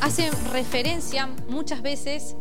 hace 0.00 0.30
referencia 0.52 1.28
muchas 1.48 1.82
veces, 1.82 2.36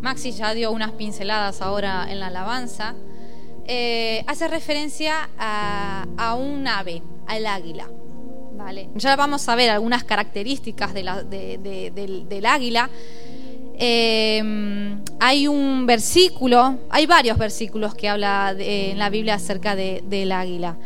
Maxi 0.00 0.32
ya 0.32 0.54
dio 0.54 0.70
unas 0.70 0.92
pinceladas 0.92 1.60
ahora 1.60 2.06
en 2.10 2.20
la 2.20 2.28
alabanza, 2.28 2.94
eh, 3.66 4.24
hace 4.26 4.48
referencia 4.48 5.28
a, 5.38 6.34
un 6.38 6.66
ave, 6.66 7.02
al 7.26 7.46
águila. 7.46 7.88
¿vale? 8.56 8.88
Ya 8.94 9.16
vamos 9.16 9.48
a 9.48 9.54
ver 9.54 9.70
algunas 9.70 10.04
características 10.04 10.92
del, 10.92 11.08
águila. 12.46 12.90
Eh, 13.82 14.96
hay 15.20 15.48
un 15.48 15.86
versículo, 15.86 16.78
hay 16.90 17.06
varios 17.06 17.38
versículos 17.38 17.94
que 17.94 18.08
habla 18.08 18.54
en 18.58 18.98
la 18.98 19.08
Biblia 19.08 19.34
acerca 19.34 19.76
del 19.76 20.32
águila. 20.32 20.76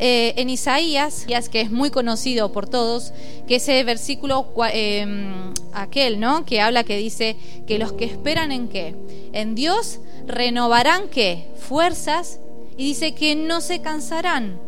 Eh, 0.00 0.34
en 0.36 0.48
Isaías, 0.48 1.26
que 1.50 1.60
es 1.60 1.70
muy 1.72 1.90
conocido 1.90 2.52
por 2.52 2.68
todos, 2.68 3.12
que 3.48 3.56
ese 3.56 3.82
versículo 3.82 4.46
em, 4.72 5.52
aquel, 5.72 6.20
¿no? 6.20 6.44
Que 6.44 6.60
habla 6.60 6.84
que 6.84 6.96
dice 6.96 7.36
que 7.66 7.78
los 7.78 7.92
que 7.92 8.04
esperan 8.04 8.52
en 8.52 8.68
qué? 8.68 8.94
En 9.32 9.56
Dios 9.56 9.98
renovarán 10.26 11.08
qué? 11.08 11.48
Fuerzas 11.56 12.38
y 12.76 12.84
dice 12.84 13.12
que 13.12 13.34
no 13.34 13.60
se 13.60 13.80
cansarán, 13.80 14.60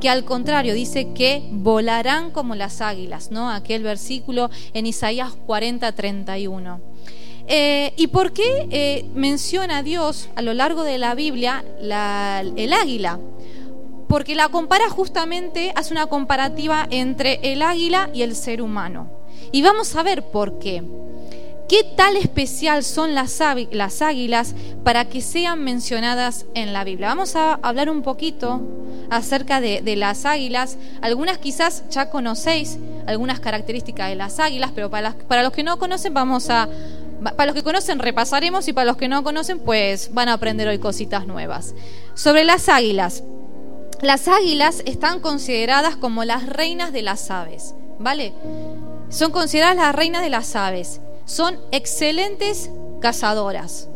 que 0.00 0.08
al 0.08 0.24
contrario 0.24 0.72
dice 0.72 1.12
que 1.12 1.42
volarán 1.50 2.30
como 2.30 2.54
las 2.54 2.80
águilas, 2.80 3.30
¿no? 3.30 3.50
Aquel 3.50 3.82
versículo 3.82 4.50
en 4.72 4.86
Isaías 4.86 5.34
40, 5.46 5.92
31. 5.92 6.80
Eh, 7.46 7.92
¿Y 7.96 8.06
por 8.06 8.32
qué 8.32 8.68
eh, 8.70 9.04
menciona 9.14 9.82
Dios 9.82 10.30
a 10.34 10.42
lo 10.42 10.54
largo 10.54 10.82
de 10.84 10.96
la 10.96 11.14
Biblia 11.14 11.62
el 11.78 12.72
águila? 12.72 13.18
Porque 14.12 14.34
la 14.34 14.50
compara 14.50 14.90
justamente, 14.90 15.72
hace 15.74 15.94
una 15.94 16.04
comparativa 16.04 16.86
entre 16.90 17.40
el 17.50 17.62
águila 17.62 18.10
y 18.12 18.20
el 18.20 18.36
ser 18.36 18.60
humano. 18.60 19.08
Y 19.52 19.62
vamos 19.62 19.96
a 19.96 20.02
ver 20.02 20.22
por 20.24 20.58
qué. 20.58 20.84
¿Qué 21.66 21.82
tal 21.96 22.18
especial 22.18 22.84
son 22.84 23.14
las, 23.14 23.40
las 23.70 24.02
águilas 24.02 24.54
para 24.84 25.06
que 25.06 25.22
sean 25.22 25.64
mencionadas 25.64 26.44
en 26.52 26.74
la 26.74 26.84
Biblia? 26.84 27.08
Vamos 27.08 27.36
a 27.36 27.54
hablar 27.62 27.88
un 27.88 28.02
poquito 28.02 28.60
acerca 29.08 29.62
de, 29.62 29.80
las 29.96 30.26
águilas. 30.26 30.76
Algunas 31.00 31.38
quizás 31.38 31.84
ya 31.88 32.10
conocéis 32.10 32.76
algunas 33.06 33.40
características 33.40 34.10
de 34.10 34.16
las 34.16 34.40
águilas, 34.40 34.72
pero 34.74 34.90
para, 34.90 35.14
para 35.14 35.42
los 35.42 35.52
que 35.52 35.62
no 35.62 35.78
conocen 35.78 36.12
vamos 36.12 36.50
a 36.50 36.68
para 37.22 37.46
los 37.46 37.54
que 37.54 37.62
conocen 37.62 38.00
repasaremos 38.00 38.66
y 38.66 38.72
para 38.72 38.84
los 38.84 38.96
que 38.96 39.06
no 39.06 39.22
conocen 39.22 39.60
pues 39.60 40.12
van 40.12 40.28
a 40.28 40.32
aprender 40.34 40.68
hoy 40.68 40.78
cositas 40.78 41.26
nuevas. 41.26 41.74
Sobre 42.14 42.44
las 42.44 42.68
águilas, 42.68 43.22
las 44.02 44.26
águilas 44.26 44.82
están 44.84 45.20
consideradas 45.20 45.96
como 45.96 46.24
las 46.24 46.46
reinas 46.46 46.92
de 46.92 47.02
las 47.02 47.30
aves, 47.30 47.74
¿vale? 47.98 48.34
Son 49.08 49.30
consideradas 49.30 49.76
las 49.76 49.94
reinas 49.94 50.22
de 50.22 50.30
las 50.30 50.56
aves. 50.56 51.00
Son 51.24 51.56
excelentes 51.70 52.70
cazadoras. 53.00 53.88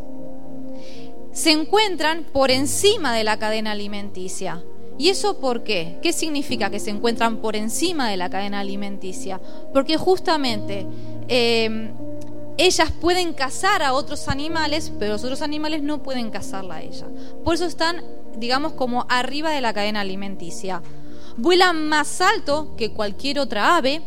Se 1.33 1.51
encuentran 1.51 2.23
por 2.23 2.51
encima 2.51 3.13
de 3.13 3.25
la 3.25 3.37
cadena 3.37 3.71
alimenticia. 3.71 4.63
¿Y 4.97 5.09
eso 5.09 5.39
por 5.39 5.63
qué? 5.63 5.99
¿Qué 6.01 6.13
significa 6.13 6.69
que 6.71 6.79
se 6.79 6.89
encuentran 6.89 7.37
por 7.37 7.55
encima 7.55 8.09
de 8.09 8.17
la 8.17 8.29
cadena 8.29 8.61
alimenticia? 8.61 9.39
Porque 9.73 9.97
justamente 9.97 10.87
eh, 11.27 11.91
ellas 12.57 12.91
pueden 12.91 13.33
cazar 13.33 13.83
a 13.83 13.93
otros 13.93 14.27
animales, 14.29 14.91
pero 14.97 15.13
los 15.13 15.23
otros 15.23 15.41
animales 15.41 15.83
no 15.83 16.01
pueden 16.01 16.31
cazarla 16.31 16.75
a 16.75 16.81
ella. 16.81 17.05
Por 17.43 17.53
eso 17.53 17.65
están 17.65 18.03
digamos, 18.37 18.73
como 18.73 19.05
arriba 19.09 19.51
de 19.51 19.61
la 19.61 19.73
cadena 19.73 20.01
alimenticia. 20.01 20.81
Vuelan 21.37 21.87
más 21.87 22.21
alto 22.21 22.75
que 22.77 22.91
cualquier 22.91 23.39
otra 23.39 23.77
ave. 23.77 24.01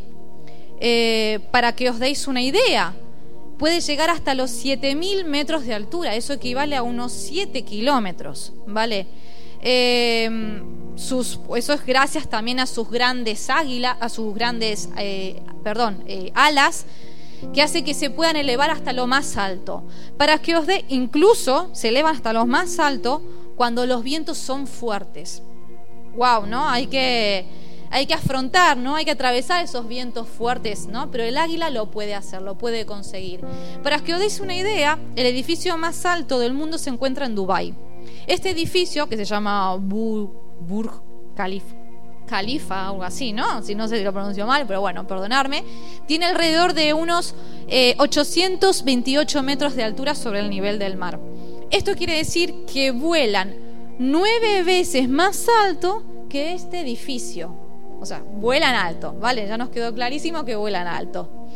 Eh, 0.81 1.41
para 1.51 1.77
que 1.77 1.91
os 1.91 1.99
deis 1.99 2.27
una 2.27 2.41
idea, 2.41 2.95
puede 3.59 3.81
llegar 3.81 4.09
hasta 4.09 4.35
los 4.35 4.51
7.000 4.51 5.25
metros 5.25 5.65
de 5.65 5.75
altura. 5.75 6.15
Eso 6.15 6.33
equivale 6.33 6.75
a 6.75 6.83
unos 6.83 7.13
7 7.13 7.63
kilómetros, 7.63 8.55
¿vale? 8.67 9.07
Eh, 9.63 10.63
sus, 10.97 11.39
eso 11.55 11.75
es 11.75 11.85
gracias 11.85 12.29
también 12.29 12.61
a 12.61 12.67
sus 12.67 12.91
grandes 12.91 13.51
águilas, 13.51 13.97
a 14.01 14.09
sus 14.09 14.35
grandes, 14.35 14.89
eh, 14.97 15.43
perdón, 15.63 16.03
alas, 16.35 16.87
que 17.53 17.63
hace 17.63 17.85
que 17.85 17.95
se 17.95 18.11
puedan 18.11 18.37
elevar 18.37 18.71
hasta 18.71 18.93
lo 18.93 19.07
más 19.07 19.37
alto. 19.37 19.83
Para 20.17 20.39
que 20.39 20.57
os 20.57 20.67
dé, 20.67 20.85
incluso 20.89 21.71
se 21.75 21.89
elevan 21.89 22.17
hasta 22.17 22.33
lo 22.33 22.47
más 22.47 22.79
alto 22.79 23.23
cuando 23.61 23.85
los 23.85 24.03
vientos 24.03 24.39
son 24.39 24.67
fuertes. 24.67 25.43
Wow, 26.17 26.47
¿no? 26.47 26.67
Hay 26.67 26.87
que, 26.87 27.45
hay 27.91 28.07
que 28.07 28.15
afrontar, 28.15 28.79
¿no? 28.79 28.97
Hay 28.97 29.05
que 29.05 29.11
atravesar 29.11 29.63
esos 29.63 29.87
vientos 29.87 30.29
fuertes, 30.29 30.87
¿no? 30.87 31.11
Pero 31.11 31.25
el 31.25 31.37
águila 31.37 31.69
lo 31.69 31.91
puede 31.91 32.15
hacer, 32.15 32.41
lo 32.41 32.57
puede 32.57 32.87
conseguir. 32.87 33.43
Para 33.83 33.99
que 33.99 34.15
os 34.15 34.19
deis 34.19 34.41
una 34.41 34.57
idea, 34.57 34.99
el 35.15 35.27
edificio 35.27 35.77
más 35.77 36.07
alto 36.07 36.39
del 36.39 36.55
mundo 36.55 36.79
se 36.79 36.89
encuentra 36.89 37.27
en 37.27 37.35
Dubái. 37.35 37.75
Este 38.27 38.49
edificio, 38.49 39.11
que 39.11 39.19
se 39.19 39.27
llama 39.27 39.77
Burj 39.77 41.03
Khalifa, 41.37 41.77
Khalifa, 42.27 42.87
algo 42.87 43.03
así, 43.03 43.35
¿no? 43.35 43.63
Si 43.63 43.75
no 43.75 43.89
sé 43.89 43.99
si 43.99 44.05
lo 44.05 44.15
pronuncio 44.15 44.47
mal, 44.47 44.65
pero 44.67 44.81
bueno, 44.81 45.07
perdonarme. 45.07 45.65
Tiene 46.07 46.25
alrededor 46.25 46.73
de 46.73 46.95
unos 46.95 47.35
828 47.99 49.39
eh, 49.39 49.43
metros 49.43 49.77
de 49.77 49.85
altura 49.85 50.15
sobre 50.15 50.41
el 50.41 50.49
nivel 50.49 50.79
del 50.79 50.97
mar. 50.97 51.21
Esto 51.71 51.95
quiere 51.95 52.17
decir 52.17 52.65
que 52.73 52.91
vuelan 52.91 53.55
nueve 53.99 54.63
veces 54.65 55.09
más 55.09 55.47
alto 55.65 56.03
que 56.29 56.53
este 56.53 56.81
edificio. 56.81 57.55
O 58.01 58.07
sea, 58.07 58.23
vuelan 58.23 58.75
alto, 58.75 59.15
¿vale? 59.21 59.47
Ya 59.47 59.59
nos 59.59 59.69
quedó 59.69 59.95
clarísimo 59.95 60.45
que 60.45 60.57
vuelan 60.57 60.87
alto. 60.87 61.49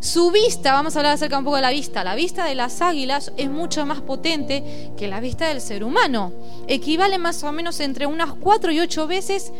Su 0.00 0.30
vista, 0.30 0.72
vamos 0.72 0.94
a 0.94 1.00
hablar 1.00 1.14
acerca 1.14 1.38
un 1.38 1.44
poco 1.44 1.56
de 1.56 1.62
la 1.62 1.70
vista, 1.70 2.04
la 2.04 2.14
vista 2.14 2.44
de 2.44 2.54
las 2.54 2.80
águilas 2.80 3.32
es 3.36 3.50
mucho 3.50 3.84
más 3.84 4.00
potente 4.00 4.92
que 4.96 5.08
la 5.08 5.18
vista 5.20 5.48
del 5.48 5.60
ser 5.60 5.82
humano. 5.82 6.32
Equivale 6.68 7.18
más 7.18 7.42
o 7.42 7.50
menos 7.50 7.80
entre 7.80 8.06
unas 8.06 8.32
cuatro 8.34 8.70
y 8.70 8.78
ocho 8.78 9.08
veces 9.08 9.52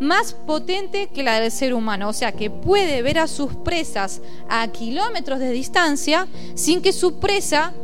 más 0.00 0.32
potente 0.32 1.08
que 1.08 1.22
la 1.22 1.40
del 1.40 1.52
ser 1.52 1.74
humano. 1.74 2.08
O 2.08 2.12
sea 2.14 2.32
que 2.32 2.50
puede 2.50 3.02
ver 3.02 3.18
a 3.18 3.28
sus 3.28 3.54
presas 3.54 4.22
a 4.48 4.66
kilómetros 4.68 5.38
de 5.38 5.50
distancia 5.50 6.26
sin 6.54 6.80
que 6.80 6.92
su 6.94 7.20
presa 7.20 7.74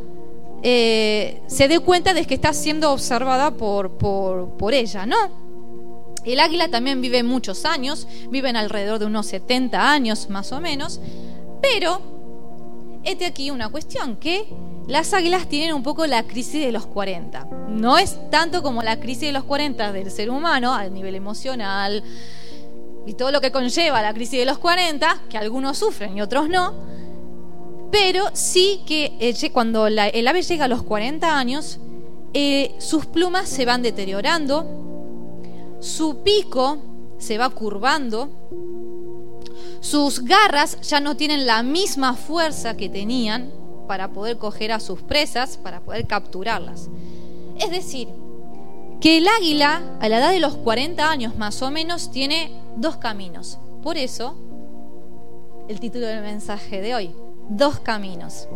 eh, 0.63 1.41
se 1.47 1.67
dé 1.67 1.79
cuenta 1.79 2.13
de 2.13 2.25
que 2.25 2.33
está 2.33 2.53
siendo 2.53 2.91
observada 2.91 3.51
por, 3.51 3.97
por, 3.97 4.73
ella, 4.73 5.05
¿no? 5.05 5.17
El 6.25 6.39
águila 6.39 6.69
también 6.69 7.01
vive 7.01 7.23
muchos 7.23 7.65
años, 7.65 8.07
viven 8.29 8.55
alrededor 8.55 8.99
de 8.99 9.05
unos 9.05 9.25
70 9.27 9.91
años 9.91 10.29
más 10.29 10.51
o 10.51 10.59
menos, 10.59 10.99
pero 11.61 12.01
este 13.03 13.25
aquí 13.25 13.51
una 13.51 13.69
cuestión, 13.69 14.17
que 14.17 14.45
las 14.87 15.13
águilas 15.13 15.47
tienen 15.47 15.73
un 15.73 15.83
poco 15.83 16.05
la 16.07 16.23
crisis 16.23 16.65
de 16.65 16.71
los 16.71 16.85
40. 16.85 17.47
No 17.69 17.97
es 17.97 18.17
tanto 18.29 18.61
como 18.61 18.83
la 18.83 18.99
crisis 18.99 19.27
de 19.27 19.31
los 19.31 19.43
40 19.43 19.93
del 19.93 20.11
ser 20.11 20.29
humano, 20.29 20.73
a 20.73 20.87
nivel 20.87 21.15
emocional 21.15 22.03
y 23.05 23.13
todo 23.13 23.31
lo 23.31 23.41
que 23.41 23.51
conlleva 23.51 24.01
la 24.01 24.13
crisis 24.13 24.39
de 24.39 24.45
los 24.45 24.57
40, 24.57 25.23
que 25.29 25.37
algunos 25.37 25.77
sufren 25.77 26.17
y 26.17 26.21
otros 26.21 26.49
no, 26.49 26.73
pero 27.91 28.25
sí 28.33 28.81
que 28.85 29.13
eh, 29.19 29.51
cuando 29.51 29.87
el 29.87 30.27
ave 30.27 30.41
llega 30.41 30.65
a 30.65 30.67
los 30.67 30.83
40 30.83 31.37
años, 31.37 31.79
eh, 32.33 32.75
sus 32.77 33.05
plumas 33.07 33.49
se 33.49 33.65
van 33.65 33.81
deteriorando, 33.81 35.77
su 35.79 36.21
pico 36.23 36.77
se 37.17 37.37
va 37.37 37.49
curvando, 37.49 38.29
sus 39.81 40.23
garras 40.23 40.79
ya 40.81 40.99
no 40.99 41.15
tienen 41.15 41.45
la 41.45 41.63
misma 41.63 42.13
fuerza 42.13 42.77
que 42.77 42.89
tenían 42.89 43.51
para 43.87 44.11
poder 44.11 44.37
coger 44.37 44.71
a 44.71 44.79
sus 44.79 45.01
presas, 45.01 45.57
para 45.57 45.81
poder 45.81 46.05
capturarlas. 46.05 46.89
Es 47.57 47.71
decir, 47.71 48.07
que 49.01 49.17
el 49.17 49.27
águila 49.27 49.81
a 49.99 50.09
la 50.09 50.19
edad 50.19 50.31
de 50.31 50.39
los 50.39 50.55
40 50.57 51.09
años 51.09 51.37
más 51.37 51.61
o 51.61 51.71
menos 51.71 52.11
tiene 52.11 52.51
dos 52.75 52.97
caminos. 52.97 53.57
Por 53.81 53.97
eso, 53.97 54.35
el 55.67 55.79
título 55.79 56.05
del 56.05 56.21
mensaje 56.21 56.81
de 56.81 56.93
hoy, 56.93 57.15
dos 57.49 57.79
caminos. 57.79 58.47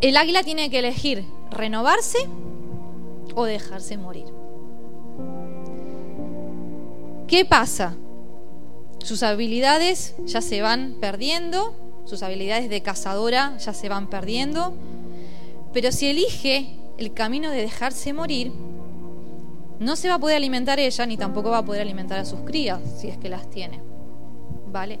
El 0.00 0.16
águila 0.16 0.42
tiene 0.42 0.70
que 0.70 0.78
elegir 0.78 1.24
renovarse 1.50 2.18
o 3.34 3.44
dejarse 3.44 3.96
morir. 3.96 4.26
¿Qué 7.26 7.44
pasa? 7.44 7.96
Sus 9.02 9.22
habilidades 9.22 10.14
ya 10.24 10.40
se 10.40 10.62
van 10.62 10.96
perdiendo, 11.00 11.74
sus 12.04 12.22
habilidades 12.22 12.70
de 12.70 12.82
cazadora 12.82 13.56
ya 13.58 13.72
se 13.72 13.88
van 13.88 14.08
perdiendo, 14.08 14.74
pero 15.72 15.90
si 15.92 16.08
elige 16.08 16.76
el 16.98 17.12
camino 17.12 17.50
de 17.50 17.62
dejarse 17.62 18.12
morir, 18.12 18.52
no 19.78 19.96
se 19.96 20.08
va 20.08 20.14
a 20.14 20.18
poder 20.18 20.36
alimentar 20.36 20.78
ella 20.78 21.06
ni 21.06 21.16
tampoco 21.16 21.50
va 21.50 21.58
a 21.58 21.64
poder 21.64 21.82
alimentar 21.82 22.18
a 22.18 22.24
sus 22.24 22.40
crías, 22.40 22.80
si 22.98 23.08
es 23.08 23.18
que 23.18 23.28
las 23.28 23.50
tiene. 23.50 23.80
¿Vale? 24.70 24.98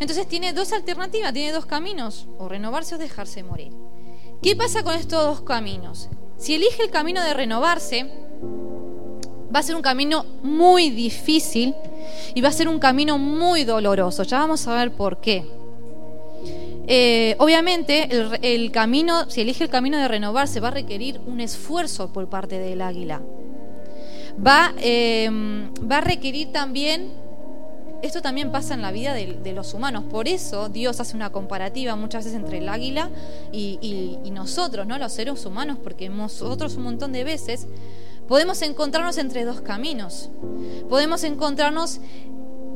Entonces 0.00 0.26
tiene 0.26 0.52
dos 0.52 0.72
alternativas, 0.72 1.32
tiene 1.32 1.52
dos 1.52 1.66
caminos, 1.66 2.26
o 2.38 2.48
renovarse 2.48 2.94
o 2.94 2.98
dejarse 2.98 3.42
morir. 3.42 3.72
¿Qué 4.42 4.56
pasa 4.56 4.82
con 4.82 4.94
estos 4.94 5.22
dos 5.22 5.42
caminos? 5.42 6.08
Si 6.38 6.54
elige 6.54 6.82
el 6.82 6.90
camino 6.90 7.22
de 7.22 7.34
renovarse, 7.34 8.10
va 9.54 9.60
a 9.60 9.62
ser 9.62 9.76
un 9.76 9.82
camino 9.82 10.24
muy 10.42 10.88
difícil 10.88 11.74
y 12.34 12.40
va 12.40 12.48
a 12.48 12.52
ser 12.52 12.66
un 12.68 12.78
camino 12.78 13.18
muy 13.18 13.64
doloroso. 13.64 14.22
Ya 14.22 14.38
vamos 14.38 14.66
a 14.66 14.74
ver 14.74 14.92
por 14.92 15.20
qué. 15.20 15.44
Eh, 16.86 17.36
obviamente, 17.38 18.08
el, 18.40 18.72
camino, 18.72 19.28
si 19.28 19.42
elige 19.42 19.64
el 19.64 19.70
camino 19.70 19.98
de 19.98 20.08
renovarse, 20.08 20.60
va 20.60 20.68
a 20.68 20.72
requerir 20.72 21.20
un 21.26 21.40
esfuerzo 21.40 22.12
por 22.12 22.28
parte 22.28 22.58
del 22.58 22.80
águila. 22.80 23.20
Va, 24.44 24.72
em, 24.78 25.70
va 25.90 25.98
a 25.98 26.00
requerir 26.00 26.52
también, 26.52 27.12
esto 28.02 28.22
también 28.22 28.50
pasa 28.50 28.74
en 28.74 28.82
la 28.82 28.92
vida 28.92 29.14
de, 29.14 29.52
los 29.52 29.74
humanos, 29.74 30.04
por 30.10 30.28
eso 30.28 30.68
Dios 30.68 31.00
hace 31.00 31.16
una 31.16 31.30
comparativa 31.30 31.96
muchas 31.96 32.24
veces 32.24 32.38
entre 32.38 32.58
el 32.58 32.68
águila 32.68 33.10
y, 33.52 34.18
nosotros, 34.32 34.86
¿no? 34.86 34.96
los 34.98 35.12
seres 35.12 35.44
humanos, 35.44 35.78
porque 35.82 36.08
nosotros 36.08 36.76
un 36.76 36.84
montón 36.84 37.12
de 37.12 37.24
veces 37.24 37.66
podemos 38.28 38.62
encontrarnos 38.62 39.18
entre 39.18 39.44
dos 39.44 39.60
caminos. 39.60 40.30
Podemos 40.88 41.24
encontrarnos 41.24 42.00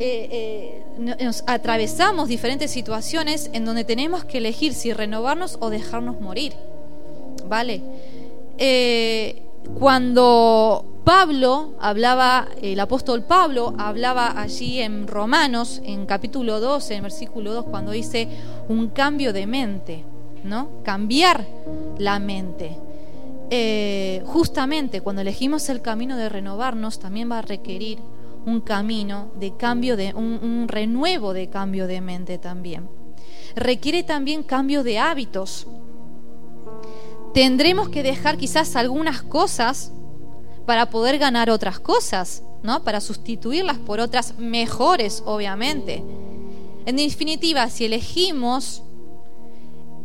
eh, 0.01 0.83
eh, 0.99 1.31
atravesamos 1.47 2.29
diferentes 2.29 2.73
situaciones 2.73 3.49
en 3.53 3.65
donde 3.65 3.85
tenemos 3.85 4.25
que 4.25 4.39
elegir 4.39 4.75
si 4.75 4.93
renovarnos 4.93 5.57
o 5.61 5.71
dejarnos 5.71 6.21
morir. 6.21 6.55
¿Vale? 7.47 7.83
Eh, 8.59 9.43
cuando 9.79 10.94
Pablo 11.05 11.75
hablaba, 11.81 12.49
el 12.63 12.81
apóstol 12.81 13.25
Pablo 13.25 13.75
hablaba 13.77 14.41
allí 14.41 14.81
en 14.81 15.07
Romanos, 15.07 15.83
en 15.85 16.07
capítulo 16.07 16.61
12, 16.61 16.95
en 16.95 17.03
versículo 17.03 17.53
2, 17.53 17.67
cuando 17.67 17.93
dice 17.93 18.27
un 18.71 18.89
cambio 18.89 19.35
de 19.35 19.47
mente, 19.47 20.03
¿no? 20.45 20.83
Cambiar 20.83 21.47
la 21.99 22.19
mente. 22.19 22.79
justamente 24.25 25.03
cuando 25.03 25.21
elegimos 25.21 25.69
el 25.69 25.83
camino 25.83 26.17
de 26.17 26.31
renovarnos, 26.31 26.99
también 26.99 27.31
va 27.31 27.41
a 27.41 27.43
requerir 27.43 27.99
un 28.47 28.63
camino 28.63 29.31
de 29.39 29.57
cambio 29.57 29.99
de 29.99 30.15
un, 30.15 30.67
renuevo 30.69 31.35
de 31.35 31.51
cambio 31.51 31.87
de 31.87 32.01
mente 32.01 32.39
también. 32.39 32.89
Requiere 33.55 34.05
también 34.05 34.43
cambio 34.43 34.83
de 34.83 34.99
hábitos. 34.99 35.67
Tendremos 37.35 37.91
que 37.91 38.03
dejar 38.03 38.39
quizás 38.39 38.75
algunas 38.75 39.23
cosas 39.23 39.93
para 40.67 40.91
poder 40.91 41.19
ganar 41.19 41.51
otras 41.51 41.79
cosas, 41.79 42.43
¿no? 42.63 42.83
Para 42.83 43.01
sustituirlas 43.01 43.79
por 43.79 44.01
otras 44.01 44.39
mejores, 44.39 45.23
obviamente. 45.27 46.03
En 46.87 46.97
definitiva, 46.97 47.69
si 47.71 47.87
elegimos 47.87 48.83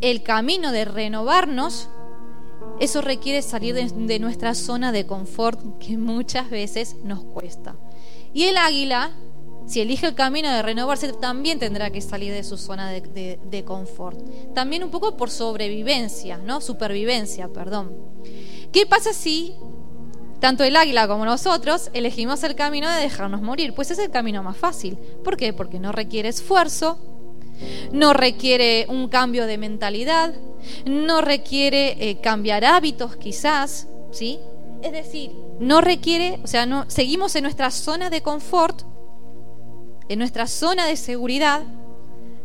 el 0.02 0.24
camino 0.24 0.72
de 0.72 0.86
renovarnos, 0.86 1.90
eso 2.80 3.02
requiere 3.02 3.42
salir 3.42 3.76
de, 3.76 4.20
nuestra 4.20 4.56
zona 4.56 4.92
de 4.92 5.06
confort 5.06 5.60
que 5.80 5.98
muchas 5.98 6.50
veces 6.50 6.96
nos 7.04 7.24
cuesta. 7.24 7.76
Y 8.34 8.44
el 8.44 8.58
águila, 8.58 9.12
si 9.68 9.82
elige 9.82 10.08
el 10.08 10.16
camino 10.16 10.50
de 10.50 10.62
renovarse, 10.62 11.12
también 11.14 11.60
tendrá 11.60 11.90
que 11.90 12.00
salir 12.00 12.32
de 12.32 12.44
su 12.44 12.58
zona 12.58 12.90
de, 12.92 13.64
confort. 13.66 14.20
También 14.54 14.84
un 14.84 14.92
poco 14.92 15.18
por 15.18 15.30
sobrevivencia, 15.30 16.38
¿no? 16.38 16.62
Supervivencia, 16.62 17.50
perdón. 17.50 17.92
¿Qué 18.72 18.86
pasa 18.86 19.12
si 19.12 19.56
tanto 20.40 20.64
el 20.64 20.76
águila 20.76 21.08
como 21.08 21.26
nosotros 21.26 21.90
elegimos 21.94 22.44
el 22.44 22.56
camino 22.56 22.90
de 22.90 23.02
dejarnos 23.02 23.42
morir? 23.42 23.74
Pues 23.74 23.92
es 23.92 24.00
el 24.00 24.10
camino 24.10 24.44
más 24.44 24.58
fácil. 24.58 24.98
¿Por 25.24 25.38
qué? 25.38 25.54
Porque 25.54 25.80
no 25.80 25.92
requiere 25.92 26.30
esfuerzo, 26.30 26.98
no 27.92 28.14
requiere 28.14 28.86
un 28.90 29.10
cambio 29.10 29.46
de 29.46 29.58
mentalidad, 29.58 30.34
no 30.86 31.22
requiere 31.22 32.10
eh, 32.10 32.20
cambiar 32.22 32.66
hábitos 32.66 33.16
quizás, 33.18 33.88
¿sí? 34.12 34.40
Es 34.82 34.92
decir, 34.92 35.32
no 35.60 35.82
requiere, 35.82 36.40
o 36.44 36.48
sea, 36.48 36.86
seguimos 36.88 37.36
en 37.36 37.44
nuestra 37.44 37.70
zona 37.70 38.10
de 38.10 38.22
confort, 38.22 38.84
en 40.08 40.20
nuestra 40.20 40.48
zona 40.48 40.86
de 40.86 40.96
seguridad, 40.96 41.64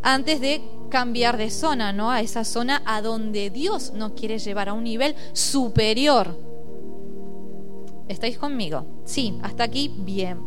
antes 0.02 0.40
de 0.40 0.62
cambiar 0.90 1.36
de 1.36 1.50
zona, 1.50 1.92
¿no? 1.92 2.10
A 2.10 2.20
esa 2.20 2.44
zona 2.44 2.82
a 2.84 3.02
donde 3.02 3.50
Dios 3.50 3.92
nos 3.94 4.12
quiere 4.12 4.38
llevar 4.38 4.68
a 4.68 4.72
un 4.72 4.84
nivel 4.84 5.14
superior. 5.32 6.53
¿Estáis 8.08 8.38
conmigo? 8.38 8.86
Sí, 9.04 9.38
hasta 9.42 9.64
aquí 9.64 9.92
bien. 9.96 10.40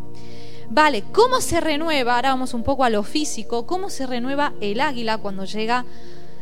Vale, 0.69 1.03
¿cómo 1.13 1.39
se 1.41 1.61
renueva? 1.61 2.15
Ahora 2.15 2.29
vamos 2.29 2.53
un 2.53 2.63
poco 2.63 2.83
a 2.83 2.89
lo 2.89 3.03
físico. 3.03 3.65
¿Cómo 3.65 3.89
se 3.89 4.05
renueva 4.05 4.53
el 4.59 4.81
águila 4.81 5.17
cuando 5.17 5.45
llega 5.45 5.85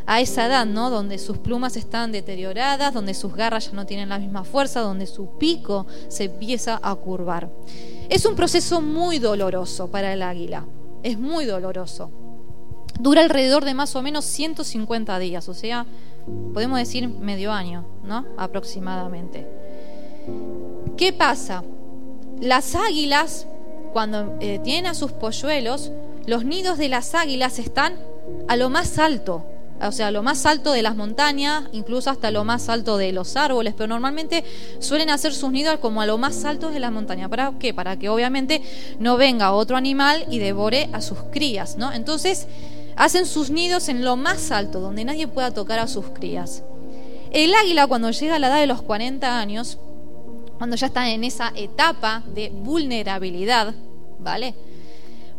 a 0.07 0.21
esa 0.21 0.45
edad, 0.45 0.65
¿no? 0.65 0.89
Donde 0.89 1.17
sus 1.17 1.37
plumas 1.37 1.77
están 1.77 2.11
deterioradas, 2.11 2.93
donde 2.93 3.13
sus 3.13 3.33
garras 3.35 3.67
ya 3.67 3.73
no 3.73 3.85
tienen 3.85 4.09
la 4.09 4.19
misma 4.19 4.43
fuerza, 4.43 4.81
donde 4.81 5.07
su 5.07 5.37
pico 5.37 5.85
se 6.07 6.25
empieza 6.25 6.79
a 6.81 6.93
curvar. 6.95 7.49
Es 8.09 8.25
un 8.25 8.35
proceso 8.35 8.81
muy 8.81 9.19
doloroso 9.19 9.89
para 9.89 10.13
el 10.13 10.21
águila, 10.21 10.65
es 11.03 11.17
muy 11.17 11.45
doloroso. 11.45 12.11
Dura 12.99 13.21
alrededor 13.21 13.65
de 13.65 13.73
más 13.73 13.95
o 13.95 14.01
menos 14.01 14.25
150 14.25 15.19
días, 15.19 15.49
o 15.49 15.53
sea, 15.53 15.85
podemos 16.53 16.77
decir 16.77 17.09
medio 17.09 17.51
año, 17.51 17.85
¿no? 18.03 18.25
Aproximadamente. 18.37 19.45
¿Qué 20.97 21.11
pasa? 21.11 21.63
Las 22.39 22.75
águilas, 22.75 23.47
cuando 23.93 24.37
eh, 24.39 24.59
tienen 24.63 24.87
a 24.87 24.93
sus 24.93 25.11
polluelos, 25.11 25.91
los 26.25 26.45
nidos 26.45 26.77
de 26.77 26.89
las 26.89 27.15
águilas 27.15 27.59
están 27.59 27.95
a 28.47 28.55
lo 28.55 28.69
más 28.69 28.97
alto, 28.97 29.45
o 29.81 29.91
sea, 29.91 30.09
lo 30.09 30.23
más 30.23 30.45
alto 30.45 30.71
de 30.71 30.81
las 30.81 30.95
montañas, 30.95 31.65
incluso 31.73 32.09
hasta 32.09 32.31
lo 32.31 32.45
más 32.45 32.69
alto 32.69 32.97
de 32.97 33.11
los 33.11 33.35
árboles, 33.35 33.73
pero 33.75 33.87
normalmente 33.87 34.45
suelen 34.79 35.09
hacer 35.09 35.33
sus 35.33 35.51
nidos 35.51 35.79
como 35.79 36.01
a 36.01 36.05
lo 36.05 36.17
más 36.17 36.45
alto 36.45 36.71
de 36.71 36.79
la 36.79 36.91
montaña. 36.91 37.27
¿Para 37.27 37.51
qué? 37.59 37.73
Para 37.73 37.97
que 37.99 38.07
obviamente 38.07 38.61
no 38.99 39.17
venga 39.17 39.51
otro 39.51 39.75
animal 39.75 40.25
y 40.29 40.39
devore 40.39 40.89
a 40.93 41.01
sus 41.01 41.17
crías, 41.31 41.77
¿no? 41.77 41.91
Entonces, 41.91 42.47
hacen 42.95 43.25
sus 43.25 43.49
nidos 43.49 43.89
en 43.89 44.05
lo 44.05 44.15
más 44.15 44.51
alto, 44.51 44.79
donde 44.79 45.03
nadie 45.03 45.27
pueda 45.27 45.51
tocar 45.51 45.79
a 45.79 45.87
sus 45.87 46.05
crías. 46.07 46.63
El 47.31 47.53
águila, 47.53 47.85
cuando 47.87 48.11
llega 48.11 48.35
a 48.35 48.39
la 48.39 48.47
edad 48.47 48.61
de 48.61 48.67
los 48.67 48.81
40 48.81 49.37
años, 49.37 49.77
cuando 50.57 50.75
ya 50.75 50.87
está 50.87 51.09
en 51.09 51.23
esa 51.23 51.51
etapa 51.55 52.23
de 52.33 52.49
vulnerabilidad, 52.49 53.73
¿vale? 54.19 54.55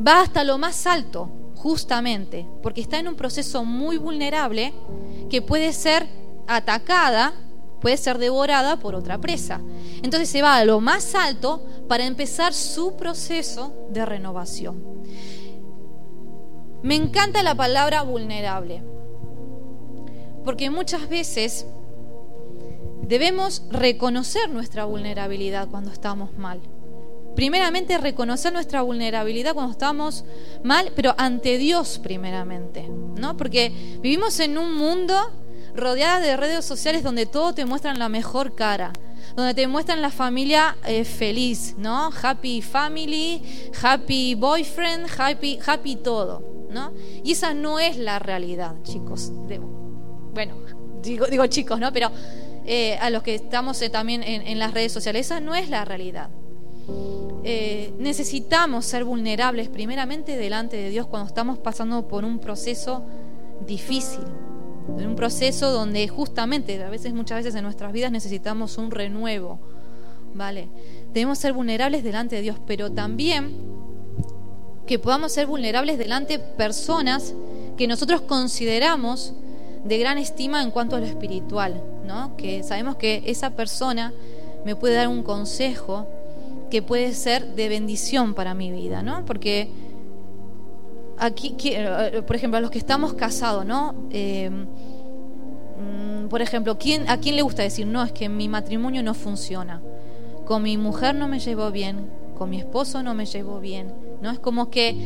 Va 0.06 0.20
hasta 0.20 0.44
lo 0.44 0.58
más 0.58 0.86
alto, 0.86 1.30
justamente 1.56 2.46
porque 2.62 2.80
está 2.80 2.98
en 2.98 3.08
un 3.08 3.16
proceso 3.16 3.64
muy 3.64 3.96
vulnerable 3.96 4.72
que 5.30 5.42
puede 5.42 5.72
ser 5.72 6.06
atacada, 6.46 7.32
puede 7.80 7.96
ser 7.96 8.18
devorada 8.18 8.78
por 8.78 8.94
otra 8.94 9.18
presa. 9.18 9.60
Entonces 10.02 10.28
se 10.28 10.42
va 10.42 10.56
a 10.56 10.64
lo 10.64 10.80
más 10.80 11.14
alto 11.14 11.64
para 11.88 12.04
empezar 12.04 12.52
su 12.52 12.96
proceso 12.96 13.72
de 13.90 14.04
renovación. 14.04 14.82
Me 16.82 16.94
encanta 16.94 17.42
la 17.42 17.54
palabra 17.54 18.02
vulnerable, 18.02 18.82
porque 20.44 20.70
muchas 20.70 21.08
veces 21.08 21.66
debemos 23.06 23.62
reconocer 23.70 24.50
nuestra 24.50 24.84
vulnerabilidad 24.84 25.68
cuando 25.68 25.90
estamos 25.90 26.36
mal 26.36 26.60
primeramente 27.36 27.98
reconocer 27.98 28.52
nuestra 28.52 28.82
vulnerabilidad 28.82 29.54
cuando 29.54 29.70
estamos 29.70 30.24
mal, 30.64 30.90
pero 30.96 31.14
ante 31.18 31.58
Dios 31.58 32.00
primeramente, 32.02 32.88
¿no? 32.88 33.36
Porque 33.36 33.98
vivimos 34.00 34.40
en 34.40 34.58
un 34.58 34.74
mundo 34.74 35.14
rodeado 35.76 36.22
de 36.22 36.36
redes 36.36 36.64
sociales 36.64 37.04
donde 37.04 37.26
todo 37.26 37.54
te 37.54 37.66
muestran 37.66 37.98
la 37.98 38.08
mejor 38.08 38.54
cara, 38.54 38.92
donde 39.36 39.52
te 39.52 39.68
muestran 39.68 40.00
la 40.00 40.10
familia 40.10 40.78
eh, 40.86 41.04
feliz, 41.04 41.74
¿no? 41.76 42.10
Happy 42.22 42.62
family, 42.62 43.70
happy 43.82 44.34
boyfriend, 44.34 45.06
happy, 45.16 45.58
happy 45.64 45.96
todo, 45.96 46.42
¿no? 46.70 46.94
Y 47.22 47.32
esa 47.32 47.52
no 47.52 47.78
es 47.78 47.98
la 47.98 48.18
realidad, 48.18 48.76
chicos. 48.82 49.30
bueno, 50.32 50.56
digo, 51.02 51.26
digo 51.26 51.46
chicos, 51.46 51.78
¿no? 51.78 51.92
Pero 51.92 52.10
eh, 52.66 52.98
a 53.00 53.10
los 53.10 53.22
que 53.22 53.34
estamos 53.34 53.80
eh, 53.82 53.90
también 53.90 54.22
en 54.22 54.58
las 54.58 54.74
redes 54.74 54.92
sociales, 54.92 55.26
esa 55.26 55.40
no 55.40 55.54
es 55.54 55.70
la 55.70 55.84
realidad. 55.84 56.30
Eh, 57.48 57.92
necesitamos 58.00 58.86
ser 58.86 59.04
vulnerables 59.04 59.68
primeramente 59.68 60.36
delante 60.36 60.76
de 60.76 60.90
Dios 60.90 61.06
cuando 61.06 61.28
estamos 61.28 61.58
pasando 61.58 62.08
por 62.08 62.24
un 62.24 62.40
proceso 62.40 63.04
difícil, 63.64 64.24
un 64.88 65.14
proceso 65.14 65.70
donde 65.70 66.08
justamente, 66.08 66.82
a 66.82 66.90
veces, 66.90 67.14
muchas 67.14 67.38
veces 67.38 67.54
en 67.54 67.62
nuestras 67.62 67.92
vidas 67.92 68.10
necesitamos 68.10 68.78
un 68.78 68.90
renuevo, 68.90 69.60
¿vale? 70.34 70.68
Debemos 71.12 71.38
ser 71.38 71.52
vulnerables 71.52 72.02
delante 72.02 72.34
de 72.34 72.42
Dios, 72.42 72.56
pero 72.66 72.90
también 72.90 73.54
que 74.84 74.98
podamos 74.98 75.30
ser 75.30 75.46
vulnerables 75.46 75.98
delante 75.98 76.38
de 76.38 76.44
personas 76.44 77.32
que 77.76 77.86
nosotros 77.86 78.22
consideramos 78.22 79.34
de 79.84 79.98
gran 79.98 80.18
estima 80.18 80.64
en 80.64 80.72
cuanto 80.72 80.96
a 80.96 80.98
lo 80.98 81.06
espiritual, 81.06 81.80
¿no? 82.06 82.36
Que 82.36 82.62
sabemos 82.62 82.96
que 82.96 83.22
esa 83.26 83.50
persona 83.50 84.12
me 84.64 84.76
puede 84.76 84.94
dar 84.94 85.08
un 85.08 85.22
consejo, 85.22 86.06
que 86.70 86.82
puede 86.82 87.14
ser 87.14 87.54
de 87.54 87.68
bendición 87.68 88.34
para 88.34 88.54
mi 88.54 88.72
vida, 88.72 89.02
¿no? 89.02 89.24
Porque 89.24 89.68
aquí, 91.18 91.54
eh, 91.64 92.22
por 92.26 92.36
ejemplo, 92.36 92.58
a 92.58 92.60
los 92.60 92.70
que 92.70 92.78
estamos 92.78 93.14
casados, 93.14 93.64
¿no? 93.64 93.94
Eh, 94.10 94.50
mm, 94.50 96.28
por 96.28 96.42
ejemplo, 96.42 96.78
¿quién, 96.78 97.08
¿a 97.08 97.18
quién 97.18 97.36
le 97.36 97.42
gusta 97.42 97.62
decir, 97.62 97.86
no, 97.86 98.02
es 98.02 98.12
que 98.12 98.28
mi 98.28 98.48
matrimonio 98.48 99.02
no 99.02 99.14
funciona? 99.14 99.80
Con 100.44 100.62
mi 100.62 100.76
mujer 100.76 101.14
no 101.14 101.28
me 101.28 101.38
llevo 101.38 101.70
bien, 101.70 102.08
con 102.36 102.50
mi 102.50 102.58
esposo 102.58 103.02
no 103.02 103.14
me 103.14 103.26
llevo 103.26 103.60
bien, 103.60 103.92
¿no? 104.20 104.30
Es 104.30 104.38
como 104.38 104.70
que 104.70 104.96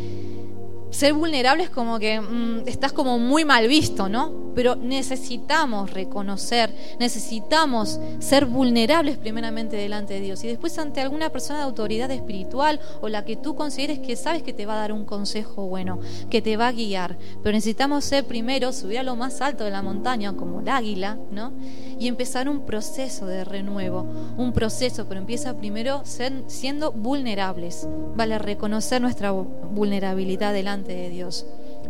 ser 0.91 1.15
vulnerable 1.15 1.65
es 1.65 1.71
como 1.71 1.99
que 1.99 2.21
mm, 2.21 2.67
estás 2.67 2.93
como 2.93 3.19
muy 3.19 3.45
mal 3.45 3.69
visto, 3.69 4.09
¿no? 4.09 4.53
Pero 4.55 4.75
necesitamos 4.75 5.93
reconocer, 5.93 6.75
necesitamos 6.99 8.01
ser 8.19 8.47
vulnerables 8.47 9.17
primeramente 9.17 9.77
delante 9.77 10.15
de 10.15 10.21
Dios 10.21 10.43
y 10.43 10.49
después 10.49 10.77
ante 10.79 11.01
alguna 11.01 11.31
persona 11.31 11.61
de 11.61 11.65
autoridad 11.65 12.11
espiritual 12.11 12.81
o 13.01 13.09
la 13.09 13.25
que 13.25 13.37
tú 13.37 13.55
consideres 13.55 14.01
que 14.01 14.17
sabes 14.17 14.43
que 14.43 14.53
te 14.53 14.67
va 14.67 14.75
a 14.75 14.81
dar 14.81 14.93
un 14.93 15.05
consejo 15.05 15.67
bueno, 15.67 16.01
que 16.29 16.43
te 16.43 16.57
va 16.57 16.69
a 16.69 16.73
guiar. 16.73 17.17
Pero 17.43 17.53
necesitamos 17.55 18.05
ser 18.05 18.25
primero, 18.25 18.73
subir 18.73 18.99
a 18.99 19.03
lo 19.05 19.17
más 19.17 19.41
alto 19.41 19.65
de 19.65 19.71
la 19.71 19.83
montaña 19.83 20.35
como 20.35 20.61
el 20.61 20.69
águila, 20.69 21.19
¿no? 21.31 21.53
Y 21.99 22.09
empezar 22.09 22.49
un 22.49 22.67
proceso 22.67 23.27
de 23.27 23.45
renuevo, 23.45 24.07
un 24.37 24.53
proceso, 24.53 25.07
pero 25.07 25.21
empieza 25.21 25.57
primero 25.57 26.03
siendo 26.05 26.93
vulnerables, 26.93 27.87
¿vale? 28.17 28.39
Reconocer 28.39 29.01
nuestra 29.01 29.31
vulnerabilidad 29.31 30.53
delante 30.53 30.80
de 30.87 31.11
Dios. 31.11 31.47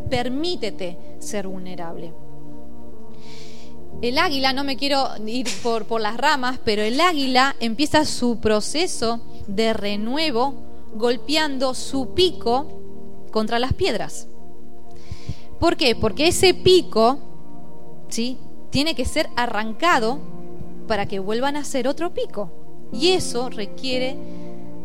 Permítete 0.08 1.16
ser 1.18 1.46
vulnerable. 1.46 2.12
El 4.02 4.18
águila, 4.18 4.52
no 4.52 4.64
me 4.64 4.76
quiero 4.76 5.08
ir 5.26 5.46
por, 5.62 5.84
por 5.84 6.00
las 6.00 6.16
ramas, 6.16 6.58
pero 6.64 6.82
el 6.82 7.00
águila 7.00 7.54
empieza 7.60 8.04
su 8.04 8.38
proceso 8.38 9.20
de 9.46 9.72
renuevo 9.72 10.54
golpeando 10.94 11.74
su 11.74 12.14
pico 12.14 12.80
contra 13.30 13.58
las 13.58 13.74
piedras. 13.74 14.26
¿Por 15.58 15.76
qué? 15.76 15.94
Porque 15.94 16.28
ese 16.28 16.54
pico, 16.54 17.18
¿sí? 18.08 18.38
Tiene 18.70 18.94
que 18.94 19.04
ser 19.04 19.28
arrancado 19.36 20.18
para 20.88 21.06
que 21.06 21.18
vuelvan 21.18 21.56
a 21.56 21.64
ser 21.64 21.86
otro 21.86 22.14
pico. 22.14 22.50
Y 22.92 23.10
eso 23.10 23.50
requiere 23.50 24.16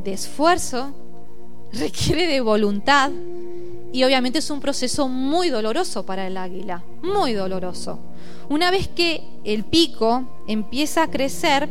de 0.04 0.14
esfuerzo, 0.14 0.94
requiere 1.72 2.28
de 2.28 2.42
voluntad, 2.42 3.12
y 3.96 4.04
obviamente 4.04 4.40
es 4.40 4.50
un 4.50 4.60
proceso 4.60 5.08
muy 5.08 5.48
doloroso 5.50 6.06
para 6.06 6.28
el 6.28 6.36
águila, 6.36 6.84
muy 7.02 7.32
doloroso. 7.32 7.98
Una 8.50 8.70
vez 8.70 8.90
que 8.90 9.24
el 9.46 9.64
pico 9.64 10.28
empieza 10.50 11.04
a 11.04 11.10
crecer, 11.10 11.70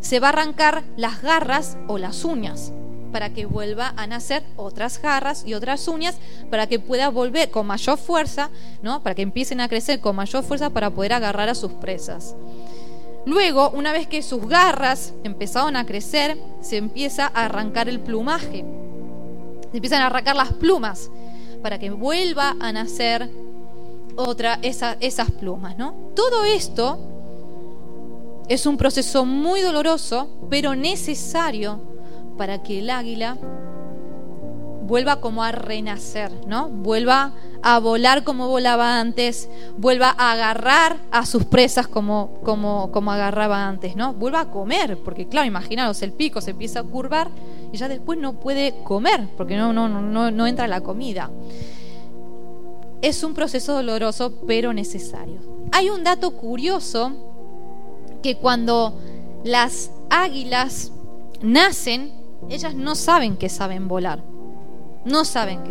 se 0.00 0.18
va 0.18 0.26
a 0.26 0.30
arrancar 0.30 0.82
las 0.96 1.22
garras 1.22 1.76
o 1.86 1.98
las 1.98 2.24
uñas 2.24 2.72
para 3.12 3.32
que 3.32 3.46
vuelva 3.46 3.94
a 3.96 4.08
nacer 4.08 4.42
otras 4.56 5.00
garras 5.00 5.44
y 5.46 5.54
otras 5.54 5.86
uñas 5.86 6.16
para 6.50 6.66
que 6.66 6.80
pueda 6.80 7.10
volver 7.10 7.52
con 7.52 7.64
mayor 7.64 7.96
fuerza, 7.96 8.50
¿no? 8.82 9.04
Para 9.04 9.14
que 9.14 9.22
empiecen 9.22 9.60
a 9.60 9.68
crecer 9.68 10.00
con 10.00 10.16
mayor 10.16 10.42
fuerza 10.42 10.70
para 10.70 10.90
poder 10.90 11.12
agarrar 11.12 11.48
a 11.48 11.54
sus 11.54 11.70
presas. 11.74 12.34
Luego, 13.24 13.70
una 13.70 13.92
vez 13.92 14.08
que 14.08 14.22
sus 14.22 14.48
garras 14.48 15.14
empezaron 15.22 15.76
a 15.76 15.86
crecer, 15.86 16.36
se 16.60 16.76
empieza 16.76 17.30
a 17.32 17.44
arrancar 17.44 17.88
el 17.88 18.00
plumaje. 18.00 18.64
Se 19.70 19.76
empiezan 19.76 20.02
a 20.02 20.06
arrancar 20.06 20.36
las 20.36 20.52
plumas 20.52 21.10
para 21.62 21.78
que 21.78 21.90
vuelva 21.90 22.56
a 22.60 22.72
nacer 22.72 23.30
otra, 24.16 24.58
esas 24.62 25.30
plumas, 25.32 25.76
¿no? 25.78 25.94
Todo 26.14 26.44
esto 26.44 26.98
es 28.48 28.66
un 28.66 28.76
proceso 28.76 29.24
muy 29.24 29.60
doloroso, 29.60 30.28
pero 30.50 30.74
necesario 30.74 31.80
para 32.36 32.62
que 32.62 32.80
el 32.80 32.90
águila 32.90 33.36
vuelva 34.90 35.20
como 35.20 35.44
a 35.44 35.52
renacer, 35.52 36.32
¿no? 36.48 36.68
Vuelva 36.68 37.32
a 37.62 37.78
volar 37.78 38.24
como 38.24 38.48
volaba 38.48 38.98
antes, 38.98 39.48
vuelva 39.78 40.12
a 40.18 40.32
agarrar 40.32 40.96
a 41.12 41.26
sus 41.26 41.44
presas 41.44 41.86
como, 41.86 42.40
como, 42.42 42.90
como 42.90 43.12
agarraba 43.12 43.68
antes, 43.68 43.94
¿no? 43.94 44.14
Vuelva 44.14 44.40
a 44.40 44.50
comer, 44.50 44.98
porque 45.04 45.28
claro, 45.28 45.46
imaginaros, 45.46 46.02
el 46.02 46.12
pico 46.12 46.40
se 46.40 46.50
empieza 46.50 46.80
a 46.80 46.82
curvar 46.82 47.28
y 47.72 47.76
ya 47.76 47.88
después 47.88 48.18
no 48.18 48.34
puede 48.34 48.82
comer, 48.82 49.28
porque 49.36 49.56
no, 49.56 49.72
no, 49.72 49.88
no, 49.88 50.30
no 50.30 50.46
entra 50.46 50.66
la 50.66 50.80
comida. 50.80 51.30
Es 53.02 53.22
un 53.22 53.34
proceso 53.34 53.74
doloroso, 53.74 54.34
pero 54.46 54.72
necesario. 54.72 55.40
Hay 55.72 55.88
un 55.90 56.04
dato 56.04 56.32
curioso 56.32 57.12
que 58.22 58.36
cuando 58.36 58.98
las 59.44 59.90
águilas 60.10 60.92
nacen, 61.40 62.12
ellas 62.48 62.74
no 62.74 62.94
saben 62.94 63.36
que 63.36 63.48
saben 63.48 63.88
volar. 63.88 64.22
No 65.04 65.24
saben 65.24 65.62
que, 65.62 65.70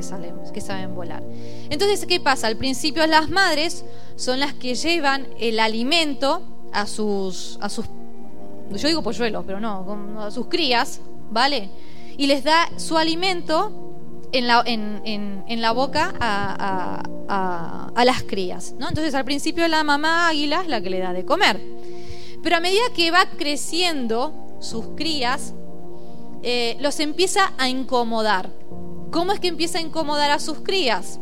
que 0.54 0.62
saben 0.62 0.96
volar. 0.96 1.22
Entonces, 1.70 2.06
¿qué 2.08 2.20
pasa? 2.20 2.48
Al 2.48 2.58
principio 2.58 3.06
las 3.06 3.30
madres 3.30 3.86
son 4.16 4.40
las 4.40 4.54
que 4.54 4.74
llevan 4.74 5.28
el 5.40 5.60
alimento 5.60 6.42
a 6.72 6.88
sus, 6.88 7.60
a 7.62 7.70
sus 7.70 7.86
yo 8.78 8.88
digo 8.88 9.02
polluelos, 9.02 9.44
pero 9.46 9.60
no, 9.60 10.20
a 10.20 10.32
sus 10.32 10.48
crías, 10.48 11.02
¿vale? 11.32 11.70
Y 12.20 12.28
les 12.28 12.44
da 12.44 12.70
su 12.76 12.98
alimento 12.98 14.28
en 14.34 14.46
la, 14.46 14.62
en, 14.66 15.02
en, 15.48 15.62
la 15.62 15.72
boca 15.72 16.14
a, 16.20 17.02
a, 17.30 17.92
a, 17.96 18.04
las 18.04 18.24
crías, 18.24 18.76
¿no? 18.78 18.90
Entonces 18.90 19.16
al 19.16 19.24
principio 19.24 19.66
la 19.70 19.86
mamá 19.86 20.28
águila 20.28 20.60
es 20.62 20.68
la 20.68 20.82
que 20.82 20.90
le 20.90 21.00
da 21.00 21.14
de 21.14 21.24
comer. 21.24 21.62
Pero 22.44 22.58
a 22.58 22.60
medida 22.60 22.82
que 22.94 23.10
va 23.10 23.26
creciendo 23.38 24.34
sus 24.60 24.90
crías, 24.98 25.54
eh, 26.44 26.76
los 26.82 27.00
empieza 27.00 27.54
a 27.58 27.70
incomodar. 27.70 28.50
¿Cómo 29.12 29.32
es 29.32 29.40
que 29.40 29.48
empieza 29.48 29.78
a 29.78 29.82
incomodar 29.82 30.30
a 30.30 30.40
sus 30.40 30.60
crías? 30.60 31.22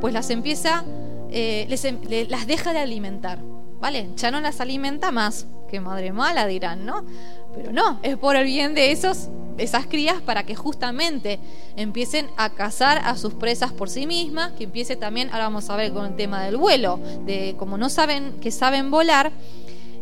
Pues 0.00 0.12
las 0.12 0.30
empieza, 0.30 0.84
eh, 1.30 1.64
les, 1.68 1.84
em, 1.84 2.00
las 2.28 2.48
deja 2.48 2.72
de 2.72 2.80
alimentar, 2.80 3.38
¿vale? 3.80 4.08
Ya 4.16 4.32
no 4.32 4.40
las 4.40 4.60
alimenta 4.60 5.12
más. 5.12 5.46
Qué 5.68 5.78
madre 5.78 6.12
mala 6.12 6.48
dirán, 6.48 6.84
¿no? 6.84 7.04
Pero 7.54 7.72
no, 7.72 8.00
es 8.02 8.16
por 8.16 8.36
el 8.36 8.44
bien 8.44 8.74
de 8.74 8.90
esos, 8.90 9.28
esas 9.58 9.86
crías 9.86 10.20
para 10.20 10.44
que 10.44 10.54
justamente 10.54 11.38
empiecen 11.76 12.28
a 12.36 12.50
cazar 12.50 12.98
a 12.98 13.16
sus 13.16 13.34
presas 13.34 13.72
por 13.72 13.88
sí 13.88 14.06
mismas, 14.06 14.52
que 14.52 14.64
empiece 14.64 14.96
también, 14.96 15.28
ahora 15.30 15.44
vamos 15.44 15.70
a 15.70 15.76
ver 15.76 15.92
con 15.92 16.06
el 16.06 16.16
tema 16.16 16.42
del 16.44 16.56
vuelo, 16.56 16.98
de 17.24 17.54
como 17.58 17.78
no 17.78 17.88
saben 17.88 18.40
que 18.40 18.50
saben 18.50 18.90
volar, 18.90 19.32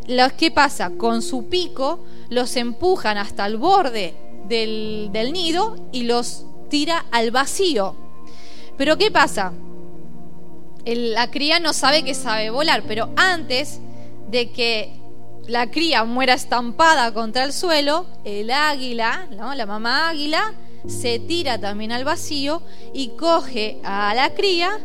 los, 0.09 0.32
¿qué 0.32 0.50
pasa? 0.50 0.90
Con 0.90 1.23
su 1.23 1.49
pico 1.49 2.04
los 2.28 2.56
empujan 2.56 3.18
hasta 3.18 3.47
el 3.47 3.56
borde 3.56 4.14
del, 4.49 5.11
del 5.12 5.32
nido 5.32 5.76
y 5.92 6.04
los 6.04 6.44
tira 6.68 7.04
al 7.12 7.30
vacío. 7.30 7.94
Pero 8.76 8.97
¿qué 8.99 9.11
pasa? 9.11 9.52
la 10.85 11.30
cría 11.30 11.61
no 11.61 11.73
sabe 11.73 12.02
que 12.02 12.14
sabe 12.14 12.50
volar, 12.50 12.82
pero 12.87 13.11
antes 13.16 13.80
de 14.30 14.50
que 14.50 15.01
la 15.46 15.70
cría 15.70 16.04
muera 16.04 16.34
estampada 16.34 17.12
contra 17.12 17.44
el 17.44 17.52
suelo, 17.52 18.06
el 18.25 18.50
águila, 18.50 19.26
la 19.30 19.66
mamá 19.66 20.08
águila, 20.08 20.54
se 20.87 21.18
tira 21.18 21.58
también 21.58 21.92
al 21.92 22.04
vacío 22.04 22.62
y 22.92 23.08
coge 23.11 23.78
a 23.84 24.14
la 24.14 24.34
cría 24.34 24.78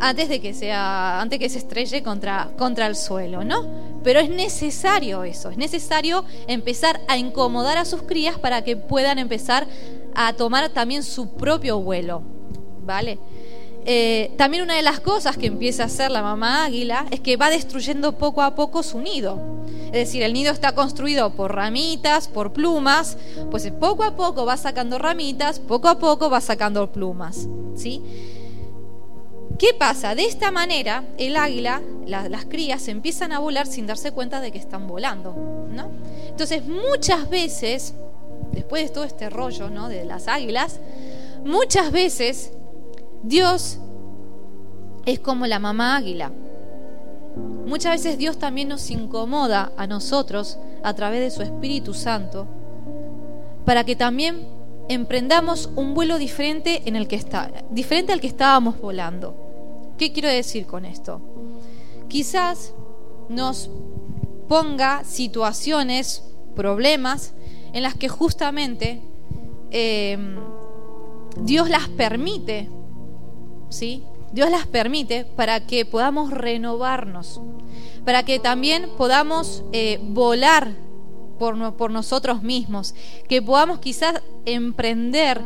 antes 0.00 0.28
de 0.28 0.40
que 0.40 0.54
sea 0.54 1.20
antes 1.20 1.38
que 1.38 1.48
se 1.48 1.58
estrelle 1.58 2.02
contra, 2.02 2.50
contra 2.58 2.86
el 2.86 2.96
suelo, 2.96 3.44
¿no? 3.44 4.00
Pero 4.02 4.20
es 4.20 4.28
necesario 4.28 5.24
eso, 5.24 5.50
es 5.50 5.56
necesario 5.56 6.24
empezar 6.46 7.00
a 7.08 7.16
incomodar 7.16 7.78
a 7.78 7.84
sus 7.84 8.02
crías 8.02 8.38
para 8.38 8.62
que 8.62 8.76
puedan 8.76 9.18
empezar 9.18 9.66
a 10.14 10.34
tomar 10.34 10.68
también 10.70 11.02
su 11.02 11.34
propio 11.34 11.80
vuelo, 11.80 12.22
¿vale? 12.84 13.18
Eh, 13.86 14.32
también 14.38 14.62
una 14.62 14.74
de 14.74 14.82
las 14.82 15.00
cosas 15.00 15.36
que 15.36 15.46
empieza 15.46 15.82
a 15.82 15.86
hacer 15.86 16.10
la 16.10 16.22
mamá 16.22 16.64
águila 16.64 17.06
es 17.10 17.20
que 17.20 17.36
va 17.36 17.50
destruyendo 17.50 18.16
poco 18.16 18.42
a 18.42 18.54
poco 18.54 18.82
su 18.82 19.00
nido. 19.00 19.64
Es 19.86 19.92
decir, 19.92 20.22
el 20.22 20.32
nido 20.32 20.52
está 20.52 20.74
construido 20.74 21.34
por 21.34 21.54
ramitas, 21.54 22.28
por 22.28 22.52
plumas, 22.52 23.16
pues 23.50 23.70
poco 23.78 24.02
a 24.02 24.16
poco 24.16 24.44
va 24.44 24.56
sacando 24.56 24.98
ramitas, 24.98 25.60
poco 25.60 25.88
a 25.88 25.98
poco 25.98 26.30
va 26.30 26.40
sacando 26.40 26.90
plumas. 26.90 27.46
¿sí? 27.76 28.02
¿Qué 29.58 29.72
pasa? 29.72 30.14
De 30.14 30.24
esta 30.24 30.50
manera, 30.50 31.04
el 31.16 31.36
águila, 31.36 31.80
las 32.06 32.44
crías, 32.46 32.88
empiezan 32.88 33.32
a 33.32 33.38
volar 33.38 33.66
sin 33.66 33.86
darse 33.86 34.10
cuenta 34.10 34.40
de 34.40 34.50
que 34.50 34.58
están 34.58 34.88
volando. 34.88 35.34
¿no? 35.70 35.90
Entonces, 36.28 36.64
muchas 36.66 37.28
veces 37.28 37.94
después 38.52 38.88
de 38.88 38.94
todo 38.94 39.04
este 39.04 39.30
rollo 39.30 39.70
¿no? 39.70 39.88
de 39.88 40.04
las 40.04 40.28
águilas, 40.28 40.80
muchas 41.44 41.92
veces 41.92 42.52
Dios 43.24 43.78
es 45.06 45.18
como 45.18 45.46
la 45.46 45.58
mamá 45.58 45.96
águila. 45.96 46.30
Muchas 47.66 47.92
veces 47.92 48.18
Dios 48.18 48.38
también 48.38 48.68
nos 48.68 48.90
incomoda 48.90 49.72
a 49.78 49.86
nosotros 49.86 50.58
a 50.82 50.92
través 50.92 51.20
de 51.20 51.30
su 51.30 51.42
Espíritu 51.42 51.94
Santo 51.94 52.46
para 53.64 53.84
que 53.84 53.96
también 53.96 54.46
emprendamos 54.90 55.70
un 55.74 55.94
vuelo 55.94 56.18
diferente 56.18 56.82
diferente 57.70 58.12
al 58.12 58.20
que 58.20 58.26
estábamos 58.26 58.78
volando. 58.78 59.34
¿Qué 59.96 60.12
quiero 60.12 60.28
decir 60.28 60.66
con 60.66 60.84
esto? 60.84 61.22
Quizás 62.08 62.74
nos 63.30 63.70
ponga 64.48 65.02
situaciones, 65.04 66.24
problemas 66.54 67.32
en 67.72 67.82
las 67.82 67.94
que 67.94 68.10
justamente 68.10 69.02
eh, 69.70 70.18
Dios 71.40 71.70
las 71.70 71.88
permite, 71.88 72.68
Dios 74.32 74.50
las 74.50 74.66
permite 74.66 75.24
para 75.24 75.66
que 75.66 75.84
podamos 75.84 76.30
renovarnos, 76.30 77.40
para 78.04 78.24
que 78.24 78.38
también 78.38 78.88
podamos 78.96 79.64
eh, 79.72 79.98
volar 80.02 80.72
por, 81.38 81.90
nosotros 81.90 82.42
mismos, 82.42 82.94
que 83.28 83.42
podamos 83.42 83.80
quizás 83.80 84.22
emprender 84.44 85.40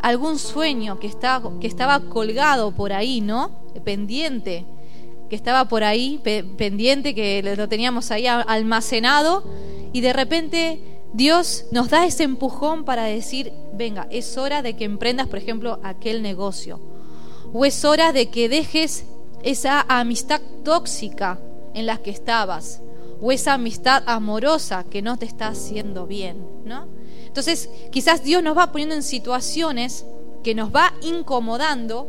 algún 0.00 0.38
sueño 0.38 0.98
que 0.98 1.06
estaba 1.08 2.00
colgado 2.08 2.72
por 2.72 2.92
ahí, 2.92 3.20
¿no? 3.20 3.50
Pendiente, 3.84 4.64
que 5.28 5.36
estaba 5.36 5.66
por 5.66 5.84
ahí, 5.84 6.20
pendiente, 6.56 7.14
que 7.14 7.42
lo 7.56 7.68
teníamos 7.68 8.10
ahí 8.10 8.26
almacenado, 8.26 9.44
y 9.92 10.00
de 10.00 10.12
repente 10.12 10.80
Dios 11.12 11.66
nos 11.72 11.90
da 11.90 12.06
ese 12.06 12.22
empujón 12.22 12.84
para 12.84 13.04
decir, 13.04 13.52
venga, 13.74 14.06
es 14.10 14.38
hora 14.38 14.62
de 14.62 14.74
que 14.74 14.84
emprendas, 14.84 15.26
por 15.26 15.38
ejemplo, 15.38 15.80
aquel 15.82 16.22
negocio. 16.22 16.91
O 17.52 17.64
es 17.64 17.84
hora 17.84 18.12
de 18.12 18.30
que 18.30 18.48
dejes 18.48 19.04
esa 19.42 19.84
amistad 19.88 20.40
tóxica 20.64 21.38
en 21.74 21.86
la 21.86 21.98
que 21.98 22.10
estabas. 22.10 22.80
O 23.20 23.30
esa 23.30 23.54
amistad 23.54 24.02
amorosa 24.06 24.84
que 24.84 25.02
no 25.02 25.16
te 25.16 25.26
está 25.26 25.48
haciendo 25.48 26.06
bien, 26.06 26.44
¿no? 26.64 26.88
Entonces, 27.26 27.70
quizás 27.90 28.24
Dios 28.24 28.42
nos 28.42 28.56
va 28.56 28.72
poniendo 28.72 28.94
en 28.94 29.02
situaciones 29.02 30.04
que 30.42 30.54
nos 30.54 30.74
va 30.74 30.92
incomodando 31.02 32.08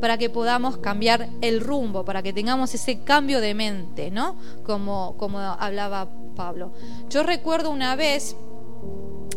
para 0.00 0.16
que 0.16 0.30
podamos 0.30 0.78
cambiar 0.78 1.28
el 1.40 1.60
rumbo, 1.60 2.04
para 2.04 2.22
que 2.22 2.32
tengamos 2.32 2.74
ese 2.74 3.00
cambio 3.00 3.40
de 3.40 3.54
mente, 3.54 4.10
¿no? 4.10 4.36
Como, 4.64 5.16
como 5.18 5.38
hablaba 5.38 6.08
Pablo. 6.36 6.72
Yo 7.08 7.22
recuerdo 7.22 7.70
una 7.70 7.96
vez, 7.96 8.36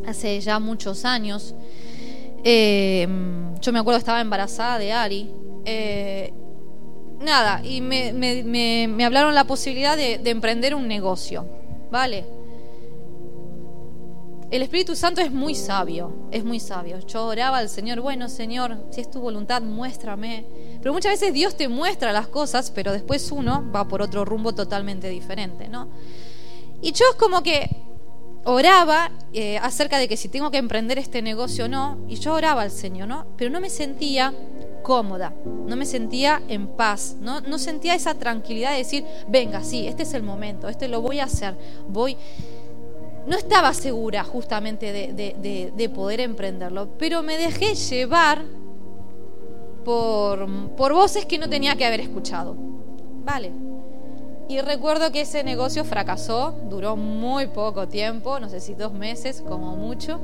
hace 0.07 0.39
ya 0.39 0.60
muchos 0.60 1.05
años, 1.05 1.53
eh, 2.44 3.08
yo 3.62 3.72
me 3.72 3.80
acuerdo 3.80 3.98
que 3.98 4.04
estaba 4.04 4.22
embarazada 4.22 4.78
de 4.78 4.92
Ari. 4.92 5.32
Eh, 5.66 6.34
nada, 7.20 7.62
y 7.64 7.82
me, 7.82 8.14
me, 8.14 9.06
hablaron 9.06 9.34
la 9.34 9.46
posibilidad 9.46 9.96
de, 9.96 10.18
de 10.18 10.30
emprender 10.30 10.76
un 10.76 10.88
negocio, 10.88 11.46
¿vale? 11.90 12.26
El 14.54 14.62
Espíritu 14.62 14.96
Santo 14.96 15.20
es 15.20 15.32
muy 15.32 15.56
sabio, 15.56 16.28
es 16.30 16.44
muy 16.44 16.60
sabio. 16.60 17.00
Yo 17.08 17.26
oraba 17.26 17.58
al 17.58 17.70
Señor, 17.70 18.02
bueno 18.02 18.30
Señor, 18.30 18.78
si 18.92 19.02
es 19.02 19.10
tu 19.10 19.20
voluntad, 19.20 19.64
muéstrame. 19.64 20.46
Pero 20.80 20.94
muchas 20.94 21.14
veces 21.14 21.34
Dios 21.34 21.56
te 21.58 21.68
muestra 21.68 22.12
las 22.12 22.28
cosas, 22.28 22.70
pero 22.70 22.92
después 22.92 23.32
uno 23.32 23.72
va 23.76 23.88
por 23.88 24.04
otro 24.04 24.26
rumbo 24.26 24.54
totalmente 24.54 25.10
diferente, 25.10 25.70
¿no? 25.70 25.90
Y 26.84 26.92
yo 26.92 27.06
es 27.10 27.16
como 27.16 27.42
que 27.42 27.83
oraba 28.46 29.12
eh, 29.34 29.58
acerca 29.58 29.98
de 29.98 30.08
que 30.08 30.18
si 30.18 30.30
tengo 30.30 30.52
que 30.52 30.58
emprender 30.58 30.98
este 30.98 31.22
negocio 31.22 31.66
o 31.66 31.68
no, 31.68 31.98
y 32.08 32.16
yo 32.16 32.34
oraba 32.34 32.62
al 32.62 32.72
Señor, 32.72 33.08
¿no? 33.08 33.26
Pero 33.38 33.50
no 33.50 33.60
me 33.60 33.70
sentía 33.70 34.34
cómoda, 34.84 35.34
no 35.46 35.76
me 35.76 35.86
sentía 35.86 36.42
en 36.50 36.68
paz, 36.68 37.16
no, 37.22 37.42
no 37.42 37.58
sentía 37.58 37.96
esa 37.96 38.16
tranquilidad 38.16 38.72
de 38.72 38.78
decir, 38.78 39.06
venga, 39.28 39.64
sí, 39.64 39.88
este 39.88 40.04
es 40.04 40.14
el 40.14 40.24
momento, 40.24 40.68
este 40.68 40.88
lo 40.88 41.02
voy 41.02 41.20
a 41.20 41.26
hacer, 41.26 41.56
voy 41.88 42.18
no 43.28 43.38
estaba 43.38 43.74
segura 43.74 44.24
justamente 44.24 44.92
de, 44.92 45.90
poder 45.94 46.20
emprenderlo, 46.20 46.90
pero 46.98 47.24
me 47.24 47.38
dejé 47.38 47.76
llevar 47.76 48.44
por, 49.86 50.76
por 50.76 50.94
voces 50.94 51.26
que 51.26 51.38
no 51.38 51.50
tenía 51.50 51.76
que 51.76 51.86
haber 51.86 52.02
escuchado. 52.02 52.56
Vale. 53.24 53.73
Y 54.50 54.60
recuerdo 54.62 55.12
que 55.12 55.22
ese 55.22 55.44
negocio 55.44 55.86
fracasó, 55.86 56.54
duró 56.70 56.96
muy 56.96 57.48
poco 57.48 57.88
tiempo, 57.88 58.40
no 58.40 58.50
sé 58.50 58.60
si 58.60 58.74
dos 58.74 58.94
meses 58.94 59.42
como 59.42 59.76
mucho. 59.76 60.20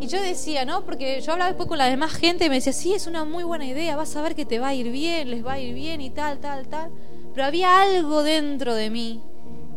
Y 0.00 0.06
yo 0.06 0.20
decía, 0.20 0.64
¿no? 0.64 0.84
Porque 0.84 1.20
yo 1.20 1.32
hablaba 1.32 1.50
después 1.50 1.68
con 1.68 1.78
la 1.78 1.86
demás 1.86 2.12
gente 2.12 2.44
y 2.44 2.48
me 2.48 2.56
decía, 2.56 2.72
sí, 2.72 2.92
es 2.92 3.06
una 3.06 3.24
muy 3.24 3.44
buena 3.44 3.64
idea, 3.64 3.96
vas 3.96 4.14
a 4.16 4.22
ver 4.22 4.34
que 4.34 4.44
te 4.44 4.58
va 4.58 4.68
a 4.68 4.74
ir 4.74 4.90
bien, 4.90 5.30
les 5.30 5.44
va 5.44 5.52
a 5.52 5.58
ir 5.58 5.74
bien 5.74 6.00
y 6.00 6.10
tal, 6.10 6.38
tal, 6.38 6.68
tal. 6.68 6.90
Pero 7.32 7.46
había 7.46 7.80
algo 7.80 8.22
dentro 8.22 8.74
de 8.74 8.90
mí 8.90 9.22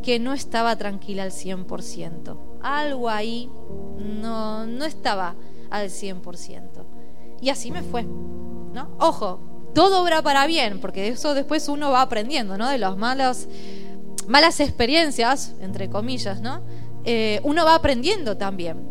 que 0.03 0.19
no 0.19 0.33
estaba 0.33 0.75
tranquila 0.75 1.23
al 1.23 1.31
100%. 1.31 2.37
Algo 2.61 3.09
ahí 3.09 3.49
no, 3.97 4.65
no 4.65 4.85
estaba 4.85 5.35
al 5.69 5.89
100%. 5.89 6.85
Y 7.41 7.49
así 7.49 7.71
me 7.71 7.83
fue. 7.83 8.03
¿no? 8.03 8.89
Ojo, 8.99 9.39
todo 9.73 10.01
obra 10.01 10.21
para 10.21 10.47
bien, 10.47 10.79
porque 10.79 11.01
de 11.01 11.07
eso 11.09 11.33
después 11.33 11.67
uno 11.69 11.91
va 11.91 12.01
aprendiendo, 12.01 12.57
¿no? 12.57 12.69
De 12.69 12.77
las 12.77 12.97
malas, 12.97 13.47
malas 14.27 14.59
experiencias, 14.59 15.53
entre 15.61 15.89
comillas, 15.89 16.41
¿no? 16.41 16.61
Eh, 17.03 17.39
uno 17.43 17.63
va 17.65 17.75
aprendiendo 17.75 18.37
también. 18.37 18.87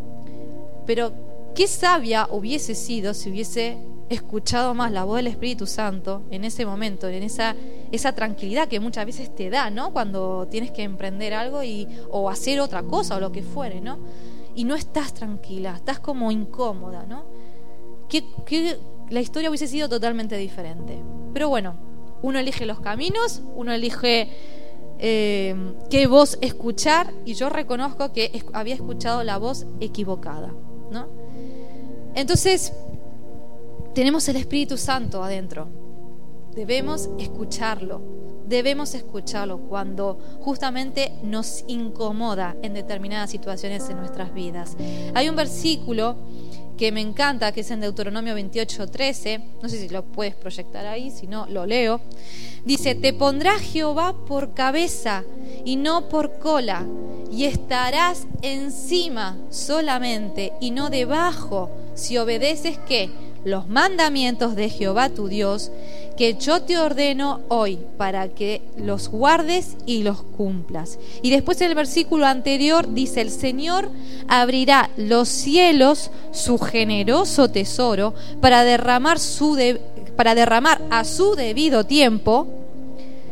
Pero 0.85 1.13
qué 1.55 1.67
sabia 1.67 2.27
hubiese 2.31 2.75
sido 2.75 3.13
si 3.13 3.29
hubiese 3.29 3.77
escuchado 4.09 4.73
más 4.73 4.91
la 4.91 5.03
voz 5.03 5.17
del 5.17 5.27
Espíritu 5.27 5.67
Santo 5.67 6.23
en 6.31 6.45
ese 6.45 6.65
momento, 6.65 7.07
en 7.07 7.23
esa, 7.23 7.55
esa 7.91 8.13
tranquilidad 8.13 8.67
que 8.67 8.79
muchas 8.79 9.05
veces 9.05 9.35
te 9.35 9.49
da, 9.49 9.69
¿no? 9.69 9.91
Cuando 9.91 10.47
tienes 10.49 10.71
que 10.71 10.83
emprender 10.83 11.33
algo 11.33 11.63
y, 11.63 11.87
o 12.09 12.29
hacer 12.29 12.59
otra 12.59 12.83
cosa 12.83 13.17
o 13.17 13.19
lo 13.19 13.31
que 13.31 13.43
fuere, 13.43 13.81
¿no? 13.81 13.99
Y 14.55 14.63
no 14.63 14.75
estás 14.75 15.13
tranquila, 15.13 15.75
estás 15.75 15.99
como 15.99 16.31
incómoda, 16.31 17.05
¿no? 17.05 17.25
Que, 18.07 18.23
la 19.09 19.21
historia 19.21 19.49
hubiese 19.49 19.67
sido 19.67 19.89
totalmente 19.89 20.37
diferente. 20.37 21.01
Pero 21.33 21.49
bueno, 21.49 21.75
uno 22.21 22.39
elige 22.39 22.65
los 22.65 22.79
caminos, 22.79 23.41
uno 23.55 23.71
elige 23.71 24.29
eh, 24.99 25.55
qué 25.89 26.07
voz 26.07 26.37
escuchar 26.41 27.13
y 27.25 27.35
yo 27.35 27.49
reconozco 27.49 28.11
que 28.11 28.43
había 28.53 28.75
escuchado 28.75 29.23
la 29.23 29.37
voz 29.37 29.65
equivocada, 29.79 30.53
¿no? 30.91 31.07
Entonces, 32.15 32.73
tenemos 33.93 34.27
el 34.27 34.37
Espíritu 34.37 34.77
Santo 34.77 35.23
adentro. 35.23 35.67
Debemos 36.55 37.09
escucharlo. 37.19 38.01
Debemos 38.47 38.95
escucharlo 38.95 39.59
cuando 39.59 40.17
justamente 40.39 41.13
nos 41.21 41.63
incomoda 41.67 42.55
en 42.63 42.73
determinadas 42.73 43.29
situaciones 43.29 43.89
en 43.89 43.97
nuestras 43.97 44.33
vidas. 44.33 44.77
Hay 45.13 45.29
un 45.29 45.35
versículo 45.35 46.15
que 46.77 46.91
me 46.91 47.01
encanta, 47.01 47.51
que 47.51 47.61
es 47.61 47.71
en 47.71 47.81
Deuteronomio 47.81 48.35
28, 48.35 48.87
13. 48.87 49.41
No 49.61 49.67
sé 49.67 49.79
si 49.79 49.89
lo 49.89 50.03
puedes 50.05 50.35
proyectar 50.35 50.85
ahí, 50.85 51.11
si 51.11 51.27
no, 51.27 51.47
lo 51.47 51.65
leo. 51.65 51.99
Dice, 52.63 52.95
te 52.95 53.13
pondrá 53.13 53.57
Jehová 53.59 54.15
por 54.25 54.53
cabeza 54.53 55.23
y 55.65 55.75
no 55.75 56.09
por 56.09 56.39
cola, 56.39 56.85
y 57.31 57.45
estarás 57.45 58.27
encima 58.41 59.37
solamente 59.49 60.53
y 60.61 60.71
no 60.71 60.89
debajo, 60.89 61.71
si 61.95 62.17
obedeces 62.17 62.77
que 62.77 63.09
los 63.47 63.67
mandamientos 63.69 64.55
de 64.55 64.69
Jehová 64.69 65.09
tu 65.09 65.27
Dios, 65.27 65.71
que 66.17 66.35
yo 66.35 66.61
te 66.63 66.77
ordeno 66.77 67.41
hoy 67.47 67.79
para 67.97 68.27
que 68.27 68.61
los 68.77 69.07
guardes 69.09 69.77
y 69.85 70.03
los 70.03 70.21
cumplas. 70.21 70.99
Y 71.21 71.29
después 71.29 71.61
el 71.61 71.73
versículo 71.73 72.25
anterior 72.25 72.93
dice, 72.93 73.21
el 73.21 73.31
Señor 73.31 73.89
abrirá 74.27 74.89
los 74.97 75.29
cielos, 75.29 76.11
su 76.31 76.57
generoso 76.59 77.49
tesoro, 77.49 78.13
para 78.41 78.63
derramar, 78.63 79.17
su 79.17 79.57
para 80.15 80.35
derramar 80.35 80.81
a 80.89 81.03
su 81.03 81.35
debido 81.35 81.85
tiempo 81.85 82.47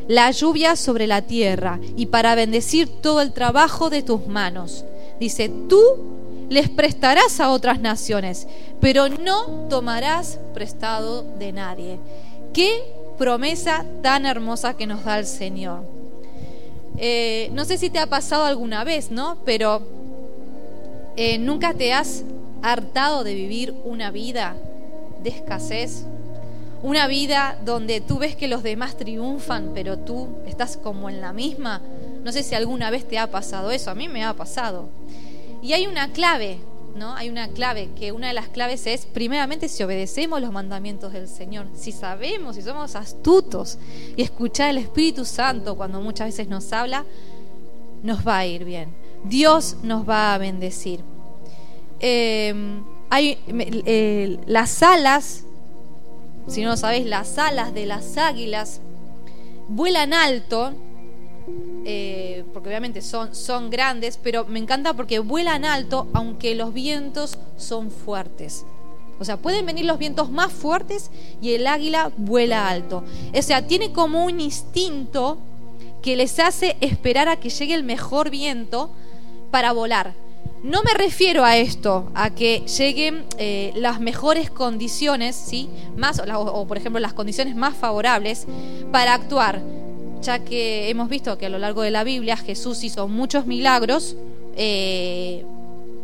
la 0.08 0.30
lluvia 0.32 0.75
sobre 0.75 1.08
la 1.08 1.23
tierra 1.23 1.80
y 1.97 2.06
para 2.06 2.36
bendecir 2.36 2.88
todo 3.01 3.21
el 3.21 3.34
trabajo 3.34 3.89
de 3.89 4.04
tus 4.04 4.28
manos. 4.28 4.86
Dice, 5.19 5.49
tú 5.67 5.82
les 6.49 6.69
prestarás 6.69 7.39
a 7.39 7.51
otras 7.51 7.79
naciones, 7.79 8.47
pero 8.79 9.10
no 9.10 9.67
tomarás 9.69 10.39
prestado 10.53 11.23
de 11.38 11.51
nadie. 11.51 11.99
Qué 12.53 12.84
promesa 13.17 13.86
tan 14.01 14.25
hermosa 14.25 14.75
que 14.75 14.88
nos 14.88 15.03
da 15.03 15.19
el 15.19 15.25
Señor. 15.25 15.84
Eh, 16.97 17.49
no 17.53 17.65
sé 17.65 17.77
si 17.77 17.89
te 17.89 17.99
ha 17.99 18.08
pasado 18.08 18.45
alguna 18.45 18.84
vez, 18.84 19.12
¿no? 19.12 19.38
Pero 19.45 19.81
eh, 21.17 21.38
nunca 21.38 21.73
te 21.73 21.93
has 21.93 22.23
hartado 22.62 23.23
de 23.23 23.34
vivir 23.36 23.75
una 23.84 24.12
vida 24.12 24.55
de 25.21 25.29
escasez, 25.29 26.05
una 26.84 27.08
vida 27.08 27.58
donde 27.65 27.99
tú 27.99 28.19
ves 28.19 28.36
que 28.36 28.47
los 28.47 28.63
demás 28.63 28.95
triunfan, 28.95 29.71
pero 29.73 29.97
tú 29.97 30.27
estás 30.45 30.77
como 30.77 31.10
en 31.10 31.19
la 31.19 31.34
misma. 31.34 31.81
No 32.23 32.31
sé 32.31 32.43
si 32.43 32.55
alguna 32.55 32.89
vez 32.89 33.08
te 33.08 33.17
ha 33.17 33.29
pasado 33.29 33.71
eso, 33.71 33.91
a 33.91 33.95
mí 33.95 34.08
me 34.08 34.23
ha 34.23 34.34
pasado. 34.34 34.89
Y 35.65 35.73
hay 35.73 35.88
una 35.88 36.12
clave, 36.12 36.60
¿no? 36.95 37.15
Hay 37.15 37.28
una 37.28 37.47
clave, 37.47 37.89
que 37.97 38.12
una 38.12 38.28
de 38.28 38.36
las 38.36 38.49
claves 38.49 38.86
es, 38.86 39.08
primeramente, 39.08 39.67
si 39.67 39.82
obedecemos 39.82 40.39
los 40.39 40.51
mandamientos 40.51 41.12
del 41.12 41.28
Señor, 41.28 41.65
si 41.73 41.91
sabemos, 41.91 42.56
si 42.56 42.62
somos 42.62 42.95
astutos 42.95 43.80
y 44.15 44.21
escuchar 44.21 44.69
el 44.69 44.78
Espíritu 44.78 45.25
Santo 45.25 45.75
cuando 45.75 46.01
muchas 46.01 46.28
veces 46.28 46.49
nos 46.49 46.71
habla, 46.71 47.04
nos 48.04 48.28
va 48.28 48.38
a 48.38 48.45
ir 48.45 48.63
bien. 48.63 48.93
Dios 49.23 49.78
nos 49.82 50.08
va 50.08 50.36
a 50.36 50.38
bendecir. 50.38 50.99
Em, 51.99 52.84
hay 53.10 53.39
las 54.45 54.84
alas, 54.84 55.45
si 56.47 56.62
no 56.62 56.69
lo 56.69 56.78
sabéis, 56.78 57.08
las 57.08 57.39
alas 57.39 57.73
de 57.73 57.88
las 57.88 58.19
águilas 58.19 58.82
vuelan 59.67 60.13
alto 60.13 60.73
eh, 61.85 62.43
porque 62.53 62.69
obviamente 62.69 63.01
son, 63.01 63.35
son 63.35 63.69
grandes, 63.69 64.17
pero 64.21 64.45
me 64.45 64.59
encanta 64.59 64.93
porque 64.93 65.19
vuelan 65.19 65.65
alto 65.65 66.07
aunque 66.13 66.55
los 66.55 66.73
vientos 66.73 67.37
son 67.57 67.91
fuertes. 67.91 68.65
O 69.19 69.23
sea, 69.23 69.37
pueden 69.37 69.65
venir 69.65 69.85
los 69.85 69.97
vientos 69.97 70.29
más 70.29 70.51
fuertes 70.51 71.09
y 71.41 71.53
el 71.53 71.67
águila 71.67 72.11
vuela 72.17 72.67
alto. 72.67 73.03
O 73.33 73.41
sea, 73.41 73.65
tiene 73.65 73.93
como 73.93 74.25
un 74.25 74.41
instinto 74.41 75.37
que 76.01 76.15
les 76.15 76.39
hace 76.39 76.75
esperar 76.81 77.29
a 77.29 77.37
que 77.37 77.49
llegue 77.49 77.73
el 77.73 77.83
mejor 77.83 78.29
viento 78.29 78.91
para 79.51 79.71
volar. 79.71 80.13
No 80.63 80.81
me 80.81 80.93
refiero 80.95 81.45
a 81.45 81.57
esto, 81.57 82.11
a 82.15 82.31
que 82.31 82.61
lleguen 82.61 83.25
eh, 83.37 83.71
las 83.75 83.99
mejores 83.99 84.49
condiciones, 84.49 85.35
¿sí? 85.35 85.69
Más, 85.95 86.19
o, 86.19 86.67
por 86.67 86.77
ejemplo 86.77 86.99
las 86.99 87.13
condiciones 87.13 87.55
más 87.55 87.75
favorables 87.75 88.47
para 88.91 89.13
actuar, 89.13 89.61
ya 90.25 90.39
que 90.39 90.89
hemos 90.89 91.09
visto 91.09 91.38
que 91.38 91.45
a 91.45 91.49
lo 91.49 91.59
largo 91.59 91.81
de 91.81 91.91
la 91.91 92.03
Biblia 92.03 92.35
Jesús 92.38 92.83
hizo 92.83 93.07
muchos 93.07 93.45
milagros 93.45 94.15
eh, 94.57 95.45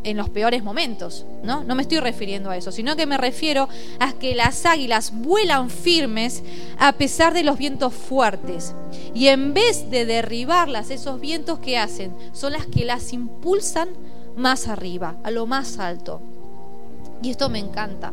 en 0.04 0.18
los 0.18 0.30
peores 0.30 0.64
momentos, 0.64 1.26
¿no? 1.44 1.64
No 1.64 1.76
me 1.76 1.84
estoy 1.84 2.00
refiriendo 2.00 2.50
a 2.50 2.58
eso, 2.58 2.72
sino 2.72 2.96
que 2.96 3.06
me 3.06 3.18
refiero 3.18 3.70
a 4.00 4.14
que 4.14 4.36
las 4.36 4.66
águilas 4.66 5.12
vuelan 5.14 5.70
firmes 5.70 6.44
a 6.80 6.94
pesar 6.94 7.34
de 7.34 7.44
los 7.44 7.58
vientos 7.58 7.94
fuertes. 7.94 8.74
Y 9.14 9.28
en 9.28 9.54
vez 9.54 9.90
de 9.92 10.06
derribarlas, 10.06 10.90
esos 10.90 11.20
vientos 11.20 11.60
que 11.60 11.78
hacen 11.78 12.16
son 12.34 12.54
las 12.54 12.66
que 12.66 12.86
las 12.86 13.14
impulsan 13.14 13.90
más 14.36 14.68
arriba, 14.68 15.18
a 15.24 15.32
lo 15.32 15.46
más 15.46 15.78
alto. 15.78 16.22
Y 17.22 17.30
esto 17.30 17.50
me 17.50 17.60
encanta, 17.60 18.12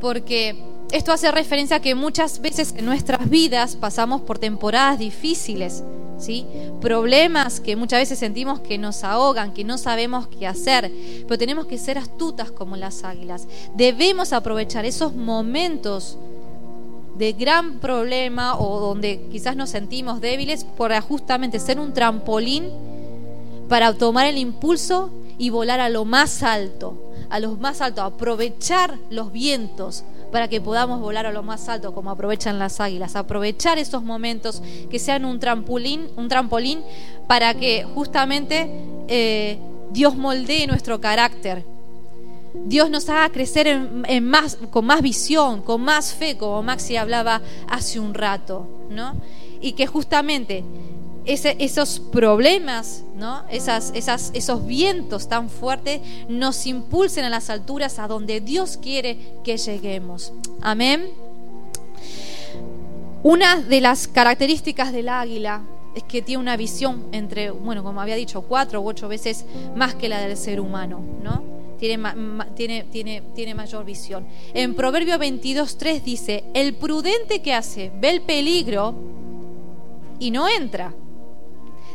porque 0.00 0.71
esto 0.92 1.10
hace 1.10 1.32
referencia 1.32 1.76
a 1.76 1.80
que 1.80 1.94
muchas 1.94 2.40
veces 2.40 2.74
en 2.76 2.84
nuestras 2.84 3.28
vidas 3.30 3.76
pasamos 3.76 4.20
por 4.20 4.38
temporadas 4.38 4.98
difíciles, 4.98 5.82
¿sí? 6.18 6.46
Problemas 6.82 7.60
que 7.60 7.76
muchas 7.76 8.00
veces 8.00 8.18
sentimos 8.18 8.60
que 8.60 8.76
nos 8.76 9.02
ahogan, 9.02 9.54
que 9.54 9.64
no 9.64 9.78
sabemos 9.78 10.28
qué 10.28 10.46
hacer, 10.46 10.92
pero 11.26 11.38
tenemos 11.38 11.64
que 11.64 11.78
ser 11.78 11.96
astutas 11.96 12.50
como 12.50 12.76
las 12.76 13.04
águilas. 13.04 13.48
Debemos 13.74 14.34
aprovechar 14.34 14.84
esos 14.84 15.14
momentos 15.14 16.18
de 17.16 17.32
gran 17.32 17.78
problema 17.78 18.58
o 18.58 18.78
donde 18.78 19.28
quizás 19.30 19.56
nos 19.56 19.70
sentimos 19.70 20.20
débiles 20.20 20.64
para 20.64 21.00
justamente 21.00 21.58
ser 21.58 21.80
un 21.80 21.94
trampolín 21.94 22.68
para 23.68 23.94
tomar 23.94 24.26
el 24.26 24.36
impulso 24.36 25.10
y 25.38 25.48
volar 25.48 25.80
a 25.80 25.88
lo 25.88 26.04
más 26.04 26.42
alto, 26.42 27.12
a 27.30 27.40
lo 27.40 27.56
más 27.56 27.80
alto, 27.80 28.02
aprovechar 28.02 28.98
los 29.08 29.32
vientos 29.32 30.04
para 30.32 30.48
que 30.48 30.60
podamos 30.60 31.00
volar 31.00 31.26
a 31.26 31.32
lo 31.32 31.42
más 31.42 31.68
alto 31.68 31.94
como 31.94 32.10
aprovechan 32.10 32.58
las 32.58 32.80
águilas, 32.80 33.14
aprovechar 33.14 33.78
esos 33.78 34.02
momentos 34.02 34.62
que 34.90 34.98
sean 34.98 35.24
un 35.24 35.38
trampolín, 35.38 36.08
un 36.16 36.28
trampolín 36.28 36.80
para 37.28 37.54
que 37.54 37.84
justamente 37.84 38.68
eh, 39.08 39.58
Dios 39.92 40.16
moldee 40.16 40.66
nuestro 40.66 41.00
carácter. 41.00 41.64
Dios 42.54 42.90
nos 42.90 43.08
haga 43.08 43.30
crecer 43.30 43.66
en, 43.66 44.24
más, 44.26 44.58
con 44.70 44.84
más 44.84 45.00
visión, 45.02 45.62
con 45.62 45.82
más 45.82 46.12
fe, 46.12 46.36
como 46.36 46.62
Maxi 46.62 46.96
hablaba 46.96 47.40
hace 47.68 47.98
un 47.98 48.12
rato, 48.12 48.66
¿no? 48.90 49.14
Y 49.60 49.72
que 49.72 49.86
justamente 49.86 50.64
esos 51.24 52.00
problemas, 52.00 53.04
esos 53.52 54.66
vientos 54.66 55.28
tan 55.28 55.48
fuertes 55.48 56.00
nos 56.28 56.66
impulsen 56.66 57.24
a 57.24 57.30
las 57.30 57.50
alturas 57.50 57.98
a 57.98 58.08
donde 58.08 58.40
Dios 58.40 58.76
quiere 58.76 59.34
que 59.44 59.56
lleguemos. 59.56 60.32
Amén. 60.60 61.10
Una 63.22 63.60
de 63.60 63.80
las 63.80 64.08
características 64.08 64.92
del 64.92 65.08
águila 65.08 65.62
es 65.94 66.02
que 66.02 66.22
tiene 66.22 66.40
una 66.40 66.56
visión 66.56 67.06
entre, 67.12 67.50
bueno, 67.50 67.84
como 67.84 68.00
había 68.00 68.16
dicho, 68.16 68.42
cuatro 68.42 68.80
u 68.80 68.88
ocho 68.88 69.06
veces 69.06 69.44
más 69.76 69.94
que 69.94 70.08
la 70.08 70.20
del 70.20 70.36
ser 70.36 70.60
humano, 70.60 71.00
¿no? 71.22 71.52
Tiene 71.78 71.98
mayor 73.54 73.84
visión. 73.84 74.26
En 74.54 74.74
Proverbio 74.74 75.16
22.3 75.18 76.02
dice, 76.02 76.44
el 76.54 76.74
prudente 76.74 77.42
que 77.42 77.54
hace 77.54 77.92
ve 78.00 78.10
el 78.10 78.22
peligro 78.22 78.94
y 80.18 80.30
no 80.30 80.48
entra 80.48 80.94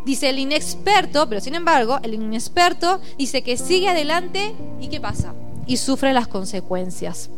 Dice 0.07 0.29
el 0.29 0.39
inexperto, 0.39 1.27
pero 1.27 1.41
sin 1.41 1.53
embargo, 1.53 1.99
el 2.01 2.13
inexperto 2.13 3.01
dice 3.17 3.41
que 3.41 3.57
sigue 3.57 3.89
adelante 3.89 4.53
y 4.79 4.87
¿qué 4.87 5.01
pasa? 5.01 5.33
Y 5.65 5.75
sufre 5.75 6.13
las 6.13 6.29
consecuencias. 6.29 7.29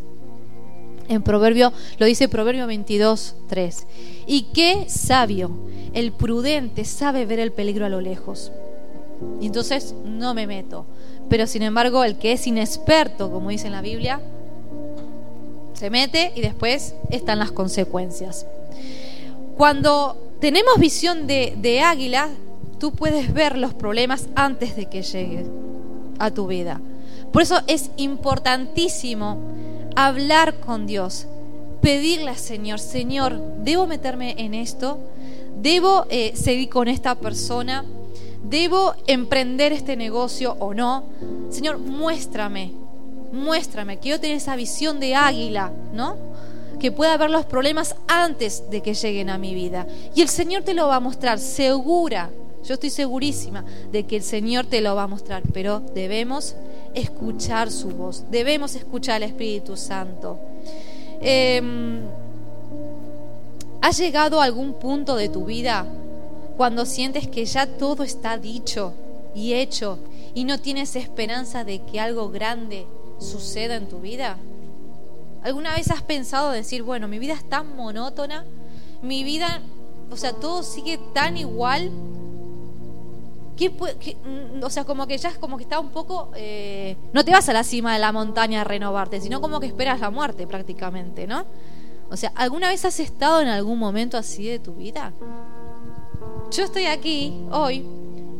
En 1.08 1.24
Proverbio, 1.24 1.74
lo 1.98 2.06
dice 2.06 2.30
Proverbio 2.30 2.68
22, 2.68 3.38
3. 3.48 3.88
Y 4.28 4.44
qué 4.54 4.88
sabio, 4.88 5.50
el 5.96 6.12
prudente 6.12 6.86
sabe 6.86 7.26
ver 7.26 7.40
el 7.40 7.52
peligro 7.52 7.88
a 7.88 7.90
lo 7.90 8.02
lejos. 8.02 8.52
Y 9.42 9.48
entonces 9.48 9.96
no 10.06 10.36
me 10.36 10.46
meto. 10.46 10.86
Pero 11.28 11.48
sin 11.48 11.64
embargo, 11.64 12.04
el 12.04 12.20
que 12.20 12.34
es 12.34 12.46
inexperto, 12.46 13.32
como 13.32 13.50
dice 13.50 13.66
en 13.66 13.74
la 13.74 13.82
Biblia, 13.82 14.22
se 15.74 15.90
mete 15.90 16.34
y 16.36 16.42
después 16.42 16.94
están 17.10 17.40
las 17.40 17.52
consecuencias. 17.52 18.46
Cuando 19.58 20.36
tenemos 20.40 20.78
visión 20.78 21.26
de, 21.26 21.56
de 21.58 21.82
águila, 21.82 22.30
tú 22.80 22.92
puedes 22.92 23.34
ver 23.34 23.58
los 23.58 23.74
problemas 23.74 24.28
antes 24.36 24.76
de 24.76 24.88
que 24.88 25.04
lleguen 25.04 25.52
a 26.18 26.32
tu 26.32 26.48
vida. 26.48 26.82
Por 27.32 27.42
eso 27.42 27.60
es 27.68 27.92
importantísimo 27.98 29.38
hablar 29.96 30.56
con 30.60 30.88
Dios, 30.88 31.28
pedirle 31.82 32.30
al 32.30 32.38
Señor, 32.38 32.80
Señor, 32.80 33.40
¿debo 33.64 33.86
meterme 33.86 34.36
en 34.38 34.54
esto? 34.54 35.00
¿Debo 35.62 36.06
eh, 36.10 36.32
seguir 36.36 36.70
con 36.70 36.88
esta 36.88 37.16
persona? 37.16 37.86
¿Debo 38.44 38.94
emprender 39.08 39.74
este 39.74 39.96
negocio 39.96 40.56
o 40.60 40.74
no? 40.74 41.04
Señor, 41.50 41.78
muéstrame, 41.78 42.72
muéstrame, 43.32 44.00
quiero 44.00 44.20
tener 44.20 44.38
esa 44.38 44.56
visión 44.56 45.00
de 45.00 45.16
águila, 45.16 45.72
¿no? 45.94 46.16
Que 46.80 46.92
pueda 46.92 47.18
ver 47.18 47.30
los 47.30 47.46
problemas 47.46 47.96
antes 48.08 48.70
de 48.70 48.82
que 48.82 48.94
lleguen 48.94 49.30
a 49.30 49.38
mi 49.38 49.54
vida. 49.54 49.86
Y 50.16 50.22
el 50.22 50.30
Señor 50.30 50.64
te 50.64 50.74
lo 50.74 50.88
va 50.88 50.96
a 50.96 51.02
mostrar, 51.02 51.40
segura, 51.40 52.30
yo 52.64 52.74
estoy 52.74 52.90
segurísima 52.90 53.66
de 53.92 54.06
que 54.06 54.18
el 54.18 54.24
Señor 54.24 54.66
te 54.66 54.82
lo 54.82 54.96
va 54.96 55.04
a 55.04 55.08
mostrar, 55.08 55.44
pero 55.54 55.80
debemos 55.80 56.56
escuchar 56.94 57.72
su 57.72 57.90
voz, 57.90 58.26
debemos 58.30 58.76
escuchar 58.76 59.16
al 59.16 59.24
Espíritu 59.24 59.78
Santo. 59.78 60.40
Em, 61.22 62.02
¿Has 63.82 63.98
llegado 63.98 64.42
a 64.42 64.44
algún 64.44 64.74
punto 64.74 65.16
de 65.16 65.30
tu 65.30 65.46
vida 65.46 65.86
cuando 66.58 66.86
sientes 66.86 67.28
que 67.28 67.46
ya 67.46 67.66
todo 67.66 68.04
está 68.04 68.38
dicho 68.38 68.94
y 69.34 69.54
hecho 69.54 70.00
y 70.34 70.44
no 70.44 70.60
tienes 70.60 70.98
esperanza 70.98 71.64
de 71.64 71.80
que 71.84 72.00
algo 72.00 72.30
grande 72.30 72.86
suceda 73.20 73.78
en 73.78 73.88
tu 73.88 74.00
vida? 74.00 74.38
¿Alguna 75.42 75.74
vez 75.74 75.90
has 75.92 76.02
pensado 76.02 76.52
decir, 76.52 76.84
bueno, 76.84 77.08
mi 77.08 77.20
vida 77.20 77.34
es 77.34 77.48
tan 77.48 77.76
monótona, 77.78 78.46
mi 79.02 79.24
vida, 79.24 79.62
o 80.12 80.18
sea, 80.18 80.34
todo 80.34 80.64
sigue 80.64 81.00
tan 81.14 81.38
igual 81.38 81.90
Mm, 83.68 84.64
o 84.64 84.70
sea, 84.70 84.86
como 84.86 85.06
que 85.08 85.18
ya 85.18 85.30
es 85.30 85.38
como 85.38 85.58
que 85.58 85.64
está 85.64 85.80
un 85.80 85.90
poco... 85.90 86.32
Eh, 86.36 86.96
no 87.12 87.26
te 87.26 87.32
vas 87.32 87.50
a 87.50 87.54
la 87.54 87.64
cima 87.64 87.94
de 87.94 88.00
la 88.00 88.12
montaña 88.12 88.62
a 88.62 88.64
renovarte, 88.64 89.20
sino 89.20 89.42
como 89.42 89.60
que 89.60 89.68
esperas 89.68 90.00
la 90.00 90.10
muerte 90.10 90.48
prácticamente, 90.48 91.28
¿no? 91.28 91.46
O 92.10 92.18
sea, 92.18 92.32
¿alguna 92.36 92.70
vez 92.70 92.86
has 92.86 93.00
estado 93.00 93.42
en 93.42 93.50
algún 93.50 93.78
momento 93.78 94.18
así 94.18 94.48
de 94.48 94.60
tu 94.60 94.76
vida? 94.76 95.14
Yo 96.52 96.64
estoy 96.64 96.86
aquí 96.86 97.34
hoy 97.52 97.86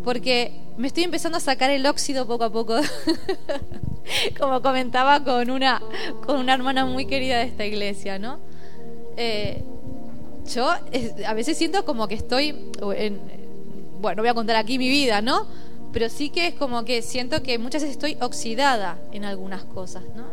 porque 0.04 0.62
me 0.78 0.88
estoy 0.88 1.04
empezando 1.04 1.38
a 1.38 1.42
sacar 1.42 1.70
el 1.70 1.86
óxido 1.86 2.26
poco 2.26 2.46
a 2.46 2.52
poco. 2.52 2.76
como 4.40 4.62
comentaba 4.62 5.24
con 5.24 5.50
una, 5.50 5.82
con 6.26 6.38
una 6.38 6.54
hermana 6.54 6.86
muy 6.86 7.06
querida 7.06 7.38
de 7.38 7.44
esta 7.44 7.66
iglesia, 7.66 8.18
¿no? 8.18 8.40
Eh, 9.18 9.64
yo 10.52 10.70
a 11.28 11.34
veces 11.34 11.58
siento 11.58 11.86
como 11.86 12.08
que 12.08 12.16
estoy 12.16 12.72
bueno, 14.00 14.18
no 14.18 14.24
voy 14.24 14.30
a 14.30 14.34
contar 14.34 14.56
aquí 14.56 14.78
mi 14.78 14.90
vida, 14.90 15.22
¿no? 15.22 15.46
Pero 15.92 16.10
sí 16.10 16.30
que 16.30 16.48
es 16.48 16.54
como 16.54 16.86
que 16.86 17.02
siento 17.02 17.42
que 17.42 17.58
muchas 17.58 17.82
veces 17.82 17.96
estoy 17.96 18.18
oxidada 18.22 19.00
en 19.12 19.26
algunas 19.26 19.64
cosas, 19.66 20.04
¿no? 20.16 20.26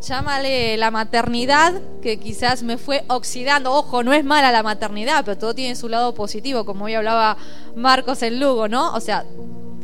Llámale 0.00 0.76
la 0.76 0.90
maternidad, 0.90 1.80
que 2.02 2.18
quizás 2.18 2.62
me 2.62 2.76
fue 2.76 3.04
oxidando. 3.08 3.72
Ojo, 3.72 4.04
no 4.04 4.12
es 4.12 4.24
mala 4.24 4.52
la 4.52 4.62
maternidad, 4.62 5.24
pero 5.24 5.38
todo 5.38 5.54
tiene 5.54 5.74
su 5.74 5.88
lado 5.88 6.14
positivo, 6.14 6.64
como 6.64 6.84
hoy 6.84 6.94
hablaba 6.94 7.36
Marcos 7.74 8.22
en 8.22 8.38
Lugo, 8.38 8.68
¿no? 8.68 8.94
O 8.94 9.00
sea, 9.00 9.24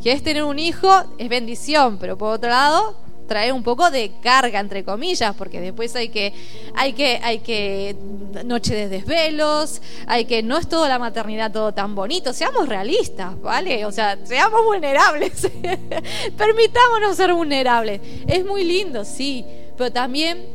quieres 0.01 0.23
tener 0.23 0.45
un 0.45 0.59
hijo, 0.59 0.89
es 1.19 1.29
bendición, 1.29 1.99
pero 1.99 2.17
por 2.19 2.35
otro 2.35 2.51
lado, 2.51 2.95
trae 3.27 3.53
un 3.53 3.63
poco 3.63 3.91
de 3.91 4.13
carga 4.21 4.61
entre 4.61 4.85
comillas 4.85 5.35
porque 5.37 5.61
después 5.61 5.95
hay 5.97 6.09
que 6.09 6.33
hay 6.75 6.93
que 6.93 7.21
hay 7.23 7.39
que 7.39 7.97
noche 8.45 8.75
de 8.75 8.89
desvelos 8.89 9.81
hay 10.07 10.25
que 10.25 10.43
no 10.43 10.59
es 10.59 10.69
toda 10.69 10.89
la 10.89 10.99
maternidad 10.99 11.53
todo 11.53 11.73
tan 11.73 11.95
bonito. 11.95 12.33
Seamos 12.33 12.69
realistas 12.69 13.41
vale 13.41 13.85
o 13.87 13.93
sea 13.93 14.19
seamos 14.25 14.65
vulnerables. 14.65 15.51
Permitámonos 16.37 17.17
ser 17.17 17.33
vulnerables. 17.33 18.01
Es 18.27 18.45
muy 18.45 18.65
lindo 18.65 19.05
sí 19.05 19.45
pero 19.77 19.93
también 19.93 20.47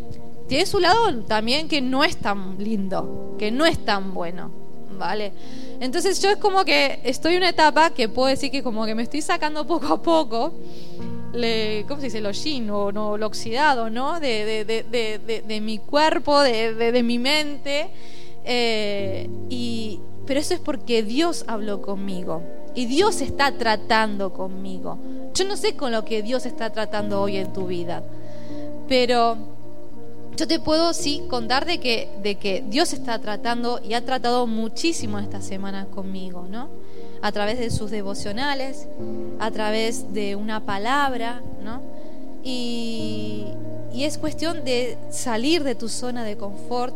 tiene 0.48 0.66
su 0.66 0.80
lado 0.80 1.14
también 1.24 1.68
que 1.68 1.82
no 1.82 2.04
es 2.04 2.18
tan 2.18 2.58
lindo 2.58 3.36
que 3.38 3.52
no 3.52 3.66
es 3.66 3.84
tan 3.84 4.14
bueno 4.14 4.52
vale 4.98 5.34
entonces 5.80 6.22
yo 6.22 6.30
es 6.30 6.38
como 6.38 6.66
que 6.66 7.00
estoy 7.04 7.34
en 7.34 7.40
una 7.40 7.50
etapa 7.50 7.92
que 7.92 8.10
puedo 8.10 8.30
decir 8.30 8.52
que 8.52 8.64
como 8.64 8.86
que 8.86 8.96
me 8.96 9.04
estoy 9.04 9.22
sacando 9.22 9.68
poco 9.68 9.94
a 9.94 10.02
poco 10.02 10.54
¿cómo 11.88 12.00
se 12.00 12.08
dice? 12.08 12.22
Lo 12.22 12.32
yin 12.32 12.70
o 12.70 12.92
no, 12.92 13.18
lo 13.18 13.28
oxidado, 13.28 13.90
¿no? 13.90 14.20
De, 14.20 14.66
de, 14.66 15.62
mi 15.62 15.80
cuerpo, 15.80 16.42
de, 16.42 17.04
mi 17.04 17.20
mente. 17.20 17.90
Eh, 18.46 19.30
y, 19.50 20.00
pero 20.26 20.40
eso 20.40 20.54
es 20.54 20.60
porque 20.60 21.04
Dios 21.04 21.44
habló 21.48 21.82
conmigo 21.82 22.44
y 22.76 22.86
Dios 22.86 23.22
está 23.22 23.52
tratando 23.58 24.34
conmigo. 24.34 24.98
Yo 25.34 25.46
no 25.46 25.58
sé 25.58 25.76
con 25.76 25.92
lo 25.92 26.06
que 26.06 26.22
Dios 26.22 26.46
está 26.46 26.72
tratando 26.72 27.22
hoy 27.22 27.38
en 27.38 27.52
tu 27.52 27.68
vida, 27.68 28.04
pero 28.88 29.38
yo 30.38 30.48
te 30.48 30.60
puedo 30.60 30.94
sí 30.94 31.24
contar 31.30 31.66
de 31.66 31.80
que, 31.80 32.10
de 32.22 32.36
que 32.36 32.64
Dios 32.68 32.94
está 32.94 33.20
tratando 33.20 33.82
y 33.84 33.94
ha 33.96 34.06
tratado 34.06 34.46
muchísimo 34.48 35.18
esta 35.18 35.42
semana 35.42 35.88
conmigo, 35.88 36.46
¿no? 36.50 36.70
A 37.22 37.32
través 37.32 37.60
de 37.60 37.70
sus 37.72 37.92
devocionales, 37.92 38.88
a 39.40 39.52
través 39.52 40.14
de 40.14 40.36
una 40.36 40.66
palabra, 40.66 41.42
¿no? 41.64 41.82
Y, 42.44 43.46
y 43.94 44.04
es 44.04 44.18
cuestión 44.18 44.64
de 44.64 44.98
salir 45.10 45.64
de 45.64 45.76
tu 45.76 45.90
zona 45.90 46.24
de 46.24 46.38
confort, 46.38 46.96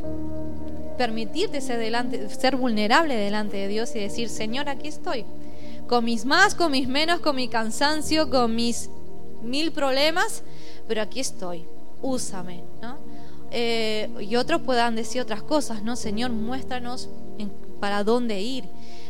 permitirte 0.98 1.62
ser, 1.62 1.80
delante, 1.80 2.30
ser 2.30 2.56
vulnerable 2.56 3.16
delante 3.16 3.58
de 3.58 3.68
Dios 3.68 3.96
y 3.96 4.00
decir, 4.00 4.30
Señor, 4.30 4.70
aquí 4.70 4.88
estoy. 4.88 5.26
Con 5.88 6.06
mis 6.06 6.26
más, 6.26 6.54
con 6.54 6.72
mis 6.72 6.88
menos, 6.88 7.20
con 7.22 7.36
mi 7.36 7.48
cansancio, 7.48 8.30
con 8.30 8.56
mis 8.56 8.90
mil 9.42 9.72
problemas, 9.72 10.44
pero 10.88 11.02
aquí 11.02 11.20
estoy. 11.20 11.66
Úsame, 12.02 12.64
¿no? 12.82 12.98
Eh, 13.52 14.10
y 14.22 14.36
otros 14.36 14.62
puedan 14.62 14.96
decir 14.96 15.22
otras 15.22 15.44
cosas, 15.44 15.84
¿no? 15.84 15.96
Señor, 15.96 16.32
muéstranos 16.32 17.10
para 17.80 18.04
dónde 18.04 18.40
ir, 18.40 18.66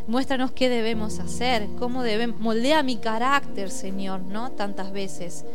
muéstranos 0.07 0.51
qué 0.51 0.69
debemos 0.69 1.19
hacer, 1.19 1.67
cómo 1.77 2.03
debemos, 2.03 2.39
moldea 2.39 2.83
mi 2.83 2.97
carácter, 2.97 3.69
Señor, 3.69 4.21
¿no? 4.21 4.51
Tantas 4.51 4.91
veces. 4.91 5.45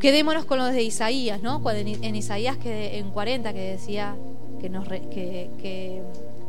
Quedémonos 0.00 0.44
con 0.44 0.58
los 0.58 0.72
de 0.72 0.82
Isaías, 0.82 1.42
¿no? 1.42 1.62
en, 1.70 2.14
Isaías 2.14 2.58
que 2.58 2.98
en 2.98 3.10
40 3.10 3.52
que 3.52 3.70
decía 3.70 4.14
que, 4.60 4.68
nos 4.68 4.86
que, 4.88 6.02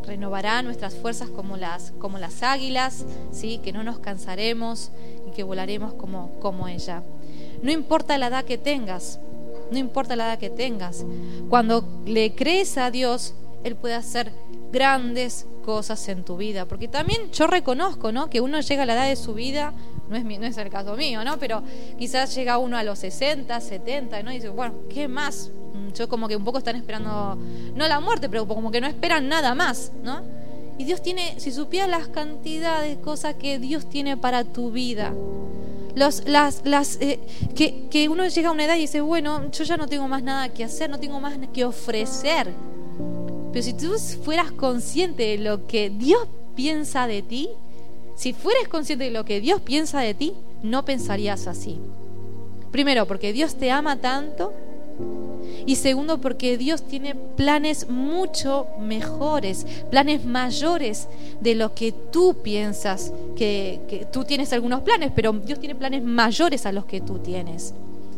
renovará 0.05 0.61
nuestras 0.61 0.95
fuerzas 0.95 1.29
como 1.29 1.57
las, 1.57 1.91
como 1.97 2.17
las 2.17 2.43
águilas, 2.43 3.05
¿sí? 3.31 3.59
que 3.63 3.73
no 3.73 3.83
nos 3.83 3.99
cansaremos 3.99 4.91
y 5.27 5.31
que 5.31 5.43
volaremos 5.43 5.93
como, 5.93 6.31
como 6.39 6.67
ella. 6.67 7.03
No 7.61 7.71
importa 7.71 8.17
la 8.17 8.27
edad 8.27 8.45
que 8.45 8.57
tengas, 8.57 9.19
no 9.71 9.77
importa 9.77 10.15
la 10.15 10.27
edad 10.27 10.39
que 10.39 10.49
tengas, 10.49 11.05
cuando 11.49 11.83
le 12.05 12.35
crees 12.35 12.77
a 12.77 12.91
Dios, 12.91 13.33
Él 13.63 13.75
puede 13.75 13.95
hacer 13.95 14.31
grandes 14.71 15.47
cosas 15.63 16.07
en 16.09 16.23
tu 16.23 16.37
vida. 16.37 16.65
Porque 16.65 16.87
también 16.87 17.31
yo 17.31 17.47
reconozco, 17.47 18.11
¿no? 18.11 18.29
Que 18.29 18.41
uno 18.41 18.59
llega 18.61 18.83
a 18.83 18.85
la 18.85 18.93
edad 18.93 19.07
de 19.07 19.15
su 19.15 19.33
vida 19.33 19.73
no 20.09 20.15
es, 20.15 20.23
no 20.23 20.45
es 20.45 20.57
el 20.57 20.69
caso 20.69 20.95
mío, 20.95 21.23
¿no? 21.23 21.37
Pero 21.37 21.61
quizás 21.97 22.33
llega 22.35 22.57
uno 22.57 22.77
a 22.77 22.83
los 22.83 22.99
60, 22.99 23.59
70, 23.59 24.23
¿no? 24.23 24.31
Y 24.31 24.35
dice, 24.35 24.49
bueno, 24.49 24.75
¿qué 24.89 25.07
más? 25.07 25.51
Mm, 25.73 25.93
yo 25.93 26.07
como 26.07 26.27
que 26.27 26.35
un 26.35 26.43
poco 26.43 26.59
están 26.59 26.75
esperando, 26.75 27.37
no 27.75 27.87
la 27.87 27.99
muerte, 27.99 28.29
pero 28.29 28.47
como 28.47 28.71
que 28.71 28.81
no 28.81 28.87
esperan 28.87 29.27
nada 29.27 29.53
más, 29.55 29.91
¿no? 30.03 30.21
Y 30.77 30.85
Dios 30.85 31.01
tiene, 31.01 31.39
si 31.39 31.51
supieras 31.51 31.89
las 31.89 32.07
cantidades 32.07 32.97
de 32.97 33.01
cosas 33.01 33.35
que 33.35 33.59
Dios 33.59 33.89
tiene 33.89 34.15
para 34.15 34.43
tu 34.43 34.71
vida, 34.71 35.13
los, 35.95 36.25
las, 36.25 36.61
las, 36.63 36.99
eh, 37.01 37.19
que, 37.55 37.87
que 37.89 38.07
uno 38.07 38.27
llega 38.27 38.49
a 38.49 38.51
una 38.51 38.65
edad 38.65 38.75
y 38.75 38.81
dice, 38.81 39.01
bueno, 39.01 39.49
yo 39.51 39.63
ya 39.63 39.77
no 39.77 39.87
tengo 39.87 40.07
más 40.07 40.21
nada 40.21 40.49
que 40.49 40.63
hacer, 40.63 40.89
no 40.89 40.99
tengo 40.99 41.19
más 41.19 41.35
que 41.51 41.65
ofrecer. 41.65 42.53
Pero 43.51 43.63
si 43.63 43.73
tú 43.73 43.93
fueras 44.23 44.51
consciente 44.51 45.23
de 45.23 45.37
lo 45.37 45.67
que 45.67 45.89
Dios 45.89 46.27
piensa 46.55 47.07
de 47.07 47.21
ti, 47.21 47.49
si 48.15 48.33
fueres 48.33 48.67
consciente 48.67 49.05
de 49.05 49.11
lo 49.11 49.25
que 49.25 49.39
Dios 49.39 49.61
piensa 49.61 49.99
de 50.01 50.13
ti, 50.13 50.33
no 50.63 50.83
pensarías 50.85 51.47
así. 51.47 51.79
Primero, 52.71 53.05
porque 53.05 53.31
Dios 53.31 53.55
te 53.55 53.71
ama 53.71 53.97
tanto. 53.97 54.53
Y 55.65 55.75
segundo, 55.75 56.19
porque 56.19 56.57
Dios 56.57 56.83
tiene 56.83 57.13
planes 57.13 57.89
mucho 57.89 58.67
mejores, 58.79 59.65
planes 59.89 60.25
mayores 60.25 61.07
de 61.41 61.55
lo 61.55 61.73
que 61.73 61.91
tú 61.91 62.37
piensas, 62.41 63.13
que, 63.35 64.07
tú 64.11 64.23
tienes 64.23 64.53
algunos 64.53 64.81
planes, 64.81 65.11
pero 65.15 65.33
Dios 65.33 65.59
tiene 65.59 65.75
planes 65.75 66.03
mayores 66.03 66.65
a 66.65 66.71
los 66.71 66.85
que 66.85 67.01
tú 67.01 67.19
tienes. 67.19 67.73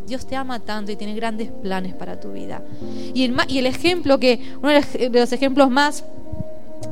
Dios 0.09 0.25
te 0.25 0.35
ama 0.35 0.59
tanto 0.59 0.91
y 0.91 0.95
tiene 0.95 1.15
grandes 1.15 1.49
planes 1.49 1.93
para 1.93 2.19
tu 2.19 2.33
vida. 2.33 2.61
Y 3.13 3.23
el, 3.23 3.35
y 3.47 3.59
el 3.59 3.65
ejemplo 3.65 4.19
que, 4.19 4.53
uno 4.61 4.71
de 4.71 5.09
los 5.19 5.31
ejemplos 5.31 5.69
más 5.69 6.03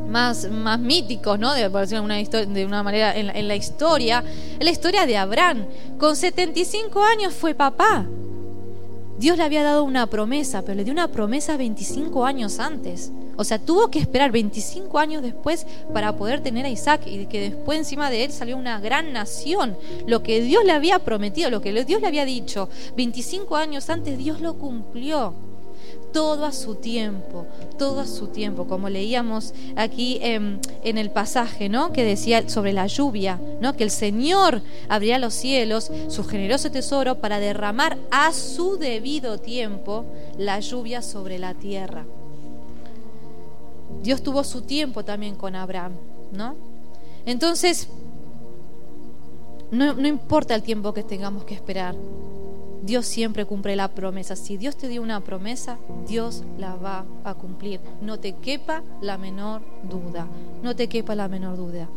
más, 0.07 0.49
más 0.49 0.79
míticos, 0.79 1.37
¿no? 1.39 1.53
De, 1.53 1.69
por 1.69 1.81
decirlo 1.81 2.01
de 2.01 2.05
una, 2.05 2.45
de 2.45 2.65
una 2.65 2.83
manera, 2.83 3.15
en 3.15 3.27
la, 3.27 3.33
en 3.33 3.47
la 3.47 3.55
historia, 3.55 4.23
es 4.59 4.63
la 4.63 4.71
historia 4.71 5.05
de 5.05 5.17
Abraham. 5.17 5.65
Con 5.97 6.15
75 6.15 7.03
años 7.03 7.33
fue 7.33 7.53
papá. 7.53 8.05
Dios 9.17 9.37
le 9.37 9.43
había 9.43 9.63
dado 9.63 9.83
una 9.83 10.07
promesa, 10.07 10.61
pero 10.61 10.75
le 10.75 10.83
dio 10.83 10.93
una 10.93 11.07
promesa 11.07 11.57
25 11.57 12.25
años 12.25 12.59
antes. 12.59 13.11
O 13.37 13.43
sea, 13.43 13.59
tuvo 13.59 13.89
que 13.89 13.99
esperar 13.99 14.31
25 14.31 14.99
años 14.99 15.21
después 15.21 15.65
para 15.93 16.15
poder 16.15 16.41
tener 16.41 16.65
a 16.65 16.69
Isaac 16.69 17.01
y 17.05 17.27
que 17.27 17.39
después 17.39 17.77
encima 17.77 18.09
de 18.09 18.25
él 18.25 18.31
salió 18.31 18.57
una 18.57 18.79
gran 18.79 19.13
nación. 19.13 19.77
Lo 20.05 20.23
que 20.23 20.41
Dios 20.41 20.65
le 20.65 20.71
había 20.71 20.99
prometido, 20.99 21.49
lo 21.49 21.61
que 21.61 21.71
Dios 21.85 22.01
le 22.01 22.07
había 22.07 22.25
dicho, 22.25 22.69
25 22.95 23.55
años 23.55 23.89
antes 23.89 24.17
Dios 24.17 24.41
lo 24.41 24.55
cumplió 24.55 25.33
todo 26.11 26.45
a 26.45 26.51
su 26.51 26.75
tiempo, 26.75 27.45
todo 27.77 27.99
a 27.99 28.07
su 28.07 28.27
tiempo, 28.27 28.67
como 28.67 28.89
leíamos 28.89 29.53
aquí 29.75 30.19
en, 30.21 30.59
el 30.83 31.11
pasaje, 31.11 31.69
¿no? 31.69 31.91
Que 31.91 32.03
decía 32.03 32.49
sobre 32.49 32.73
la 32.73 32.87
lluvia, 32.87 33.39
¿no? 33.61 33.75
Que 33.75 33.83
el 33.83 33.91
Señor 33.91 34.61
abría 34.89 35.19
los 35.19 35.33
cielos, 35.33 35.91
su 36.07 36.23
generoso 36.23 36.71
tesoro, 36.71 37.19
para 37.19 37.39
derramar 37.39 37.97
a 38.09 38.33
su 38.33 38.77
debido 38.77 39.37
tiempo 39.37 40.05
la 40.37 40.59
lluvia 40.59 41.01
sobre 41.01 41.39
la 41.39 41.53
tierra. 41.53 42.05
Dios 44.01 44.21
tuvo 44.21 44.43
su 44.43 44.61
tiempo 44.61 45.03
también 45.03 45.35
con 45.35 45.55
Abraham, 45.55 45.93
¿no? 46.31 46.55
Entonces, 47.25 47.89
no, 49.71 50.07
importa 50.07 50.55
el 50.55 50.63
tiempo 50.63 50.93
que 50.93 51.03
tengamos 51.03 51.43
que 51.43 51.53
esperar, 51.53 51.95
Dios 52.83 53.05
siempre 53.05 53.45
cumple 53.45 53.75
la 53.75 53.89
promesa. 53.89 54.35
Si 54.35 54.55
Dios 54.55 54.77
te 54.77 54.87
dio 54.87 55.01
una 55.01 55.19
promesa, 55.19 55.77
Dios 56.07 56.43
la 56.57 56.75
va 56.75 57.05
a 57.25 57.33
cumplir. 57.33 57.81
No 58.01 58.17
te 58.17 58.33
quepa 58.33 58.81
la 59.01 59.17
menor 59.17 59.61
duda. 59.83 60.25
No 60.63 60.75
te 60.75 60.87
quepa 60.87 61.15
la 61.15 61.27
menor 61.27 61.57
duda. 61.57 61.89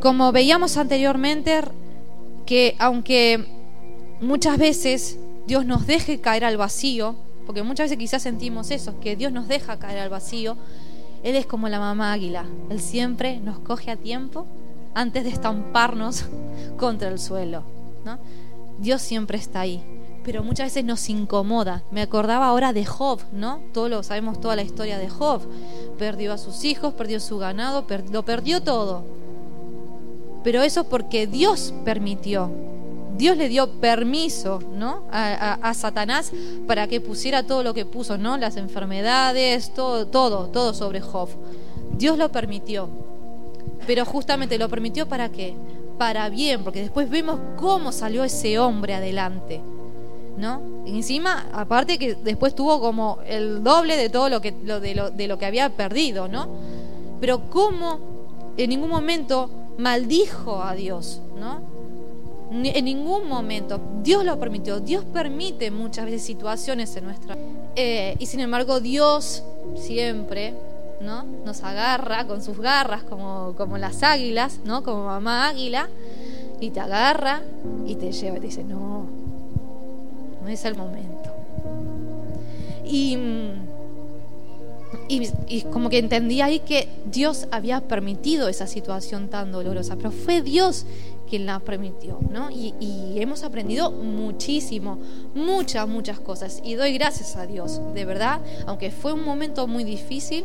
Como 0.00 0.32
veíamos 0.32 0.76
anteriormente, 0.76 1.60
que 2.44 2.74
aunque 2.80 3.46
muchas 4.20 4.58
veces 4.58 5.16
Dios 5.46 5.64
nos 5.64 5.86
deje 5.86 6.20
caer 6.20 6.44
al 6.44 6.56
vacío, 6.56 7.14
porque 7.50 7.64
muchas 7.64 7.86
veces 7.86 7.98
quizás 7.98 8.22
sentimos 8.22 8.70
eso, 8.70 9.00
que 9.00 9.16
Dios 9.16 9.32
nos 9.32 9.48
deja 9.48 9.76
caer 9.76 9.98
al 9.98 10.08
vacío, 10.08 10.56
Él 11.24 11.34
es 11.34 11.46
como 11.46 11.68
la 11.68 11.80
mamá 11.80 12.12
águila. 12.12 12.44
Él 12.70 12.78
siempre 12.78 13.40
nos 13.40 13.58
coge 13.58 13.90
a 13.90 13.96
tiempo 13.96 14.46
antes 14.94 15.24
de 15.24 15.30
estamparnos 15.30 16.26
contra 16.78 17.08
el 17.08 17.18
suelo. 17.18 17.64
¿no? 18.04 18.20
Dios 18.78 19.02
siempre 19.02 19.36
está 19.36 19.62
ahí, 19.62 19.82
pero 20.22 20.44
muchas 20.44 20.66
veces 20.66 20.84
nos 20.84 21.10
incomoda. 21.10 21.82
Me 21.90 22.02
acordaba 22.02 22.46
ahora 22.46 22.72
de 22.72 22.84
Job, 22.84 23.18
¿no? 23.32 23.58
Todos 23.74 23.90
lo 23.90 24.04
sabemos 24.04 24.40
toda 24.40 24.54
la 24.54 24.62
historia 24.62 24.96
de 24.98 25.08
Job. 25.08 25.42
Perdió 25.98 26.32
a 26.32 26.38
sus 26.38 26.62
hijos, 26.62 26.94
perdió 26.94 27.18
su 27.18 27.38
ganado, 27.38 27.84
lo 28.12 28.24
perdió 28.24 28.62
todo. 28.62 29.02
Pero 30.44 30.62
eso 30.62 30.84
porque 30.84 31.26
Dios 31.26 31.74
permitió. 31.84 32.48
Dios 33.20 33.36
le 33.36 33.48
dio 33.48 33.68
permiso, 33.80 34.60
¿no? 34.74 35.04
A, 35.12 35.72
Satanás 35.74 36.32
para 36.66 36.88
que 36.88 37.00
pusiera 37.00 37.44
todo 37.44 37.62
lo 37.62 37.74
que 37.74 37.84
puso, 37.84 38.18
¿no? 38.18 38.36
Las 38.36 38.56
enfermedades, 38.56 39.72
todo, 39.74 40.06
todo, 40.06 40.48
todo 40.48 40.74
sobre 40.74 41.00
Job. 41.00 41.28
Dios 41.96 42.18
lo 42.18 42.32
permitió. 42.32 42.88
Pero 43.86 44.04
justamente 44.04 44.58
lo 44.58 44.68
permitió 44.68 45.06
para 45.06 45.30
qué? 45.30 45.54
para 46.00 46.30
bien, 46.30 46.64
porque 46.64 46.80
después 46.80 47.10
vemos 47.10 47.38
cómo 47.58 47.92
salió 47.92 48.24
ese 48.24 48.58
hombre 48.58 48.94
adelante. 48.94 49.60
¿No? 50.38 50.62
encima, 50.86 51.46
aparte 51.52 51.98
que 51.98 52.14
después 52.14 52.54
tuvo 52.54 52.80
como 52.80 53.18
el 53.26 53.62
doble 53.62 53.98
de 53.98 54.08
todo 54.08 54.30
lo 54.30 54.40
que, 54.40 54.54
lo, 54.64 54.80
de, 54.80 54.94
lo, 54.94 55.10
de 55.10 55.28
lo 55.28 55.38
que 55.38 55.44
había 55.44 55.68
perdido, 55.76 56.26
¿no? 56.28 56.48
Pero 57.20 57.50
cómo 57.50 57.98
en 58.56 58.70
ningún 58.70 58.88
momento 58.88 59.50
maldijo 59.76 60.62
a 60.62 60.74
Dios, 60.74 61.20
¿no? 61.38 61.60
En 62.50 62.84
ningún 62.84 63.28
momento. 63.28 63.80
Dios 64.02 64.24
lo 64.24 64.38
permitió. 64.38 64.80
Dios 64.80 65.04
permite 65.04 65.70
muchas 65.70 66.04
veces 66.04 66.22
situaciones 66.22 66.94
en 66.96 67.04
nuestra... 67.04 67.36
Eh, 67.76 68.16
y 68.18 68.26
sin 68.26 68.40
embargo 68.40 68.80
Dios 68.80 69.44
siempre 69.76 70.54
¿no? 71.00 71.24
Nos 71.44 71.62
agarra 71.62 72.26
con 72.26 72.42
sus 72.42 72.58
garras 72.58 73.02
como, 73.02 73.54
como 73.56 73.78
las 73.78 74.02
águilas, 74.02 74.60
¿no? 74.64 74.82
Como 74.82 75.04
mamá 75.06 75.48
águila, 75.48 75.88
y 76.60 76.70
te 76.70 76.80
agarra 76.80 77.42
y 77.86 77.94
te 77.94 78.12
lleva 78.12 78.36
y 78.36 78.40
te 78.40 78.46
dice, 78.46 78.64
no, 78.64 79.06
no 80.42 80.48
es 80.48 80.64
el 80.64 80.76
momento. 80.76 81.30
Y, 82.84 83.16
y, 85.08 85.62
como 85.72 85.88
que 85.88 85.98
entendí 85.98 86.40
ahí 86.40 86.60
que 86.60 86.88
Dios 87.06 87.46
había 87.50 87.80
permitido 87.80 88.48
esa 88.48 88.66
situación 88.66 89.28
tan 89.28 89.52
dolorosa, 89.52 89.96
pero 89.96 90.10
fue 90.10 90.42
Dios 90.42 90.84
quien 91.30 91.46
la 91.46 91.60
permitió, 91.60 92.18
¿no? 92.30 92.50
Y, 92.50 92.74
y, 92.80 93.20
hemos 93.20 93.44
aprendido 93.44 93.90
muchísimo, 93.92 94.98
muchas, 95.34 95.88
muchas 95.88 96.18
cosas. 96.18 96.60
Y 96.64 96.74
doy 96.74 96.92
gracias 96.92 97.36
a 97.36 97.46
Dios, 97.46 97.80
de 97.94 98.04
verdad, 98.04 98.40
aunque 98.66 98.90
fue 98.90 99.12
un 99.12 99.24
momento 99.24 99.66
muy 99.68 99.84
difícil, 99.84 100.44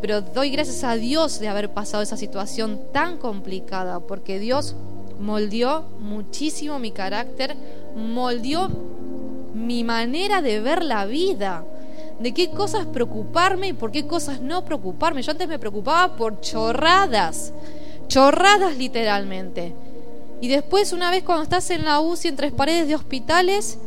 pero 0.00 0.20
doy 0.20 0.50
gracias 0.50 0.84
a 0.84 0.96
Dios 0.96 1.38
de 1.38 1.48
haber 1.48 1.70
pasado 1.70 2.02
esa 2.02 2.16
situación 2.16 2.80
tan 2.92 3.16
complicada, 3.16 4.00
porque 4.00 4.38
Dios 4.40 4.74
moldeó 5.20 5.84
muchísimo 6.00 6.78
mi 6.78 6.90
carácter, 6.90 7.56
moldeó 7.96 8.68
mi 9.54 9.84
manera 9.84 10.42
de 10.42 10.60
ver 10.60 10.84
la 10.84 11.06
vida, 11.06 11.64
de 12.20 12.34
qué 12.34 12.50
cosas 12.50 12.86
preocuparme 12.86 13.68
y 13.68 13.72
por 13.72 13.92
qué 13.92 14.06
cosas 14.06 14.40
no 14.40 14.64
preocuparme. 14.64 15.22
Yo 15.22 15.32
antes 15.32 15.48
me 15.48 15.58
preocupaba 15.58 16.16
por 16.16 16.40
chorradas, 16.40 17.52
chorradas 18.08 18.76
literalmente. 18.76 19.74
Y 20.40 20.48
después, 20.48 20.92
una 20.92 21.10
vez 21.10 21.24
cuando 21.24 21.42
estás 21.42 21.70
en 21.70 21.84
la 21.84 22.00
UCI, 22.00 22.28
en 22.28 22.36
tres 22.36 22.52
paredes 22.52 22.88
de 22.88 22.94
hospitales, 22.94 23.78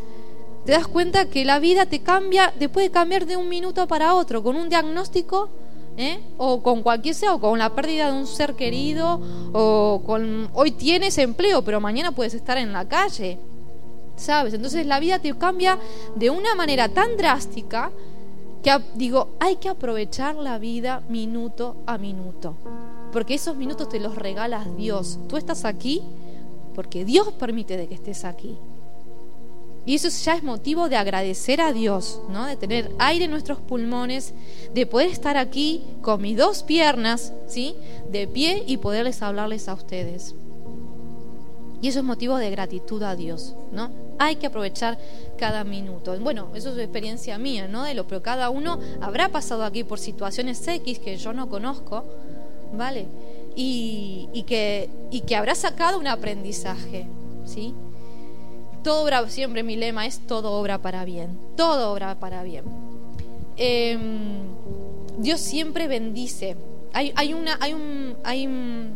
te 0.66 0.74
das 0.74 0.88
cuenta 0.88 1.26
que 1.26 1.46
la 1.46 1.60
vida 1.60 1.86
te 1.86 2.02
cambia, 2.02 2.54
te 2.58 2.70
puede 2.70 2.92
cambiar 2.92 3.26
de 3.26 3.38
un 3.38 3.50
minuto 3.50 3.88
para 3.88 4.16
otro, 4.16 4.44
con 4.44 4.56
un 4.56 4.70
diagnóstico, 4.70 5.50
¿eh? 5.98 6.20
o 6.38 6.62
con 6.62 6.84
cualquier 6.84 7.16
sea, 7.16 7.34
o 7.34 7.40
con 7.40 7.58
la 7.58 7.74
pérdida 7.74 8.12
de 8.12 8.20
un 8.20 8.28
ser 8.28 8.56
querido, 8.56 9.22
o 9.54 10.02
con 10.06 10.50
hoy 10.54 10.72
tienes 10.72 11.18
empleo, 11.18 11.64
pero 11.64 11.80
mañana 11.80 12.12
puedes 12.12 12.34
estar 12.34 12.58
en 12.58 12.74
la 12.74 12.88
calle. 12.88 13.40
¿Sabes? 14.18 14.54
Entonces 14.54 14.86
la 14.86 15.00
vida 15.00 15.18
te 15.20 15.36
cambia 15.36 15.80
de 16.16 16.30
una 16.30 16.54
manera 16.54 16.90
tan 16.90 17.18
drástica 17.18 17.92
que 18.62 18.78
digo, 18.94 19.30
hay 19.40 19.56
que 19.56 19.70
aprovechar 19.70 20.36
la 20.36 20.60
vida 20.60 21.02
minuto 21.10 21.78
a 21.88 21.98
minuto. 21.98 22.56
Porque 23.12 23.34
esos 23.34 23.56
minutos 23.56 23.90
te 23.90 24.00
los 24.00 24.16
regalas 24.16 24.76
Dios. 24.78 25.18
Tú 25.28 25.38
estás 25.38 25.66
aquí 25.66 26.04
porque 26.74 27.06
Dios 27.06 27.32
permite 27.34 27.78
de 27.78 27.88
que 27.88 27.96
estés 27.96 28.26
aquí. 28.26 28.58
Y 29.86 29.96
eso 29.96 30.10
ya 30.10 30.36
es 30.36 30.44
motivo 30.44 30.90
de 30.90 30.96
agradecer 30.96 31.60
a 31.60 31.74
Dios, 31.74 32.22
¿no? 32.30 32.46
De 32.46 32.56
tener 32.56 32.92
aire 33.00 33.26
en 33.26 33.32
nuestros 33.32 33.60
pulmones, 33.60 34.34
de 34.74 34.86
poder 34.86 35.10
estar 35.10 35.38
aquí 35.38 35.84
con 36.02 36.22
mis 36.22 36.38
dos 36.38 36.62
piernas, 36.62 37.34
¿sí? 37.48 37.76
De 38.12 38.28
pie 38.28 38.64
y 38.68 38.78
poderles 38.78 39.24
hablarles 39.24 39.68
a 39.68 39.74
ustedes. 39.74 40.36
Y 41.82 41.88
eso 41.88 42.00
es 42.00 42.06
motivo 42.06 42.38
de 42.38 42.52
gratitud 42.52 43.02
a 43.02 43.16
Dios, 43.16 43.56
¿no? 43.72 43.90
Hay 44.20 44.36
que 44.36 44.46
aprovechar 44.46 45.00
cada 45.38 45.64
minuto. 45.64 46.16
Bueno, 46.20 46.50
eso 46.54 46.72
es 46.74 46.78
experiencia 46.78 47.40
mía, 47.40 47.68
¿no? 47.68 47.84
De 47.84 47.96
lo, 47.96 48.06
pero 48.06 48.22
cada 48.22 48.52
uno 48.52 48.80
habrá 49.02 49.30
pasado 49.30 49.64
aquí 49.64 49.84
por 49.84 49.98
situaciones 49.98 50.68
X 50.68 51.00
que 51.00 51.18
yo 51.18 51.34
no 51.34 51.50
conozco, 51.50 52.04
¿vale? 52.78 53.08
Y, 53.56 54.30
y 54.34 54.44
que, 54.44 54.90
y 55.12 55.22
que 55.22 55.36
habrá 55.36 55.56
sacado 55.56 56.00
un 56.00 56.08
aprendizaje, 56.08 57.06
¿sí? 57.46 57.74
Todo 58.84 59.04
obra, 59.04 59.28
siempre 59.30 59.62
mi 59.62 59.76
lema 59.76 60.06
es 60.06 60.20
todo 60.26 60.54
obra 60.54 60.82
para 60.82 61.06
bien, 61.06 61.38
todo 61.56 61.92
obra 61.92 62.20
para 62.20 62.44
bien. 62.44 62.64
Em, 63.58 64.42
Dios 65.18 65.40
siempre 65.40 65.88
bendice. 65.88 66.56
Hay, 66.94 67.12
hay, 67.16 67.34
una, 67.34 67.58
hay, 67.62 67.74
un, 67.74 68.16
hay, 68.24 68.48
un, 68.48 68.94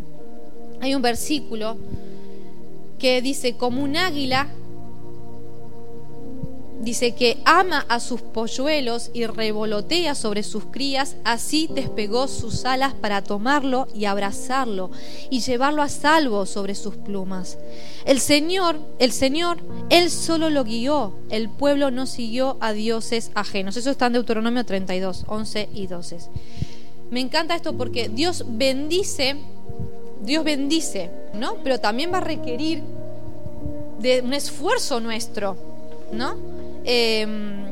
hay 0.82 0.96
un 0.96 1.02
versículo 1.02 1.78
que 2.98 3.22
dice, 3.22 3.58
como 3.58 3.84
un 3.84 3.96
águila 3.98 4.48
Dice 6.82 7.16
que 7.16 7.38
ama 7.46 7.86
a 7.88 8.00
sus 8.00 8.22
polluelos 8.22 9.10
y 9.14 9.26
revolotea 9.26 10.14
sobre 10.14 10.44
sus 10.44 10.66
crías, 10.66 11.16
así 11.24 11.70
despegó 11.74 12.28
sus 12.28 12.66
alas 12.66 12.94
para 12.94 13.24
tomarlo 13.24 13.88
y 13.96 14.06
abrazarlo 14.06 14.92
y 15.30 15.40
llevarlo 15.40 15.82
a 15.82 15.90
salvo 15.90 16.46
sobre 16.46 16.76
sus 16.76 16.96
plumas. 16.96 17.58
El 18.06 18.20
Señor, 18.20 18.80
el 19.00 19.12
Señor, 19.12 19.58
Él 19.90 20.12
solo 20.12 20.50
lo 20.50 20.64
guió, 20.64 21.14
el 21.30 21.50
pueblo 21.50 21.92
no 21.92 22.06
siguió 22.06 22.58
a 22.60 22.74
dioses 22.74 23.32
ajenos. 23.36 23.78
Eso 23.78 23.90
está 23.90 24.08
en 24.08 24.14
Deuteronomio 24.14 24.66
32, 24.66 25.26
11 25.28 25.70
y 25.74 25.88
12. 25.88 26.18
Me 27.10 27.20
encanta 27.20 27.56
esto 27.56 27.78
porque 27.78 28.10
Dios 28.10 28.44
bendice, 28.48 29.38
Dios 30.22 30.44
bendice, 30.44 31.10
¿no? 31.34 31.56
Pero 31.64 31.80
también 31.80 32.12
va 32.12 32.18
a 32.18 32.22
requerir 32.22 32.84
de 34.00 34.22
un 34.22 34.34
esfuerzo 34.34 35.00
nuestro, 35.00 35.56
¿no? 36.12 36.36
Em, 36.86 37.66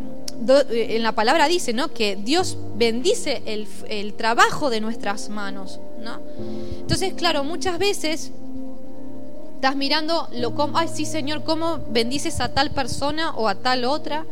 en 0.47 1.03
la 1.03 1.13
palabra 1.13 1.47
dice, 1.47 1.73
¿no? 1.73 1.93
Que 1.93 2.15
Dios 2.15 2.57
bendice 2.75 3.43
el, 3.45 4.13
trabajo 4.15 4.69
de 4.69 4.81
nuestras 4.81 5.29
manos, 5.29 5.79
¿no? 5.99 6.19
Entonces, 6.79 7.13
claro, 7.13 7.43
muchas 7.43 7.77
veces 7.77 8.31
estás 9.55 9.75
mirando 9.75 10.27
lo 10.33 10.55
como, 10.55 10.77
ay, 10.77 10.89
sí, 10.93 11.05
Señor, 11.05 11.43
cómo 11.43 11.79
bendices 11.89 12.39
a 12.41 12.53
tal 12.53 12.71
persona 12.71 13.33
o 13.35 13.47
a 13.47 13.55
tal 13.55 13.85
otra, 13.85 14.25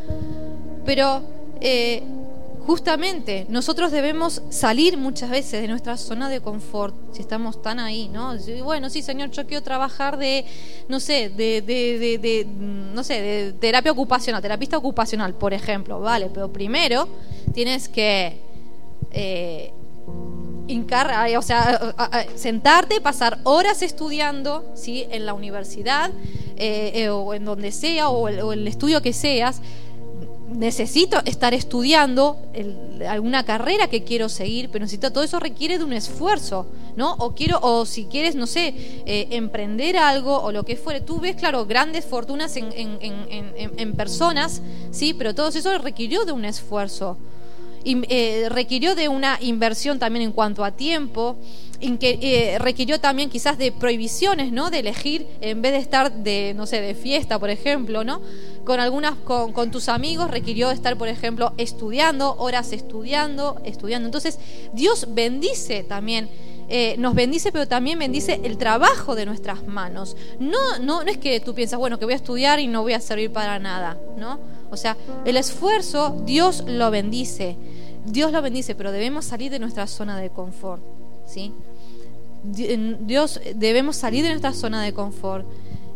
pero 0.84 1.22
eh, 1.60 2.02
justamente 2.66 3.46
nosotros 3.48 3.90
debemos 3.90 4.42
salir 4.50 4.96
muchas 4.96 5.30
veces 5.30 5.60
de 5.62 5.68
nuestra 5.68 5.96
zona 5.96 6.28
de 6.28 6.40
confort, 6.40 6.94
si 7.12 7.20
estamos 7.20 7.60
tan 7.60 7.78
ahí, 7.78 8.08
¿no? 8.08 8.34
Bueno, 8.62 8.88
sí, 8.90 9.02
señor, 9.02 9.30
yo 9.30 9.46
quiero 9.46 9.62
trabajar 9.62 10.16
de, 10.16 10.44
no 10.88 11.00
sé, 11.00 11.28
de, 11.30 11.62
de, 11.62 12.18
de, 12.18 12.44
no 12.46 13.02
sé, 13.02 13.20
de 13.20 13.52
terapia 13.54 13.92
ocupacional, 13.92 14.40
terapista 14.40 14.78
ocupacional, 14.78 15.34
por 15.34 15.52
ejemplo, 15.52 16.00
¿vale? 16.00 16.30
Pero 16.32 16.52
primero 16.52 17.08
tienes 17.52 17.88
que... 17.88 18.40
Eh, 19.10 19.72
o 21.36 21.42
sea, 21.42 21.78
sentarte, 22.34 23.00
pasar 23.02 23.40
horas 23.44 23.82
estudiando, 23.82 24.64
¿sí? 24.74 25.06
En 25.10 25.26
la 25.26 25.34
universidad 25.34 26.10
eh, 26.56 26.92
eh, 26.94 27.08
o 27.10 27.34
en 27.34 27.44
donde 27.44 27.72
sea, 27.72 28.08
o 28.08 28.28
el 28.28 28.66
estudio 28.66 29.02
que 29.02 29.12
seas, 29.12 29.60
necesito 30.54 31.20
estar 31.24 31.54
estudiando 31.54 32.38
alguna 33.08 33.44
carrera 33.44 33.88
que 33.88 34.04
quiero 34.04 34.28
seguir, 34.28 34.70
pero 34.70 34.84
necesito 34.84 35.12
todo 35.12 35.24
eso 35.24 35.40
requiere 35.40 35.78
de 35.78 35.84
un 35.84 35.92
esfuerzo, 35.92 36.66
¿no? 36.96 37.14
O 37.14 37.34
quiero, 37.34 37.58
o 37.62 37.86
si 37.86 38.04
quieres, 38.04 38.34
no 38.34 38.46
sé, 38.46 38.74
eh, 39.06 39.28
emprender 39.30 39.96
algo 39.96 40.40
o 40.42 40.52
lo 40.52 40.64
que 40.64 40.76
fuere. 40.76 41.00
Tú 41.00 41.20
ves, 41.20 41.36
claro, 41.36 41.66
grandes 41.66 42.04
fortunas 42.04 42.56
en, 42.56 42.72
en, 42.72 43.92
personas, 43.94 44.62
sí, 44.90 45.14
pero 45.14 45.34
todo 45.34 45.48
eso 45.48 45.78
requirió 45.78 46.24
de 46.24 46.32
un 46.32 46.44
esfuerzo. 46.44 47.16
Y, 47.84 48.02
eh, 48.08 48.48
requirió 48.48 48.94
de 48.94 49.08
una 49.08 49.38
inversión 49.40 49.98
también 49.98 50.24
en 50.24 50.32
cuanto 50.32 50.64
a 50.64 50.70
tiempo, 50.70 51.36
en 51.71 51.71
eh, 51.82 52.58
requirió 52.60 53.00
también 53.00 53.28
quizás 53.28 53.58
de 53.58 53.72
prohibiciones, 53.72 54.52
¿no? 54.52 54.70
De 54.70 54.78
elegir 54.78 55.26
en 55.40 55.62
vez 55.62 55.72
de 55.72 55.78
estar 55.78 56.12
de, 56.12 56.54
no 56.56 56.66
sé, 56.66 56.80
de 56.80 56.94
fiesta, 56.94 57.38
por 57.38 57.50
ejemplo, 57.50 58.04
¿no? 58.04 58.20
Con 58.64 58.78
algunas, 58.78 59.14
con, 59.16 59.70
tus 59.70 59.88
amigos 59.88 60.30
requirió 60.30 60.70
estar, 60.70 60.96
por 60.96 61.08
ejemplo, 61.08 61.52
estudiando, 61.56 62.36
horas 62.38 62.72
estudiando, 62.72 63.60
estudiando. 63.64 64.06
Entonces, 64.06 64.38
Dios 64.72 65.08
bendice 65.10 65.82
también. 65.82 66.30
Eh, 66.68 66.94
nos 66.98 67.14
bendice, 67.14 67.50
pero 67.50 67.66
también 67.66 67.98
bendice 67.98 68.40
el 68.44 68.56
trabajo 68.56 69.14
de 69.14 69.26
nuestras 69.26 69.66
manos. 69.66 70.16
No, 70.38 70.78
no, 70.80 71.02
no 71.02 71.10
es 71.10 71.18
que 71.18 71.40
tú 71.40 71.54
piensas, 71.54 71.78
bueno, 71.78 71.98
que 71.98 72.04
voy 72.04 72.14
a 72.14 72.16
estudiar 72.16 72.60
y 72.60 72.68
no 72.68 72.82
voy 72.82 72.92
a 72.92 73.00
servir 73.00 73.32
para 73.32 73.58
nada, 73.58 73.98
¿no? 74.16 74.38
O 74.70 74.76
sea, 74.76 74.96
el 75.26 75.36
esfuerzo, 75.36 76.22
Dios 76.24 76.64
lo 76.66 76.90
bendice. 76.90 77.56
Dios 78.06 78.32
lo 78.32 78.42
bendice, 78.42 78.74
pero 78.74 78.90
debemos 78.90 79.24
salir 79.24 79.50
de 79.50 79.58
nuestra 79.58 79.86
zona 79.86 80.18
de 80.18 80.30
confort, 80.30 80.82
¿sí? 81.26 81.52
Dios, 82.44 83.40
debemos 83.54 83.96
salir 83.96 84.24
de 84.24 84.30
nuestra 84.30 84.52
zona 84.52 84.82
de 84.82 84.92
confort. 84.92 85.46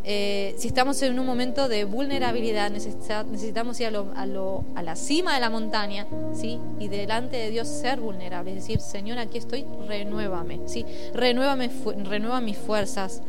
Eh, 0.09 0.55
si 0.57 0.69
estamos 0.69 1.03
en 1.03 1.19
un 1.19 1.27
momento 1.27 1.69
de 1.69 1.85
vulnerabilidad, 1.85 2.71
necesitamos 2.71 3.81
ir 3.81 3.89
a, 3.89 3.91
lo, 3.91 4.65
a, 4.77 4.83
la 4.85 4.95
cima 4.95 5.35
de 5.35 5.41
la 5.41 5.51
montaña, 5.51 6.07
¿sí? 6.33 6.61
Y 6.79 6.87
delante 6.87 7.37
de 7.37 7.51
Dios 7.51 7.67
ser 7.67 7.99
vulnerable, 7.99 8.53
es 8.53 8.59
decir, 8.59 8.81
Señor, 8.81 9.19
aquí 9.19 9.39
estoy, 9.39 9.67
renuévame, 9.89 10.61
¿sí? 10.67 10.87
Renuévame, 11.13 11.71
renueva 12.05 12.41
mis 12.41 12.57
fuerzas. 12.57 13.21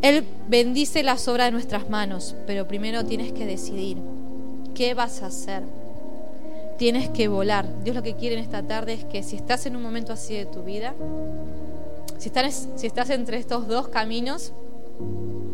Él 0.00 0.24
bendice 0.46 1.02
las 1.02 1.26
obras 1.26 1.48
de 1.48 1.52
nuestras 1.52 1.90
manos, 1.90 2.36
pero 2.46 2.68
primero 2.68 3.04
tienes 3.04 3.32
que 3.32 3.46
decidir 3.46 3.98
qué 4.74 4.94
vas 4.94 5.24
a 5.24 5.26
hacer 5.26 5.64
tienes 6.76 7.08
que 7.08 7.28
volar. 7.28 7.66
Dios 7.82 7.94
lo 7.94 8.02
que 8.02 8.14
quiere 8.14 8.36
en 8.36 8.42
esta 8.42 8.62
tarde 8.62 8.94
es 8.94 9.04
que 9.04 9.22
si 9.22 9.36
estás 9.36 9.66
en 9.66 9.76
un 9.76 9.82
momento 9.82 10.12
así 10.12 10.34
de 10.34 10.46
tu 10.46 10.62
vida, 10.62 10.94
si 12.18 12.28
estás, 12.28 12.68
si 12.76 12.86
estás 12.86 13.10
entre 13.10 13.38
estos 13.38 13.68
dos 13.68 13.88
caminos, 13.88 14.52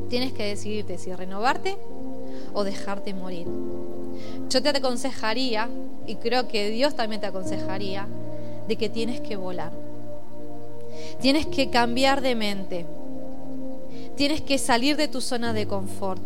tienes 0.09 0.33
que 0.33 0.45
decidirte 0.45 0.99
si 0.99 1.15
renovarte 1.15 1.77
o 2.53 2.65
dejarte 2.65 3.15
morir. 3.15 3.47
Yo 4.49 4.63
te 4.63 4.69
aconsejaría, 4.71 5.69
y 6.07 6.17
creo 6.17 6.49
que 6.49 6.71
Dios 6.71 6.95
también 6.95 7.21
te 7.21 7.27
aconsejaría, 7.27 8.07
de 8.67 8.77
que 8.77 8.89
tienes 8.89 9.21
que 9.21 9.37
volar. 9.37 9.73
Tienes 11.21 11.47
que 11.47 11.71
cambiar 11.71 12.21
de 12.21 12.35
mente. 12.35 12.87
Tienes 14.17 14.41
que 14.41 14.59
salir 14.59 14.97
de 14.97 15.09
tu 15.09 15.21
zona 15.21 15.53
de 15.53 15.67
confort. 15.67 16.23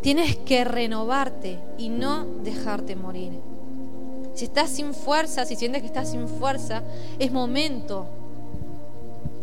Tienes 0.00 0.36
que 0.36 0.64
renovarte 0.64 1.58
y 1.78 1.88
no 1.88 2.24
dejarte 2.42 2.96
morir. 2.96 3.51
Si 4.34 4.46
estás 4.46 4.70
sin 4.70 4.94
fuerza, 4.94 5.44
si 5.44 5.56
sientes 5.56 5.82
que 5.82 5.86
estás 5.86 6.10
sin 6.10 6.26
fuerza, 6.26 6.82
es 7.18 7.30
momento 7.30 8.06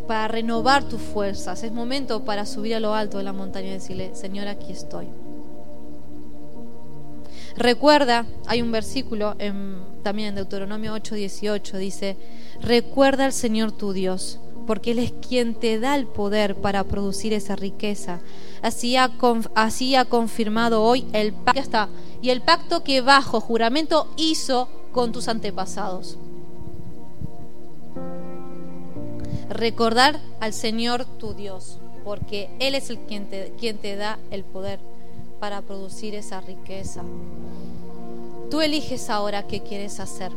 para 0.08 0.26
renovar 0.26 0.82
tus 0.84 1.00
fuerzas, 1.00 1.62
es 1.62 1.70
momento 1.70 2.24
para 2.24 2.44
subir 2.44 2.74
a 2.74 2.80
lo 2.80 2.94
alto 2.94 3.18
de 3.18 3.24
la 3.24 3.32
montaña 3.32 3.68
y 3.68 3.72
decirle, 3.74 4.10
Señor, 4.14 4.48
aquí 4.48 4.72
estoy. 4.72 5.06
Recuerda, 7.56 8.26
hay 8.46 8.62
un 8.62 8.72
versículo 8.72 9.36
también 10.02 10.30
en 10.30 10.34
Deuteronomio 10.34 10.94
8:18, 10.94 11.78
dice, 11.78 12.16
recuerda 12.60 13.26
al 13.26 13.32
Señor 13.32 13.70
tu 13.70 13.92
Dios, 13.92 14.40
porque 14.66 14.92
Él 14.92 14.98
es 14.98 15.12
quien 15.12 15.54
te 15.54 15.78
da 15.78 15.94
el 15.94 16.06
poder 16.06 16.56
para 16.56 16.82
producir 16.84 17.32
esa 17.32 17.54
riqueza. 17.54 18.20
Así 18.62 18.96
ha, 18.96 19.12
así 19.54 19.94
ha 19.94 20.04
confirmado 20.06 20.82
hoy 20.82 21.06
el 21.12 21.32
pacto, 21.32 21.88
y 22.22 22.30
el 22.30 22.40
pacto 22.40 22.82
que 22.82 23.00
bajo 23.00 23.40
juramento 23.40 24.08
hizo 24.16 24.68
con 24.92 25.12
tus 25.12 25.28
antepasados. 25.28 26.18
Recordar 29.48 30.20
al 30.40 30.52
Señor 30.52 31.04
tu 31.04 31.34
Dios, 31.34 31.78
porque 32.04 32.50
Él 32.60 32.74
es 32.74 32.90
el 32.90 32.98
quien 32.98 33.28
te, 33.28 33.52
quien 33.58 33.78
te 33.78 33.96
da 33.96 34.18
el 34.30 34.44
poder 34.44 34.78
para 35.40 35.62
producir 35.62 36.14
esa 36.14 36.40
riqueza. 36.40 37.02
Tú 38.50 38.60
eliges 38.60 39.10
ahora 39.10 39.46
qué 39.46 39.60
quieres 39.60 40.00
hacer. 40.00 40.32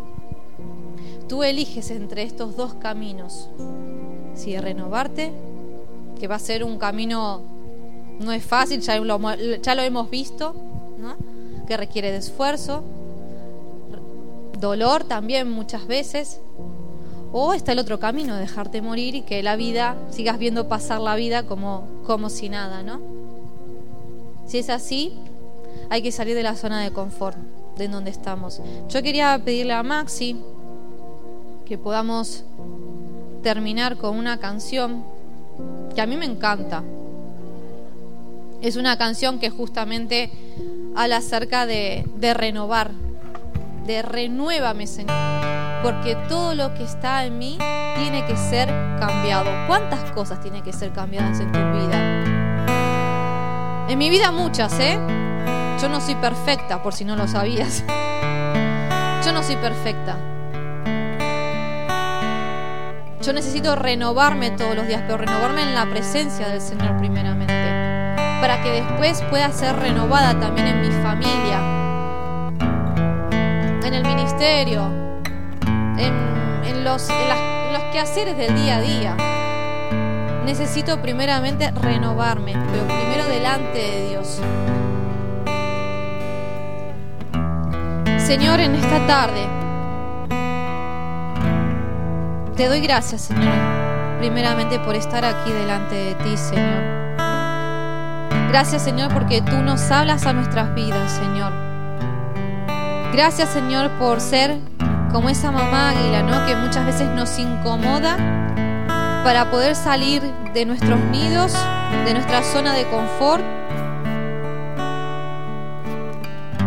Tú 1.27 1.43
eliges 1.43 1.89
entre 1.91 2.23
estos 2.23 2.55
dos 2.55 2.73
caminos. 2.75 3.49
Si 4.35 4.57
renovarte, 4.57 5.31
que 6.19 6.27
va 6.27 6.35
a 6.35 6.39
ser 6.39 6.63
un 6.63 6.77
camino, 6.77 7.41
no 8.19 8.31
es 8.31 8.43
fácil, 8.43 8.81
ya 8.81 8.99
lo, 8.99 9.19
ya 9.61 9.75
lo 9.75 9.81
hemos 9.81 10.09
visto, 10.09 10.55
que 11.67 11.77
requiere 11.77 12.11
de 12.11 12.17
esfuerzo, 12.17 12.83
dolor 14.63 15.03
también 15.03 15.51
muchas 15.51 15.85
veces. 15.85 16.39
O 17.33 17.53
está 17.53 17.73
el 17.73 17.79
otro 17.79 17.99
camino, 17.99 18.35
dejarte 18.37 18.81
morir 18.81 19.15
y 19.15 19.21
que 19.23 19.43
la 19.43 19.55
vida, 19.55 19.97
sigas 20.09 20.37
viendo 20.39 20.67
pasar 20.67 21.01
la 21.01 21.15
vida 21.15 21.43
como, 21.43 21.87
como 22.05 22.29
si 22.29 22.47
nada, 22.47 22.83
¿no? 22.83 23.01
Si 24.45 24.59
es 24.59 24.69
así, 24.69 25.13
hay 25.89 26.01
que 26.01 26.11
salir 26.11 26.35
de 26.35 26.43
la 26.43 26.55
zona 26.55 26.81
de 26.81 26.91
confort, 26.91 27.37
de 27.77 27.87
donde 27.87 28.11
estamos. 28.11 28.61
Yo 28.87 29.01
quería 29.01 29.39
pedirle 29.43 29.73
a 29.73 29.83
Maxi 29.83 30.37
que 31.65 31.77
podamos 31.77 32.45
terminar 33.41 33.97
con 33.97 34.15
una 34.15 34.37
canción 34.39 35.03
que 35.93 36.01
a 36.01 36.05
mí 36.05 36.15
me 36.15 36.25
encanta. 36.25 36.83
Es 38.61 38.75
una 38.77 38.97
canción 38.97 39.39
que 39.39 39.49
justamente 39.49 40.31
habla 40.95 41.17
acerca 41.17 41.65
de, 41.65 42.05
de 42.15 42.33
renovar, 42.33 42.91
de 43.85 44.01
renuévame, 44.01 44.87
Señor, 44.87 45.15
porque 45.83 46.15
todo 46.27 46.55
lo 46.55 46.73
que 46.73 46.83
está 46.83 47.25
en 47.25 47.37
mí 47.37 47.57
tiene 47.97 48.25
que 48.25 48.37
ser 48.37 48.69
cambiado. 48.99 49.49
¿Cuántas 49.67 50.11
cosas 50.11 50.39
tienen 50.41 50.63
que 50.63 50.73
ser 50.73 50.91
cambiadas 50.91 51.39
en 51.39 51.51
tu 51.51 51.59
vida? 51.59 52.23
En 53.89 53.97
mi 53.97 54.09
vida 54.09 54.31
muchas, 54.31 54.79
¿eh? 54.79 54.97
Yo 55.81 55.89
no 55.89 55.99
soy 55.99 56.15
perfecta, 56.15 56.81
por 56.81 56.93
si 56.93 57.03
no 57.03 57.15
lo 57.15 57.27
sabías. 57.27 57.83
Yo 59.25 59.33
no 59.33 59.43
soy 59.43 59.57
perfecta. 59.57 60.17
Yo 63.21 63.31
necesito 63.31 63.75
renovarme 63.75 64.51
todos 64.51 64.75
los 64.75 64.87
días, 64.87 65.01
pero 65.05 65.17
renovarme 65.17 65.63
en 65.63 65.75
la 65.75 65.85
presencia 65.85 66.49
del 66.49 66.59
Señor 66.59 66.97
primeramente, 66.97 67.53
para 68.41 68.61
que 68.61 68.69
después 68.69 69.21
pueda 69.29 69.49
ser 69.51 69.77
renovada 69.77 70.37
también 70.39 70.67
en 70.67 70.81
mi 70.81 70.91
familia, 71.01 71.82
en 74.43 74.65
ministerio, 74.65 74.91
en, 75.97 76.83
los, 76.83 77.09
en 77.09 77.73
los 77.73 77.83
quehaceres 77.93 78.37
del 78.37 78.55
día 78.55 78.77
a 78.77 78.81
día 78.81 79.17
necesito 80.45 81.01
primeramente 81.01 81.71
renovarme, 81.71 82.53
pero 82.71 82.85
primero 82.85 83.25
delante 83.27 83.77
de 83.77 84.09
Dios. 84.09 84.41
Señor, 88.17 88.59
en 88.59 88.75
esta 88.75 89.07
tarde, 89.07 89.47
te 92.57 92.67
doy 92.67 92.81
gracias, 92.81 93.21
Señor, 93.21 93.53
primeramente 94.19 94.79
por 94.79 94.95
estar 94.95 95.23
aquí 95.23 95.51
delante 95.51 95.95
de 95.95 96.15
ti, 96.15 96.35
Señor. 96.35 96.83
Gracias, 98.49 98.81
Señor, 98.83 99.13
porque 99.13 99.41
tú 99.41 99.57
nos 99.63 99.89
hablas 99.89 100.25
a 100.25 100.33
nuestras 100.33 100.75
vidas, 100.75 101.11
Señor. 101.11 101.62
Gracias, 103.13 103.49
Señor, 103.49 103.91
por 103.99 104.19
ser 104.19 104.57
como 105.11 105.29
esa 105.29 105.51
mamá 105.51 105.91
águila, 105.91 106.23
¿no? 106.23 106.47
Que 106.47 106.55
muchas 106.55 106.83
veces 106.83 107.07
nos 107.09 107.37
incomoda 107.37 108.17
para 109.23 109.51
poder 109.51 109.75
salir 109.75 110.23
de 110.55 110.65
nuestros 110.65 110.99
nidos, 111.11 111.53
de 112.05 112.13
nuestra 112.15 112.41
zona 112.41 112.73
de 112.73 112.87
confort 112.87 113.43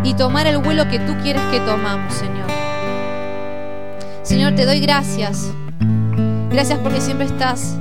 y 0.04 0.14
tomar 0.14 0.46
el 0.46 0.58
vuelo 0.58 0.88
que 0.88 1.00
tú 1.00 1.16
quieres 1.20 1.42
que 1.50 1.58
tomamos, 1.58 2.14
Señor. 2.14 2.46
Señor, 4.22 4.54
te 4.54 4.66
doy 4.66 4.78
gracias. 4.78 5.50
Gracias 6.48 6.78
porque 6.78 7.00
siempre 7.00 7.26
estás 7.26 7.76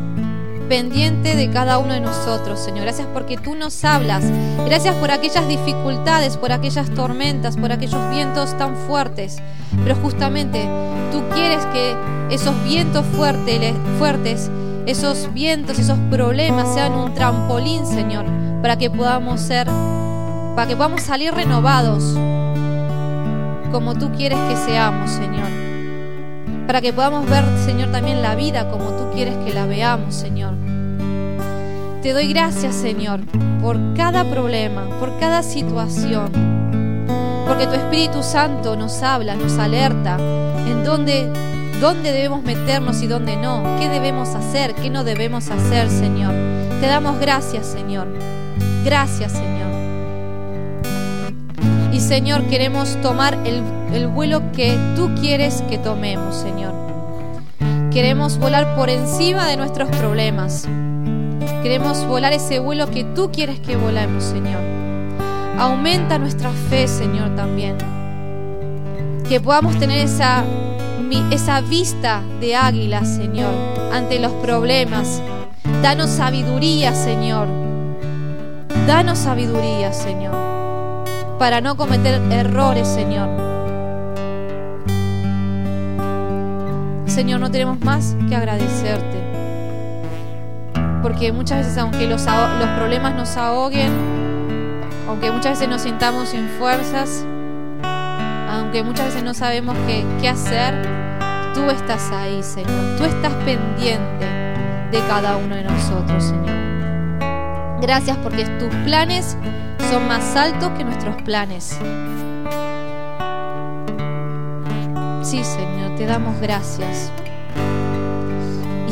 pendiente 0.67 1.35
de 1.35 1.49
cada 1.49 1.77
uno 1.77 1.93
de 1.93 2.01
nosotros, 2.01 2.59
Señor. 2.59 2.83
Gracias 2.83 3.07
porque 3.13 3.37
tú 3.37 3.55
nos 3.55 3.83
hablas. 3.83 4.23
Gracias 4.65 4.95
por 4.95 5.11
aquellas 5.11 5.47
dificultades, 5.47 6.37
por 6.37 6.51
aquellas 6.51 6.89
tormentas, 6.91 7.57
por 7.57 7.71
aquellos 7.71 8.09
vientos 8.09 8.57
tan 8.57 8.75
fuertes. 8.75 9.37
Pero 9.83 9.95
justamente 9.95 10.67
tú 11.11 11.21
quieres 11.33 11.65
que 11.67 11.95
esos 12.29 12.53
vientos 12.63 13.05
fuertes, 13.15 13.73
fuertes 13.97 14.49
esos 14.85 15.33
vientos, 15.33 15.79
esos 15.79 15.97
problemas 16.11 16.73
sean 16.73 16.93
un 16.93 17.13
trampolín, 17.13 17.85
Señor, 17.85 18.25
para 18.61 18.77
que 18.77 18.89
podamos 18.89 19.41
ser, 19.41 19.67
para 20.55 20.67
que 20.67 20.75
podamos 20.75 21.01
salir 21.01 21.33
renovados 21.33 22.15
como 23.71 23.95
tú 23.95 24.11
quieres 24.11 24.39
que 24.47 24.55
seamos, 24.55 25.11
Señor. 25.11 25.47
Para 26.67 26.81
que 26.81 26.93
podamos 26.93 27.29
ver, 27.29 27.43
Señor, 27.65 27.91
también 27.91 28.21
la 28.21 28.35
vida 28.35 28.69
como 28.69 28.91
tú 28.91 29.11
quieres 29.13 29.35
que 29.45 29.53
la 29.53 29.65
veamos, 29.65 30.15
Señor. 30.15 30.54
Te 32.05 32.13
doy 32.13 32.27
gracias, 32.27 32.75
Señor, 32.75 33.21
por 33.63 33.79
cada 33.95 34.29
problema, 34.29 34.87
por 34.99 35.17
cada 35.19 35.41
situación. 35.41 36.31
Porque 37.47 37.65
tu 37.65 37.73
Espíritu 37.73 38.21
Santo 38.21 38.75
nos 38.75 39.01
habla, 39.01 39.33
nos 39.33 39.57
alerta 39.57 40.17
en 40.67 40.83
donde 40.83 41.27
dónde 41.81 42.11
debemos 42.11 42.43
meternos 42.43 43.01
y 43.01 43.07
dónde 43.07 43.37
no, 43.37 43.63
qué 43.79 43.89
debemos 43.89 44.35
hacer, 44.35 44.75
qué 44.75 44.91
no 44.91 45.03
debemos 45.03 45.49
hacer, 45.49 45.89
Señor. 45.89 46.31
Te 46.79 46.85
damos 46.85 47.19
gracias, 47.19 47.65
Señor. 47.65 48.05
Gracias, 48.83 49.31
Señor. 49.31 49.71
Y 51.91 51.99
Señor, 52.01 52.43
queremos 52.43 53.01
tomar 53.01 53.33
el, 53.47 53.63
el 53.95 54.05
vuelo 54.09 54.51
que 54.51 54.77
tú 54.95 55.09
quieres 55.19 55.63
que 55.71 55.79
tomemos, 55.79 56.35
Señor. 56.35 56.75
Queremos 57.91 58.37
volar 58.37 58.75
por 58.75 58.91
encima 58.91 59.47
de 59.47 59.57
nuestros 59.57 59.89
problemas. 59.89 60.67
Queremos 61.65 62.05
volar 62.05 62.31
ese 62.31 62.59
vuelo 62.59 62.91
que 62.91 63.03
tú 63.03 63.31
quieres 63.31 63.59
que 63.59 63.75
volemos, 63.75 64.23
Señor. 64.23 64.61
Aumenta 65.57 66.19
nuestra 66.19 66.51
fe, 66.51 66.87
Señor, 66.87 67.35
también. 67.35 67.75
Que 69.27 69.41
podamos 69.41 69.75
tener 69.79 69.97
esa 69.97 70.43
esa 71.31 71.61
vista 71.61 72.21
de 72.39 72.55
águila, 72.55 73.03
Señor, 73.03 73.51
ante 73.91 74.19
los 74.19 74.31
problemas. 74.33 75.23
Danos 75.81 76.11
sabiduría, 76.11 76.93
Señor. 76.93 77.47
Danos 78.85 79.17
sabiduría, 79.17 79.91
Señor, 79.91 80.35
para 81.39 81.61
no 81.61 81.75
cometer 81.77 82.21
errores, 82.31 82.87
Señor. 82.87 83.27
Señor, 87.07 87.39
no 87.39 87.49
tenemos 87.49 87.79
más 87.79 88.15
que 88.29 88.35
agradecerte. 88.35 89.24
Porque 91.05 91.31
muchas 91.31 91.59
veces, 91.59 91.77
aunque 91.77 92.07
los, 92.07 92.25
los 92.25 92.69
problemas 92.75 93.13
nos 93.13 93.37
ahoguen, 93.37 93.91
aunque 95.07 95.31
muchas 95.31 95.51
veces 95.51 95.69
nos 95.69 95.83
sintamos 95.83 96.29
sin 96.29 96.49
fuerzas, 96.57 97.23
aunque 98.49 98.81
muchas 98.81 99.05
veces 99.05 99.21
no 99.21 99.35
sabemos 99.35 99.77
qué, 99.85 100.03
qué 100.19 100.29
hacer, 100.29 100.73
tú 101.53 101.69
estás 101.69 102.09
ahí, 102.11 102.41
Señor. 102.41 102.97
Tú 102.97 103.03
estás 103.03 103.31
pendiente 103.45 104.25
de 104.89 104.99
cada 105.07 105.37
uno 105.37 105.55
de 105.55 105.65
nosotros, 105.65 106.23
Señor. 106.23 107.79
Gracias 107.81 108.17
porque 108.23 108.43
tus 108.57 108.73
planes 108.83 109.37
son 109.91 110.07
más 110.07 110.35
altos 110.35 110.71
que 110.71 110.85
nuestros 110.85 111.21
planes. 111.21 111.77
Sí, 115.21 115.43
Señor, 115.43 115.95
te 115.97 116.07
damos 116.07 116.41
gracias. 116.41 117.11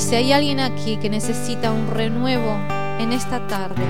Si 0.04 0.16
hay 0.16 0.34
alguien 0.34 0.60
aquí 0.60 0.98
que 0.98 1.10
necesita 1.10 1.72
un 1.72 1.88
renuevo 1.90 2.58
en 3.00 3.14
esta 3.14 3.48
tarde, 3.48 3.82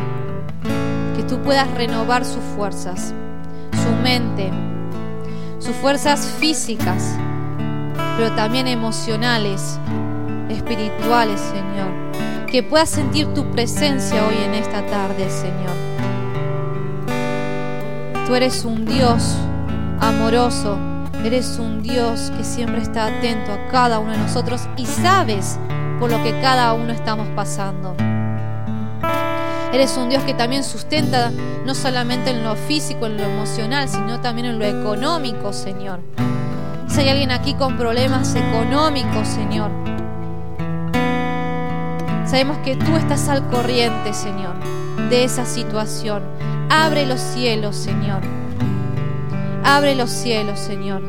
que 1.18 1.24
tú 1.24 1.42
puedas 1.42 1.70
renovar 1.72 2.24
sus 2.24 2.44
fuerzas, 2.56 3.16
su 3.72 3.90
mente, 4.04 4.52
sus 5.58 5.76
fuerzas 5.76 6.28
físicas, 6.40 7.18
pero 8.16 8.32
también 8.36 8.68
emocionales, 8.68 9.80
espirituales, 10.50 11.42
Señor. 11.42 12.46
Que 12.46 12.62
puedas 12.62 12.90
sentir 12.90 13.34
tu 13.34 13.50
presencia 13.52 14.24
hoy 14.28 14.36
en 14.46 14.54
esta 14.54 14.86
tarde, 14.86 15.28
Señor. 15.32 15.76
Tú 18.28 18.36
eres 18.36 18.64
un 18.64 18.86
Dios 18.86 19.36
amoroso 20.00 20.78
Eres 21.24 21.58
un 21.58 21.82
Dios 21.82 22.34
que 22.36 22.44
siempre 22.44 22.82
está 22.82 23.06
atento 23.06 23.54
a 23.54 23.70
cada 23.70 24.00
uno 24.00 24.12
de 24.12 24.18
nosotros 24.18 24.68
y 24.76 24.86
sabes 24.86 25.58
por 26.00 26.12
lo 26.12 26.22
que 26.24 26.32
cada 26.42 26.74
uno 26.74 26.94
estamos 26.94 27.28
pasando. 27.36 27.96
Eres 29.74 29.98
un 29.98 30.10
Dios 30.10 30.22
que 30.24 30.36
también 30.36 30.64
sustenta 30.64 31.32
no 31.66 31.74
solamente 31.74 32.30
en 32.30 32.44
lo 32.44 32.56
físico, 32.56 33.08
en 33.08 33.18
lo 33.18 33.24
emocional, 33.24 33.90
sino 33.90 34.22
también 34.22 34.46
en 34.46 34.60
lo 34.60 34.66
económico, 34.66 35.52
Señor. 35.52 36.00
Si 36.88 37.02
hay 37.02 37.10
alguien 37.10 37.32
aquí 37.32 37.56
con 37.56 37.76
problemas 37.76 38.36
económicos, 38.36 39.28
Señor, 39.28 39.72
sabemos 42.26 42.60
que 42.60 42.76
tú 42.76 42.96
estás 42.98 43.28
al 43.30 43.48
corriente, 43.48 44.14
Señor, 44.14 44.54
de 45.10 45.24
esa 45.24 45.46
situación. 45.46 46.22
Abre 46.70 47.08
los 47.08 47.20
cielos, 47.20 47.76
Señor. 47.76 48.22
Abre 49.64 49.96
los 49.96 50.12
cielos, 50.12 50.60
Señor. 50.60 51.02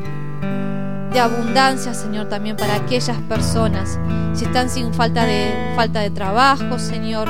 De 1.15 1.21
abundancia, 1.21 1.93
Señor, 1.93 2.27
también 2.27 2.57
para 2.57 2.75
aquellas 2.75 3.17
personas. 3.29 3.97
Si 4.33 4.43
están 4.43 4.69
sin 4.69 4.93
falta 4.93 5.25
de, 5.25 5.71
falta 5.73 6.01
de 6.01 6.09
trabajo, 6.09 6.77
Señor 6.77 7.29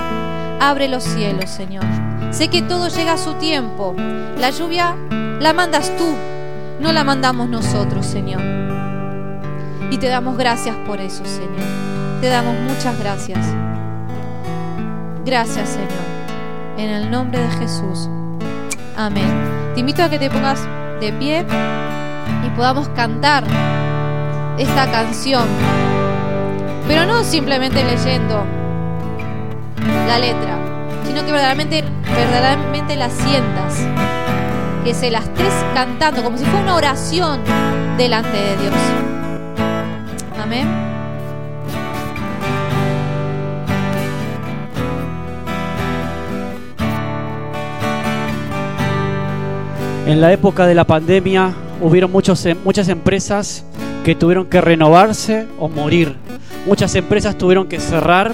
Abre 0.60 0.88
los 0.88 1.04
cielos, 1.04 1.50
Señor. 1.52 1.84
Sé 2.32 2.48
que 2.48 2.64
todo 2.64 2.88
llega 2.88 3.14
a 3.14 3.18
su 3.18 3.34
tiempo. 3.36 3.94
La 4.40 4.50
lluvia 4.50 4.96
la 5.40 5.54
mandas 5.54 5.96
tú, 5.98 6.16
no 6.80 6.92
la 6.92 7.04
mandamos 7.04 7.50
nosotros, 7.50 8.06
Señor. 8.06 8.42
Y 9.92 9.98
te 9.98 10.08
damos 10.08 10.38
gracias 10.38 10.76
por 10.88 11.00
eso, 11.00 11.24
Señor. 11.26 12.22
Te 12.22 12.28
damos 12.30 12.56
muchas 12.62 12.98
gracias. 12.98 13.46
Gracias, 15.26 15.70
Señor. 15.70 15.90
En 16.78 16.90
el 16.90 17.12
nombre 17.12 17.40
de 17.40 17.50
Jesús. 17.52 18.10
Amén. 18.98 19.32
Te 19.76 19.82
invito 19.82 20.02
a 20.02 20.10
que 20.10 20.18
te 20.18 20.30
pongas 20.30 20.68
de 21.00 21.14
pie 21.14 21.46
y 22.46 22.50
podamos 22.56 22.88
cantar 22.90 23.44
esta 24.58 24.89
canción. 24.91 25.45
Pero 26.88 27.06
no 27.06 27.24
simplemente 27.24 27.84
leyendo 27.84 28.43
la 30.08 30.20
letra, 30.20 30.58
sino 31.06 31.26
que 31.26 31.32
verdaderamente, 31.32 31.84
verdaderamente 32.16 32.95
la 32.95 33.10
sientas, 33.10 33.88
que 34.84 34.93
se 34.93 35.10
la 35.10 35.20
estés 35.20 35.53
cantando 35.74 36.24
como 36.24 36.38
si 36.38 36.45
fuera 36.45 36.62
una 36.62 36.76
oración 36.76 37.39
delante 37.97 38.38
de 38.38 38.58
Dios. 38.58 38.74
Amén. 40.41 40.86
En 50.06 50.22
la 50.22 50.32
época 50.32 50.68
de 50.68 50.76
la 50.76 50.84
pandemia 50.84 51.51
hubieron 51.82 52.12
muchos, 52.12 52.47
muchas 52.64 52.88
empresas 52.89 53.66
que 54.06 54.14
tuvieron 54.14 54.45
que 54.45 54.62
renovarse 54.62 55.47
o 55.58 55.68
morir. 55.68 56.14
Muchas 56.68 56.93
empresas 56.93 57.36
tuvieron 57.39 57.68
que 57.68 57.80
cerrar 57.80 58.34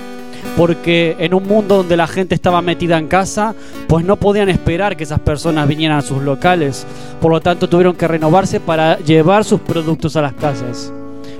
porque 0.57 1.15
en 1.17 1.33
un 1.33 1.47
mundo 1.47 1.77
donde 1.77 1.95
la 1.95 2.07
gente 2.07 2.35
estaba 2.35 2.61
metida 2.61 2.97
en 2.97 3.07
casa, 3.07 3.55
pues 3.87 4.03
no 4.03 4.17
podían 4.17 4.49
esperar 4.49 4.97
que 4.97 5.05
esas 5.05 5.21
personas 5.21 5.69
vinieran 5.69 5.97
a 5.97 6.01
sus 6.01 6.21
locales. 6.23 6.85
Por 7.21 7.31
lo 7.31 7.39
tanto, 7.39 7.69
tuvieron 7.69 7.95
que 7.95 8.05
renovarse 8.05 8.59
para 8.59 8.99
llevar 8.99 9.45
sus 9.45 9.61
productos 9.61 10.17
a 10.17 10.21
las 10.21 10.33
casas. 10.33 10.91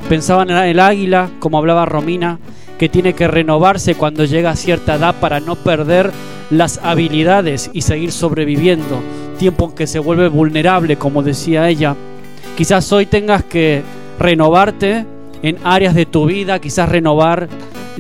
Pensaban 0.08 0.50
en 0.50 0.58
el 0.60 0.80
águila, 0.80 1.30
como 1.40 1.58
hablaba 1.58 1.86
Romina, 1.86 2.40
que 2.80 2.88
tiene 2.88 3.14
que 3.14 3.28
renovarse 3.28 3.96
cuando 3.96 4.24
llega 4.24 4.52
a 4.52 4.56
cierta 4.56 4.96
edad 4.96 5.14
para 5.20 5.42
no 5.42 5.58
perder 5.58 6.10
las 6.50 6.80
habilidades 6.82 7.70
y 7.74 7.82
seguir 7.82 8.14
sobreviviendo. 8.14 9.02
Tiempo 9.38 9.66
en 9.66 9.76
que 9.76 9.88
se 9.88 10.00
vuelve 10.00 10.30
vulnerable, 10.30 10.96
como 10.96 11.22
decía 11.22 11.68
ella. 11.68 11.98
Quizás 12.56 12.90
hoy 12.94 13.06
tengas 13.06 13.44
que 13.44 13.84
renovarte 14.22 15.06
en 15.44 15.58
áreas 15.64 15.96
de 15.96 16.06
tu 16.06 16.26
vida, 16.26 16.60
quizás 16.60 16.88
renovar 16.90 17.50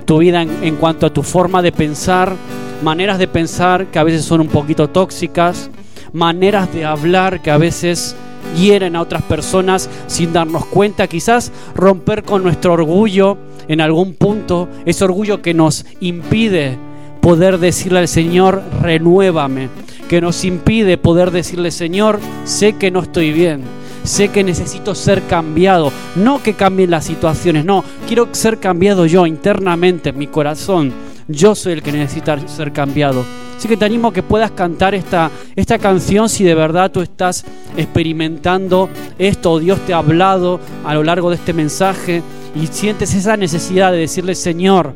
tu 0.06 0.20
vida 0.20 0.42
en, 0.42 0.76
cuanto 0.78 1.08
a 1.08 1.14
tu 1.14 1.24
forma 1.24 1.62
de 1.62 1.72
pensar, 1.72 2.36
maneras 2.84 3.18
de 3.18 3.28
pensar 3.28 3.88
que 3.88 4.00
a 4.00 4.04
veces 4.04 4.24
son 4.24 4.42
un 4.42 4.48
poquito 4.48 4.90
tóxicas, 4.90 5.70
maneras 6.14 6.72
de 6.74 6.86
hablar 6.86 7.42
que 7.42 7.52
a 7.52 7.58
veces 7.58 8.16
hieren 8.56 8.96
a 8.96 9.02
otras 9.02 9.24
personas 9.24 9.90
sin 10.08 10.34
darnos 10.34 10.66
cuenta, 10.66 11.08
quizás 11.08 11.52
romper 11.76 12.24
con 12.24 12.44
nuestro 12.44 12.74
orgullo 12.74 13.38
en 13.68 13.82
algún 13.82 14.14
punto, 14.14 14.68
ese 14.86 15.04
orgullo 15.04 15.42
que 15.42 15.54
nos 15.54 15.86
impide 16.00 16.78
poder 17.22 17.60
decirle 17.60 18.00
al 18.00 18.08
Señor, 18.08 18.64
renuévame, 18.82 19.70
que 20.08 20.22
nos 20.22 20.44
impide 20.44 20.98
poder 20.98 21.32
decirle, 21.32 21.72
Señor, 21.72 22.20
sé 22.44 22.74
que 22.74 22.92
no 22.92 23.02
estoy 23.02 23.32
bien 23.32 23.81
sé 24.04 24.30
que 24.30 24.44
necesito 24.44 24.96
ser 24.96 25.24
cambiado. 25.24 25.92
No 26.16 26.42
que 26.42 26.54
cambien 26.54 26.92
las 26.92 27.06
situaciones, 27.06 27.66
no, 27.66 27.84
quiero 28.08 28.30
ser 28.32 28.60
cambiado 28.60 29.06
yo 29.06 29.26
internamente, 29.26 30.10
en 30.10 30.18
mi 30.18 30.28
corazón. 30.28 30.94
Yo 31.28 31.56
soy 31.56 31.74
el 31.74 31.84
que 31.84 31.92
necesita 31.92 32.38
ser 32.48 32.74
cambiado. 32.74 33.24
Así 33.56 33.68
que 33.68 33.78
te 33.78 33.86
animo 33.86 34.08
a 34.08 34.14
que 34.14 34.24
puedas 34.24 34.52
cantar 34.52 34.96
esta, 34.96 35.30
esta 35.56 35.78
canción 35.78 36.30
si 36.30 36.44
de 36.44 36.56
verdad 36.56 36.92
tú 36.92 37.02
estás 37.02 37.46
experimentando 37.78 38.90
esto 39.20 39.60
Dios 39.60 39.80
te 39.86 39.94
ha 39.94 39.98
hablado 39.98 40.60
a 40.84 40.96
lo 40.96 41.04
largo 41.04 41.30
de 41.30 41.36
este 41.36 41.54
mensaje 41.54 42.24
y 42.56 42.66
sientes 42.66 43.14
esa 43.14 43.38
necesidad 43.38 43.92
de 43.92 44.00
decirle, 44.00 44.34
Señor, 44.34 44.96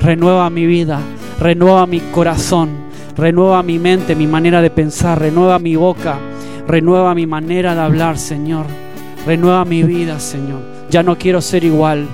renueva 0.00 0.48
mi 0.48 0.64
vida, 0.64 0.98
renueva 1.38 1.86
mi 1.86 2.00
corazón, 2.00 2.70
renueva 3.16 3.62
mi 3.62 3.78
mente, 3.78 4.16
mi 4.16 4.26
manera 4.26 4.62
de 4.62 4.70
pensar, 4.70 5.20
renueva 5.20 5.58
mi 5.58 5.76
boca 5.76 6.18
Renueva 6.68 7.14
mi 7.14 7.26
manera 7.26 7.74
de 7.74 7.80
hablar, 7.80 8.18
Señor. 8.18 8.66
Renueva 9.24 9.64
mi 9.64 9.82
vida, 9.84 10.18
Señor. 10.18 10.60
Ya 10.90 11.02
no 11.02 11.16
quiero 11.16 11.40
ser 11.40 11.62
igual. 11.62 12.08